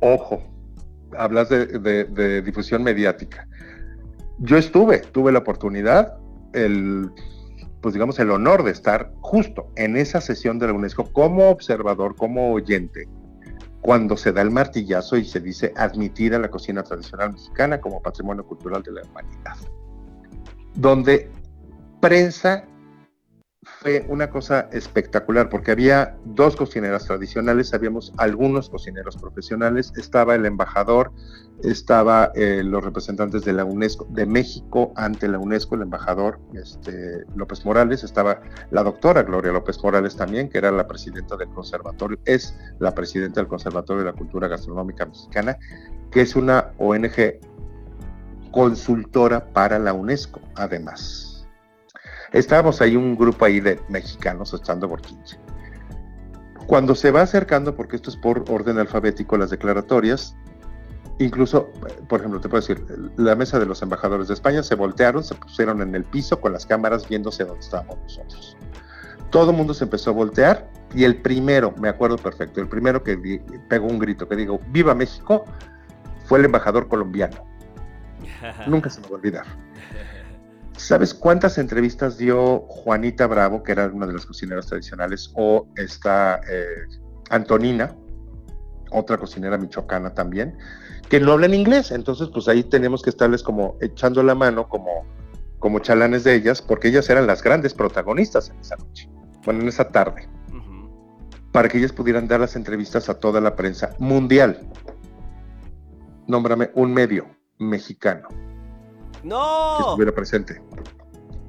Ojo, 0.00 0.42
hablas 1.16 1.48
de, 1.48 1.66
de- 1.66 2.04
de 2.04 2.42
difusión 2.42 2.82
mediática. 2.82 3.46
Yo 4.38 4.56
estuve, 4.56 4.98
tuve 5.00 5.30
la 5.32 5.38
oportunidad, 5.40 6.18
el, 6.52 7.10
pues 7.80 7.94
digamos, 7.94 8.18
el 8.18 8.30
honor 8.30 8.62
de 8.64 8.70
estar 8.72 9.12
justo 9.20 9.68
en 9.76 9.96
esa 9.96 10.20
sesión 10.20 10.58
de 10.58 10.66
la 10.68 10.72
UNESCO 10.72 11.04
como 11.12 11.48
observador, 11.50 12.16
como 12.16 12.52
oyente, 12.52 13.08
cuando 13.80 14.16
se 14.16 14.32
da 14.32 14.42
el 14.42 14.50
martillazo 14.50 15.16
y 15.16 15.24
se 15.24 15.40
dice 15.40 15.72
admitida 15.76 16.38
la 16.38 16.48
cocina 16.50 16.82
tradicional 16.82 17.32
mexicana 17.32 17.80
como 17.80 18.00
patrimonio 18.00 18.44
cultural 18.46 18.82
de 18.82 18.92
la 18.92 19.02
humanidad. 19.02 19.56
Donde 20.74 21.30
prensa 22.00 22.64
fue 23.64 24.04
una 24.08 24.28
cosa 24.28 24.68
espectacular 24.72 25.48
porque 25.48 25.70
había 25.70 26.16
dos 26.24 26.56
cocineras 26.56 27.04
tradicionales, 27.04 27.72
habíamos 27.74 28.12
algunos 28.16 28.68
cocineros 28.68 29.16
profesionales, 29.16 29.92
estaba 29.96 30.34
el 30.34 30.46
embajador, 30.46 31.12
estaba 31.62 32.32
eh, 32.34 32.62
los 32.64 32.82
representantes 32.82 33.44
de 33.44 33.52
la 33.52 33.64
UNESCO, 33.64 34.06
de 34.10 34.26
México 34.26 34.92
ante 34.96 35.28
la 35.28 35.38
UNESCO, 35.38 35.76
el 35.76 35.82
embajador 35.82 36.40
este, 36.54 37.24
López 37.36 37.64
Morales, 37.64 38.02
estaba 38.02 38.40
la 38.70 38.82
doctora 38.82 39.22
Gloria 39.22 39.52
López 39.52 39.82
Morales 39.82 40.16
también, 40.16 40.48
que 40.48 40.58
era 40.58 40.72
la 40.72 40.88
presidenta 40.88 41.36
del 41.36 41.48
conservatorio, 41.48 42.18
es 42.24 42.58
la 42.80 42.94
presidenta 42.94 43.40
del 43.40 43.48
Conservatorio 43.48 44.04
de 44.04 44.10
la 44.10 44.16
Cultura 44.16 44.48
Gastronómica 44.48 45.06
Mexicana, 45.06 45.56
que 46.10 46.22
es 46.22 46.34
una 46.34 46.72
ONG 46.78 47.38
consultora 48.50 49.52
para 49.52 49.78
la 49.78 49.92
UNESCO, 49.92 50.40
además. 50.56 51.31
Estábamos 52.32 52.80
ahí 52.80 52.96
un 52.96 53.16
grupo 53.16 53.44
ahí 53.44 53.60
de 53.60 53.80
mexicanos 53.88 54.54
echando 54.54 54.88
borquinche. 54.88 55.38
Cuando 56.66 56.94
se 56.94 57.10
va 57.10 57.22
acercando, 57.22 57.74
porque 57.76 57.96
esto 57.96 58.08
es 58.10 58.16
por 58.16 58.44
orden 58.48 58.78
alfabético, 58.78 59.36
las 59.36 59.50
declaratorias, 59.50 60.34
incluso, 61.18 61.70
por 62.08 62.20
ejemplo, 62.20 62.40
te 62.40 62.48
puedo 62.48 62.60
decir, 62.66 62.84
la 63.16 63.34
mesa 63.34 63.58
de 63.58 63.66
los 63.66 63.82
embajadores 63.82 64.28
de 64.28 64.34
España 64.34 64.62
se 64.62 64.74
voltearon, 64.74 65.22
se 65.22 65.34
pusieron 65.34 65.82
en 65.82 65.94
el 65.94 66.04
piso 66.04 66.40
con 66.40 66.52
las 66.52 66.64
cámaras 66.64 67.06
viéndose 67.08 67.44
donde 67.44 67.60
estábamos 67.60 67.98
nosotros. 68.02 68.56
Todo 69.30 69.50
el 69.50 69.56
mundo 69.56 69.74
se 69.74 69.84
empezó 69.84 70.10
a 70.10 70.12
voltear 70.14 70.70
y 70.94 71.04
el 71.04 71.16
primero, 71.20 71.74
me 71.80 71.88
acuerdo 71.88 72.16
perfecto, 72.16 72.60
el 72.60 72.68
primero 72.68 73.02
que 73.02 73.16
di- 73.16 73.40
pegó 73.68 73.86
un 73.86 73.98
grito 73.98 74.28
que 74.28 74.36
digo, 74.36 74.60
¡Viva 74.68 74.94
México! 74.94 75.44
fue 76.26 76.38
el 76.38 76.44
embajador 76.46 76.88
colombiano. 76.88 77.44
Nunca 78.66 78.88
se 78.88 79.00
me 79.00 79.08
va 79.08 79.12
a 79.12 79.16
olvidar. 79.16 79.46
¿Sabes 80.76 81.12
cuántas 81.14 81.58
entrevistas 81.58 82.16
dio 82.16 82.60
Juanita 82.60 83.26
Bravo, 83.26 83.62
que 83.62 83.72
era 83.72 83.86
una 83.86 84.06
de 84.06 84.14
las 84.14 84.26
cocineras 84.26 84.66
tradicionales, 84.66 85.30
o 85.34 85.66
esta 85.76 86.40
eh, 86.50 86.86
Antonina, 87.30 87.94
otra 88.90 89.18
cocinera 89.18 89.58
michoacana 89.58 90.14
también, 90.14 90.56
que 91.08 91.20
no 91.20 91.32
hablan 91.32 91.54
inglés? 91.54 91.90
Entonces, 91.90 92.28
pues 92.32 92.48
ahí 92.48 92.64
tenemos 92.64 93.02
que 93.02 93.10
estarles 93.10 93.42
como 93.42 93.76
echando 93.80 94.22
la 94.22 94.34
mano 94.34 94.68
como, 94.68 95.04
como 95.58 95.78
chalanes 95.78 96.24
de 96.24 96.34
ellas, 96.34 96.62
porque 96.62 96.88
ellas 96.88 97.08
eran 97.10 97.26
las 97.26 97.42
grandes 97.42 97.74
protagonistas 97.74 98.48
en 98.48 98.58
esa 98.58 98.76
noche, 98.76 99.10
bueno, 99.44 99.60
en 99.60 99.68
esa 99.68 99.90
tarde, 99.90 100.28
para 101.52 101.68
que 101.68 101.78
ellas 101.78 101.92
pudieran 101.92 102.26
dar 102.28 102.40
las 102.40 102.56
entrevistas 102.56 103.10
a 103.10 103.14
toda 103.20 103.42
la 103.42 103.56
prensa 103.56 103.94
mundial. 103.98 104.66
Nómbrame 106.26 106.70
un 106.74 106.94
medio 106.94 107.26
mexicano 107.58 108.28
que 109.22 109.28
¡No! 109.28 109.78
estuviera 109.78 110.12
presente. 110.12 110.60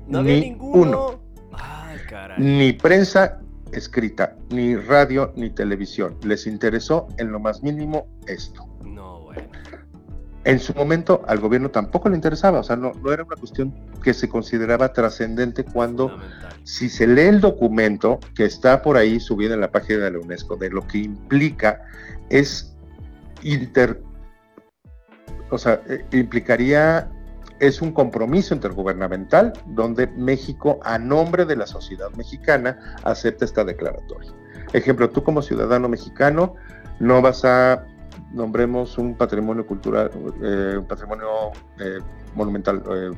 No 0.08 0.20
había 0.20 0.36
ni 0.36 0.42
ninguno. 0.42 0.82
uno. 0.82 1.24
Ay, 1.54 1.98
caray. 2.10 2.40
Ni 2.40 2.74
prensa 2.74 3.40
escrita, 3.72 4.36
ni 4.50 4.76
radio, 4.76 5.34
ni 5.36 5.50
televisión. 5.50 6.18
Les 6.24 6.46
interesó 6.46 7.08
en 7.18 7.32
lo 7.32 7.40
más 7.40 7.64
mínimo 7.64 8.08
esto. 8.28 8.68
No, 8.84 9.22
bueno. 9.22 9.50
En 10.46 10.60
su 10.60 10.74
momento 10.74 11.24
al 11.28 11.40
gobierno 11.40 11.72
tampoco 11.72 12.10
le 12.10 12.16
interesaba, 12.16 12.60
o 12.60 12.64
sea, 12.64 12.76
no, 12.76 12.92
no 13.02 13.14
era 13.14 13.24
una 13.24 13.38
cuestión 13.38 13.74
que 14.04 14.14
se 14.14 14.28
consideraba 14.28 14.92
trascendente 14.92 15.64
cuando 15.64 16.18
si 16.64 16.90
se 16.90 17.08
lee 17.08 17.28
el 17.28 17.40
documento 17.40 18.20
que 18.36 18.44
está 18.44 18.82
por 18.82 18.98
ahí 18.98 19.22
subido 19.22 19.54
en 19.54 19.62
la 19.62 19.72
página 19.72 20.04
de 20.04 20.12
la 20.12 20.20
UNESCO 20.20 20.58
de 20.58 20.70
lo 20.70 20.86
que 20.86 20.98
implica 20.98 21.82
es 22.30 22.76
inter 23.42 24.02
o 25.50 25.58
sea, 25.58 25.82
eh, 25.88 26.04
implicaría 26.12 27.10
es 27.60 27.82
un 27.82 27.92
compromiso 27.92 28.54
intergubernamental 28.54 29.54
donde 29.68 30.08
México 30.08 30.80
a 30.84 30.98
nombre 30.98 31.46
de 31.46 31.56
la 31.56 31.68
sociedad 31.68 32.10
mexicana 32.12 32.98
acepta 33.04 33.46
esta 33.46 33.64
declaratoria. 33.64 34.32
Ejemplo, 34.74 35.10
tú 35.10 35.24
como 35.24 35.42
ciudadano 35.42 35.88
mexicano 35.88 36.56
no 37.00 37.22
vas 37.22 37.46
a 37.46 37.86
nombremos 38.34 38.98
un 38.98 39.16
patrimonio 39.16 39.66
cultural, 39.66 40.12
eh, 40.42 40.78
un 40.78 40.86
patrimonio 40.86 41.52
eh, 41.80 42.00
monumental, 42.36 42.84
eh, 42.92 43.12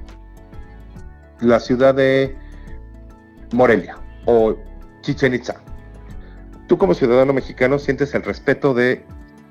la 1.41 1.59
ciudad 1.59 1.95
de 1.95 2.37
Morelia 3.53 3.97
o 4.25 4.55
Chichen 5.01 5.33
Itza. 5.33 5.55
Tú 6.67 6.77
como 6.77 6.93
ciudadano 6.93 7.31
mexicano 7.33 7.79
sientes 7.79 8.13
el 8.15 8.23
respeto 8.23 8.73
de 8.73 9.05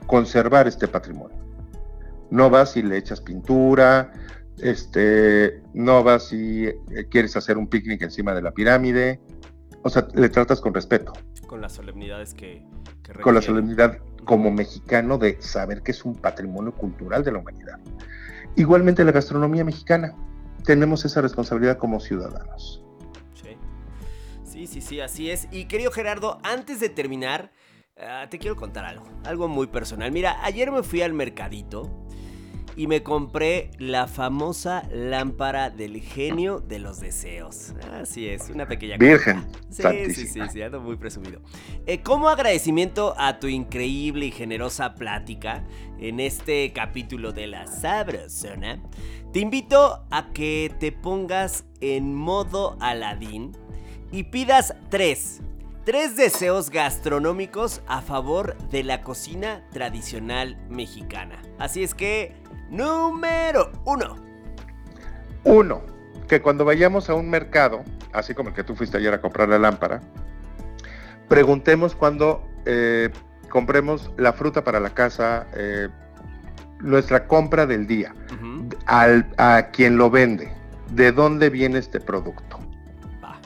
conservar 0.06 0.66
este 0.66 0.88
patrimonio. 0.88 1.38
No 2.30 2.50
vas 2.50 2.76
y 2.76 2.82
le 2.82 2.96
echas 2.96 3.20
pintura, 3.20 4.12
este, 4.58 5.62
no 5.72 6.02
vas 6.02 6.32
y 6.32 6.66
eh, 6.66 6.76
quieres 7.10 7.36
hacer 7.36 7.58
un 7.58 7.66
picnic 7.66 8.02
encima 8.02 8.34
de 8.34 8.42
la 8.42 8.52
pirámide. 8.52 9.20
O 9.82 9.90
sea, 9.90 10.08
le 10.14 10.28
tratas 10.28 10.60
con 10.60 10.72
respeto, 10.72 11.12
Con 11.46 11.60
las 11.60 11.72
solemnidades 11.72 12.32
que, 12.32 12.64
que 13.02 13.12
con 13.20 13.34
la 13.34 13.42
solemnidad 13.42 13.98
como 14.24 14.50
mexicano 14.50 15.18
de 15.18 15.40
saber 15.42 15.82
que 15.82 15.90
es 15.90 16.04
un 16.04 16.14
patrimonio 16.14 16.72
cultural 16.72 17.22
de 17.22 17.32
la 17.32 17.38
humanidad. 17.38 17.78
Igualmente 18.56 19.04
la 19.04 19.12
gastronomía 19.12 19.64
mexicana, 19.64 20.14
tenemos 20.64 21.04
esa 21.04 21.20
responsabilidad 21.20 21.76
como 21.76 22.00
ciudadanos. 22.00 22.82
Sí. 23.34 23.56
sí, 24.44 24.66
sí, 24.66 24.80
sí, 24.80 25.00
así 25.00 25.30
es. 25.30 25.48
Y 25.50 25.66
querido 25.66 25.90
Gerardo, 25.90 26.40
antes 26.42 26.80
de 26.80 26.88
terminar, 26.88 27.52
ah, 27.98 28.28
te 28.30 28.38
quiero 28.38 28.56
contar 28.56 28.86
algo, 28.86 29.04
algo 29.24 29.48
muy 29.48 29.66
personal. 29.66 30.10
Mira, 30.12 30.42
ayer 30.42 30.72
me 30.72 30.82
fui 30.82 31.02
al 31.02 31.12
mercadito 31.12 31.90
y 32.76 32.86
me 32.86 33.02
compré 33.02 33.70
la 33.78 34.06
famosa 34.06 34.88
lámpara 34.90 35.70
del 35.70 36.00
genio 36.00 36.60
de 36.60 36.78
los 36.78 37.00
deseos. 37.00 37.74
Así 37.92 38.28
es, 38.28 38.50
una 38.50 38.66
pequeña 38.66 38.96
Virgen. 38.96 39.46
Sí, 39.70 39.82
sí, 40.14 40.26
sí, 40.26 40.40
sí, 40.52 40.62
ando 40.62 40.80
muy 40.80 40.96
presumido. 40.96 41.40
Eh, 41.86 42.00
como 42.02 42.28
agradecimiento 42.28 43.14
a 43.18 43.38
tu 43.38 43.48
increíble 43.48 44.26
y 44.26 44.30
generosa 44.30 44.94
plática 44.94 45.64
en 45.98 46.20
este 46.20 46.72
capítulo 46.72 47.32
de 47.32 47.46
la 47.46 47.66
Sabrosona, 47.66 48.82
te 49.32 49.40
invito 49.40 50.04
a 50.10 50.30
que 50.32 50.72
te 50.78 50.92
pongas 50.92 51.64
en 51.80 52.14
modo 52.14 52.76
Aladín 52.80 53.52
y 54.12 54.24
pidas 54.24 54.74
tres. 54.90 55.40
Tres 55.84 56.16
deseos 56.16 56.70
gastronómicos 56.70 57.82
a 57.86 58.00
favor 58.00 58.56
de 58.70 58.84
la 58.84 59.02
cocina 59.02 59.68
tradicional 59.70 60.56
mexicana. 60.70 61.42
Así 61.58 61.82
es 61.82 61.94
que, 61.94 62.34
número 62.76 63.70
uno. 63.84 64.16
Uno, 65.44 65.82
que 66.28 66.40
cuando 66.40 66.64
vayamos 66.64 67.08
a 67.10 67.14
un 67.14 67.30
mercado, 67.30 67.82
así 68.12 68.34
como 68.34 68.48
el 68.48 68.54
que 68.54 68.64
tú 68.64 68.74
fuiste 68.74 68.96
ayer 68.96 69.12
a 69.14 69.20
comprar 69.20 69.48
la 69.48 69.58
lámpara, 69.58 70.00
preguntemos 71.28 71.94
cuando 71.94 72.46
eh, 72.64 73.10
compremos 73.50 74.10
la 74.16 74.32
fruta 74.32 74.64
para 74.64 74.80
la 74.80 74.90
casa, 74.90 75.46
eh, 75.54 75.88
nuestra 76.80 77.26
compra 77.26 77.66
del 77.66 77.86
día, 77.86 78.14
al, 78.86 79.26
a 79.38 79.70
quien 79.72 79.96
lo 79.96 80.10
vende, 80.10 80.52
de 80.90 81.12
dónde 81.12 81.50
viene 81.50 81.78
este 81.78 82.00
producto. 82.00 82.58
va. 83.22 83.38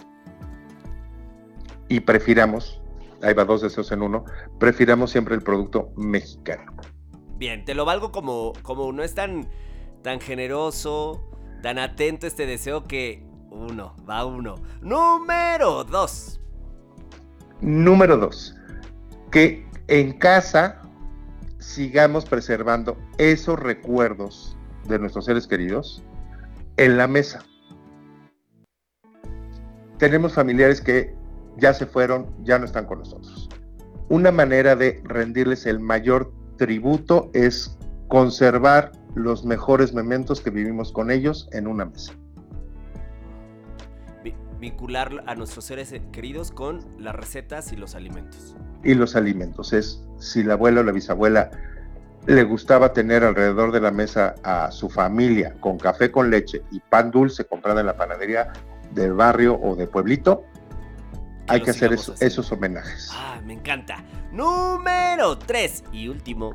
Y 1.89 2.01
prefiramos, 2.01 2.81
ahí 3.23 3.35
va 3.35 3.45
dos 3.45 3.63
deseos 3.63 3.93
en 3.93 4.03
uno, 4.03 4.25
prefiramos 4.59 5.11
siempre 5.11 5.35
el 5.35 5.43
producto 5.43 5.91
mexicano. 5.97 6.73
Bien, 7.39 7.65
te 7.65 7.75
lo 7.75 7.85
valgo 7.85 8.11
como, 8.11 8.53
como 8.63 8.91
no 8.93 9.05
es 9.05 9.15
tan, 9.15 9.49
tan 10.03 10.21
generoso, 10.21 11.23
tan 11.63 11.79
atento 11.79 12.27
este 12.27 12.47
deseo 12.47 12.89
que 12.89 13.23
uno, 13.51 13.95
va 14.09 14.25
uno. 14.25 14.57
Número 14.81 15.85
dos. 15.85 16.41
Número 17.61 18.17
dos, 18.17 18.57
que 19.31 19.65
en 19.87 20.19
casa 20.19 20.83
sigamos 21.61 22.25
preservando 22.25 22.99
esos 23.19 23.57
recuerdos 23.57 24.57
de 24.89 24.99
nuestros 24.99 25.27
seres 25.27 25.47
queridos 25.47 26.03
en 26.77 26.97
la 26.97 27.07
mesa. 27.07 27.45
Tenemos 29.99 30.35
familiares 30.35 30.81
que 30.81 31.15
ya 31.57 31.73
se 31.73 31.87
fueron, 31.87 32.35
ya 32.43 32.59
no 32.59 32.65
están 32.65 32.87
con 32.87 32.99
nosotros. 32.99 33.49
Una 34.09 34.33
manera 34.33 34.75
de 34.75 35.01
rendirles 35.05 35.67
el 35.67 35.79
mayor 35.79 36.33
tributo 36.59 37.31
es 37.33 37.79
conservar 38.09 38.93
los 39.15 39.45
mejores 39.45 39.95
momentos 39.95 40.43
que 40.43 40.51
vivimos 40.51 40.93
con 40.93 41.11
ellos 41.11 41.49
en 41.53 41.67
una 41.67 41.87
mesa. 41.87 42.13
Vi- 44.23 44.35
Vincular 44.61 45.25
a 45.27 45.35
nuestros 45.35 45.65
seres 45.65 45.95
queridos 46.13 46.51
con 46.51 46.81
las 46.99 47.15
recetas 47.15 47.73
y 47.73 47.77
los 47.77 47.95
alimentos. 47.95 48.55
Y 48.85 48.95
los 48.95 49.17
alimentos 49.17 49.73
es 49.73 50.05
si 50.19 50.43
la 50.43 50.55
abuela 50.55 50.81
o 50.81 50.85
la 50.85 50.93
bisabuela 50.93 51.51
le 52.27 52.43
gustaba 52.45 52.93
tener 52.93 53.25
alrededor 53.25 53.73
de 53.73 53.81
la 53.81 53.91
mesa 53.91 54.35
a 54.43 54.71
su 54.71 54.91
familia 54.91 55.55
con 55.61 55.79
café 55.79 56.11
con 56.13 56.29
leche 56.31 56.63
y 56.71 56.81
pan 56.81 57.11
dulce 57.11 57.45
comprado 57.47 57.81
en 57.81 57.87
la 57.87 57.97
panadería 57.97 58.53
del 58.93 59.15
barrio 59.15 59.59
o 59.61 59.75
de 59.77 59.87
pueblito, 59.87 60.45
hay 61.49 61.63
que 61.63 61.71
hacer 61.71 61.93
eso- 61.93 62.15
esos 62.21 62.51
homenajes. 62.53 63.11
Ah, 63.13 63.41
me 63.45 63.55
encanta. 63.55 64.03
Número 64.33 65.39
3 65.39 65.85
y 65.93 66.09
último. 66.09 66.55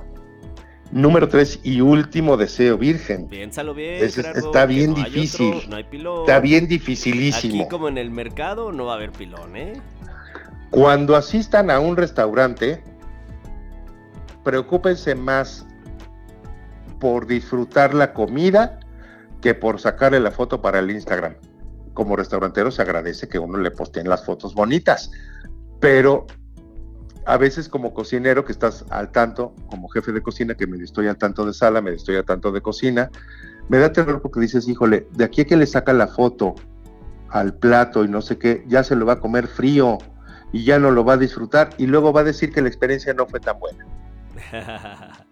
Número 0.91 1.27
tres 1.27 1.59
y 1.63 1.81
último 1.81 2.37
deseo, 2.37 2.77
virgen. 2.77 3.27
Piénsalo 3.27 3.73
bien. 3.73 3.95
Ese 3.95 4.05
es- 4.05 4.15
Gerardo, 4.17 4.39
está 4.45 4.67
bien 4.67 4.91
no 4.91 4.97
difícil. 4.97 5.53
otro, 5.55 5.69
no 5.71 5.75
hay 5.77 5.83
pilón. 5.85 6.19
Está 6.19 6.39
bien 6.39 6.67
dificilísimo. 6.67 7.61
Aquí 7.63 7.69
como 7.69 7.87
en 7.87 7.97
el 7.97 8.11
mercado 8.11 8.71
no 8.71 8.85
va 8.85 8.93
a 8.93 8.95
haber 8.97 9.11
pilón, 9.11 9.55
¿eh? 9.55 9.73
Cuando 10.69 11.15
asistan 11.15 11.71
a 11.71 11.79
un 11.79 11.97
restaurante, 11.97 12.83
preocúpense 14.43 15.15
más 15.15 15.65
por 16.99 17.25
disfrutar 17.25 17.93
la 17.95 18.13
comida 18.13 18.79
que 19.41 19.55
por 19.55 19.79
sacarle 19.79 20.19
la 20.19 20.29
foto 20.31 20.61
para 20.61 20.77
el 20.79 20.91
Instagram. 20.91 21.35
Como 21.93 22.15
restaurantero 22.15 22.71
se 22.71 22.81
agradece 22.81 23.27
que 23.27 23.39
uno 23.39 23.57
le 23.57 23.71
posteen 23.71 24.09
las 24.09 24.25
fotos 24.25 24.53
bonitas, 24.55 25.11
pero 25.79 26.25
a 27.25 27.37
veces 27.37 27.69
como 27.69 27.93
cocinero 27.93 28.43
que 28.43 28.51
estás 28.51 28.85
al 28.89 29.11
tanto, 29.11 29.53
como 29.67 29.87
jefe 29.89 30.11
de 30.11 30.21
cocina, 30.21 30.55
que 30.55 30.67
me 30.67 30.77
estoy 30.83 31.07
al 31.07 31.17
tanto 31.17 31.45
de 31.45 31.53
sala, 31.53 31.81
me 31.81 31.93
estoy 31.93 32.15
al 32.17 32.25
tanto 32.25 32.51
de 32.51 32.61
cocina, 32.61 33.09
me 33.69 33.77
da 33.77 33.91
terror 33.91 34.21
porque 34.21 34.39
dices, 34.39 34.67
híjole, 34.67 35.07
de 35.11 35.23
aquí 35.23 35.41
a 35.41 35.45
que 35.45 35.55
le 35.55 35.65
saca 35.65 35.93
la 35.93 36.07
foto 36.07 36.55
al 37.29 37.53
plato 37.53 38.03
y 38.03 38.07
no 38.07 38.21
sé 38.21 38.37
qué, 38.37 38.63
ya 38.67 38.83
se 38.83 38.95
lo 38.95 39.05
va 39.05 39.13
a 39.13 39.19
comer 39.19 39.47
frío 39.47 39.97
y 40.51 40.63
ya 40.65 40.79
no 40.79 40.91
lo 40.91 41.03
va 41.03 41.13
a 41.13 41.17
disfrutar 41.17 41.69
y 41.77 41.87
luego 41.87 42.13
va 42.13 42.21
a 42.21 42.25
decir 42.25 42.51
que 42.51 42.61
la 42.61 42.67
experiencia 42.67 43.13
no 43.13 43.25
fue 43.25 43.39
tan 43.39 43.57
buena. 43.59 43.85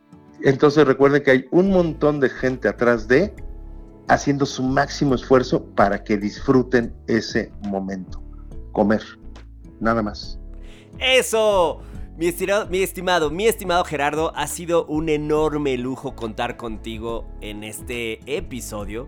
Entonces 0.43 0.88
recuerden 0.88 1.24
que 1.24 1.32
hay 1.32 1.45
un 1.51 1.70
montón 1.70 2.20
de 2.20 2.30
gente 2.30 2.68
atrás 2.68 3.07
de 3.07 3.34
haciendo 4.12 4.45
su 4.45 4.62
máximo 4.62 5.16
esfuerzo 5.16 5.64
para 5.74 6.03
que 6.03 6.18
disfruten 6.18 6.93
ese 7.07 7.49
momento. 7.62 8.22
Comer, 8.74 9.01
nada 9.80 10.03
más. 10.03 10.38
¡Eso! 10.99 11.80
Mi 12.18 12.28
estimado, 12.28 12.68
mi 12.68 12.84
estimado, 12.84 13.32
mi 13.32 13.47
estimado 13.47 13.86
Gerardo, 13.86 14.34
ha 14.36 14.45
sido 14.47 14.86
un 14.86 15.07
enorme 15.07 15.78
lujo 15.78 16.14
contar 16.14 16.57
contigo 16.57 17.26
en 17.39 17.64
este 17.64 18.20
episodio 18.26 19.07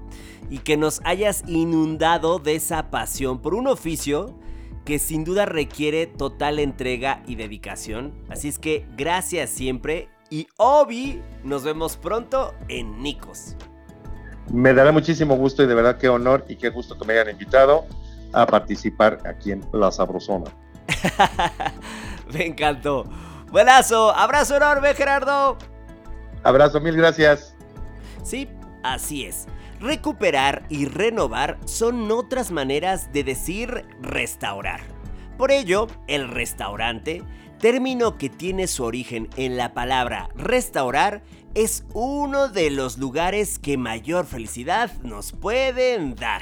y 0.49 0.59
que 0.59 0.77
nos 0.77 1.01
hayas 1.03 1.43
inundado 1.47 2.39
de 2.39 2.55
esa 2.55 2.89
pasión 2.89 3.41
por 3.41 3.55
un 3.55 3.67
oficio 3.67 4.33
que 4.85 4.99
sin 4.99 5.25
duda 5.25 5.45
requiere 5.45 6.07
total 6.07 6.59
entrega 6.59 7.23
y 7.27 7.35
dedicación. 7.35 8.13
Así 8.29 8.47
es 8.47 8.57
que 8.57 8.87
gracias 8.95 9.49
siempre 9.49 10.07
y 10.29 10.47
Obi, 10.57 11.21
nos 11.43 11.63
vemos 11.63 11.97
pronto 11.97 12.53
en 12.69 13.03
Nicos. 13.03 13.57
Me 14.51 14.73
dará 14.73 14.91
muchísimo 14.91 15.35
gusto 15.35 15.63
y 15.63 15.67
de 15.67 15.75
verdad 15.75 15.97
qué 15.97 16.09
honor 16.09 16.45
y 16.47 16.55
qué 16.55 16.69
gusto 16.69 16.97
que 16.97 17.05
me 17.05 17.13
hayan 17.13 17.29
invitado 17.29 17.85
a 18.33 18.45
participar 18.45 19.19
aquí 19.25 19.51
en 19.51 19.63
La 19.71 19.91
Sabrosona. 19.91 20.51
Me 22.33 22.47
encantó. 22.47 23.05
Buenazo, 23.51 24.11
abrazo 24.15 24.57
enorme 24.57 24.93
Gerardo. 24.95 25.57
Abrazo, 26.43 26.81
mil 26.81 26.95
gracias. 26.95 27.55
Sí, 28.23 28.49
así 28.83 29.25
es. 29.25 29.47
Recuperar 29.79 30.63
y 30.69 30.85
renovar 30.85 31.57
son 31.65 32.11
otras 32.11 32.51
maneras 32.51 33.11
de 33.13 33.23
decir 33.23 33.85
restaurar. 34.01 34.81
Por 35.37 35.51
ello, 35.51 35.87
el 36.07 36.29
restaurante, 36.29 37.23
término 37.59 38.17
que 38.17 38.29
tiene 38.29 38.67
su 38.67 38.83
origen 38.83 39.29
en 39.35 39.57
la 39.57 39.73
palabra 39.73 40.29
restaurar, 40.35 41.21
es 41.55 41.85
uno 41.93 42.47
de 42.47 42.71
los 42.71 42.97
lugares 42.97 43.59
que 43.59 43.77
mayor 43.77 44.25
felicidad 44.25 44.91
nos 45.03 45.31
pueden 45.31 46.15
dar. 46.15 46.41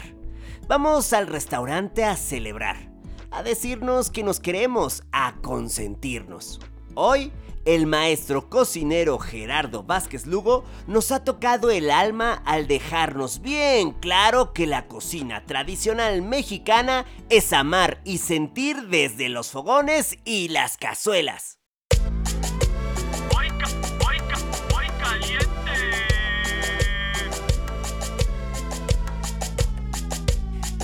Vamos 0.68 1.12
al 1.12 1.28
restaurante 1.28 2.06
a 2.06 2.16
celebrar, 2.16 2.92
a 3.30 3.44
decirnos 3.44 4.10
que 4.10 4.24
nos 4.24 4.40
queremos, 4.40 5.04
a 5.12 5.36
consentirnos. 5.42 6.60
Hoy, 6.96 7.32
el 7.66 7.88
maestro 7.88 8.50
cocinero 8.50 9.20
Gerardo 9.20 9.84
Vázquez 9.84 10.26
Lugo 10.26 10.64
nos 10.88 11.12
ha 11.12 11.24
tocado 11.24 11.70
el 11.70 11.92
alma 11.92 12.42
al 12.46 12.68
dejarnos 12.68 13.42
bien 13.42 13.92
claro 13.92 14.54
que 14.54 14.66
la 14.66 14.88
cocina 14.88 15.46
tradicional 15.46 16.22
mexicana 16.22 17.06
es 17.30 17.54
amar 17.54 18.02
y 18.04 18.18
sentir 18.18 18.88
desde 18.88 19.30
los 19.30 19.52
fogones 19.52 20.18
y 20.26 20.48
las 20.48 20.78
cazuelas. 20.78 21.61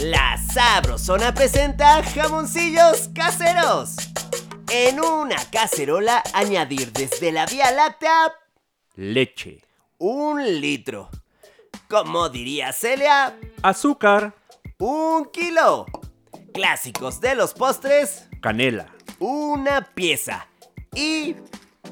La 0.02 0.38
Sabrosona 0.38 1.34
presenta 1.34 2.04
jamoncillos 2.04 3.10
caseros. 3.16 3.96
En 4.72 5.00
una 5.00 5.38
cacerola 5.52 6.22
añadir 6.34 6.92
desde 6.92 7.32
la 7.32 7.46
Vía 7.46 7.72
Láctea 7.72 8.34
Leche. 8.96 9.64
un 9.98 10.44
litro. 10.62 11.10
Como 11.90 12.30
diría 12.30 12.74
Celia, 12.74 13.38
Azúcar. 13.64 14.34
un 14.78 15.26
kilo. 15.32 15.86
Clásicos 16.54 17.22
de 17.22 17.36
los 17.36 17.54
postres, 17.54 18.28
Canela. 18.42 18.88
una 19.20 19.82
pieza. 19.94 20.48
Y 20.94 21.36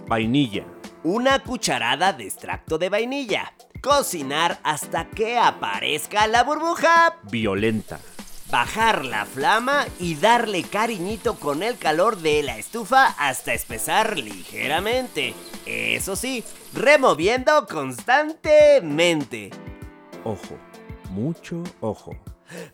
Vainilla. 0.07 0.65
Una 1.05 1.39
cucharada 1.43 2.13
de 2.13 2.23
extracto 2.23 2.79
de 2.79 2.89
vainilla. 2.89 3.53
Cocinar 3.79 4.59
hasta 4.63 5.07
que 5.07 5.37
aparezca 5.37 6.25
la 6.25 6.43
burbuja. 6.43 7.19
Violenta. 7.29 7.99
Bajar 8.49 9.05
la 9.05 9.25
flama 9.25 9.85
y 9.99 10.15
darle 10.15 10.63
cariñito 10.63 11.35
con 11.35 11.61
el 11.61 11.77
calor 11.77 12.17
de 12.17 12.41
la 12.41 12.57
estufa 12.57 13.05
hasta 13.19 13.53
espesar 13.53 14.17
ligeramente. 14.17 15.35
Eso 15.67 16.15
sí, 16.15 16.43
removiendo 16.73 17.67
constantemente. 17.67 19.51
Ojo. 20.23 20.57
Mucho 21.11 21.63
ojo. 21.81 22.15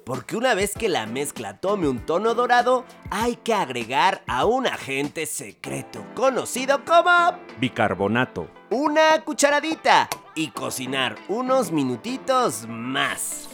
Porque 0.06 0.36
una 0.36 0.54
vez 0.54 0.74
que 0.74 0.90
la 0.90 1.06
mezcla 1.06 1.60
tome 1.60 1.88
un 1.88 2.06
tono 2.06 2.34
dorado, 2.34 2.86
hay 3.10 3.36
que 3.38 3.54
agregar 3.54 4.22
a 4.28 4.46
un 4.46 4.68
agente 4.68 5.26
secreto 5.26 6.06
conocido 6.16 6.84
como 6.86 7.38
Bicarbonato. 7.60 8.48
una 8.70 9.22
cucharadita 9.24 10.10
y 10.36 10.50
cocinar 10.50 11.16
unos 11.28 11.72
minutitos 11.72 12.66
más. 12.68 13.48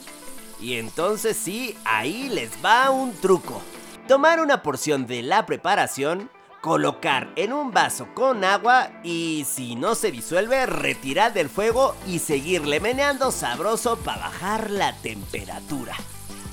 Y 0.60 0.76
entonces 0.76 1.38
sí, 1.38 1.78
ahí 1.86 2.30
les 2.30 2.52
va 2.64 2.90
un 2.90 3.14
truco. 3.14 3.62
Tomar 4.08 4.40
una 4.40 4.64
porción 4.64 5.06
de 5.06 5.22
la 5.22 5.46
preparación, 5.46 6.32
colocar 6.62 7.32
en 7.36 7.54
un 7.54 7.72
vaso 7.72 8.08
con 8.14 8.44
agua 8.44 8.90
y 9.04 9.46
si 9.48 9.76
no 9.76 9.96
se 9.96 10.12
disuelve, 10.12 10.66
retirar 10.66 11.34
del 11.34 11.50
fuego 11.50 11.96
y 12.08 12.20
seguirle 12.20 12.80
meneando 12.80 13.32
sabroso 13.32 13.98
para 13.98 14.20
bajar 14.20 14.72
la 14.72 14.94
temperatura. 14.94 15.96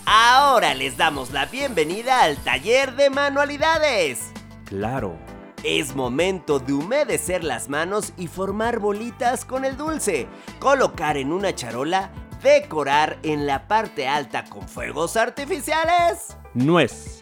Ahora 0.07 0.75
les 0.75 0.97
damos 0.97 1.31
la 1.31 1.47
bienvenida 1.47 2.23
al 2.23 2.37
taller 2.37 2.95
de 2.95 3.11
manualidades. 3.11 4.33
Claro. 4.67 5.17
Es 5.63 5.97
momento 5.97 6.59
de 6.59 6.75
humedecer 6.75 7.43
las 7.43 7.71
manos 7.71 8.13
y 8.19 8.27
formar 8.27 8.81
bolitas 8.81 9.47
con 9.47 9.65
el 9.65 9.79
dulce. 9.79 10.29
Colocar 10.59 11.17
en 11.17 11.33
una 11.33 11.55
charola, 11.55 12.11
decorar 12.43 13.19
en 13.23 13.47
la 13.47 13.67
parte 13.67 14.07
alta 14.07 14.45
con 14.45 14.69
fuegos 14.69 15.17
artificiales. 15.17 16.37
Nuez. 16.53 17.21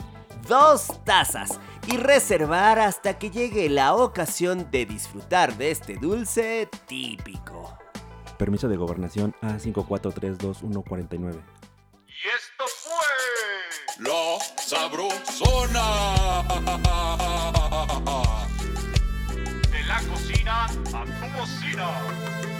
Dos 0.48 0.88
tazas 1.04 1.60
y 1.86 1.96
reservar 1.96 2.78
hasta 2.78 3.18
que 3.18 3.30
llegue 3.30 3.68
la 3.68 3.94
ocasión 3.94 4.70
de 4.70 4.86
disfrutar 4.86 5.56
de 5.56 5.70
este 5.70 5.96
dulce 5.96 6.68
típico. 6.86 7.78
Permiso 8.38 8.68
de 8.68 8.76
gobernación 8.76 9.34
A5432149. 9.42 11.40
Y 12.06 12.28
esto 12.28 12.64
fue 12.82 13.08
La 13.98 14.38
Sabrosona. 14.62 15.86
De 19.70 19.82
la 19.84 20.00
cocina 20.08 20.64
a 20.64 20.68
tu 20.68 21.26
bocina. 21.38 22.51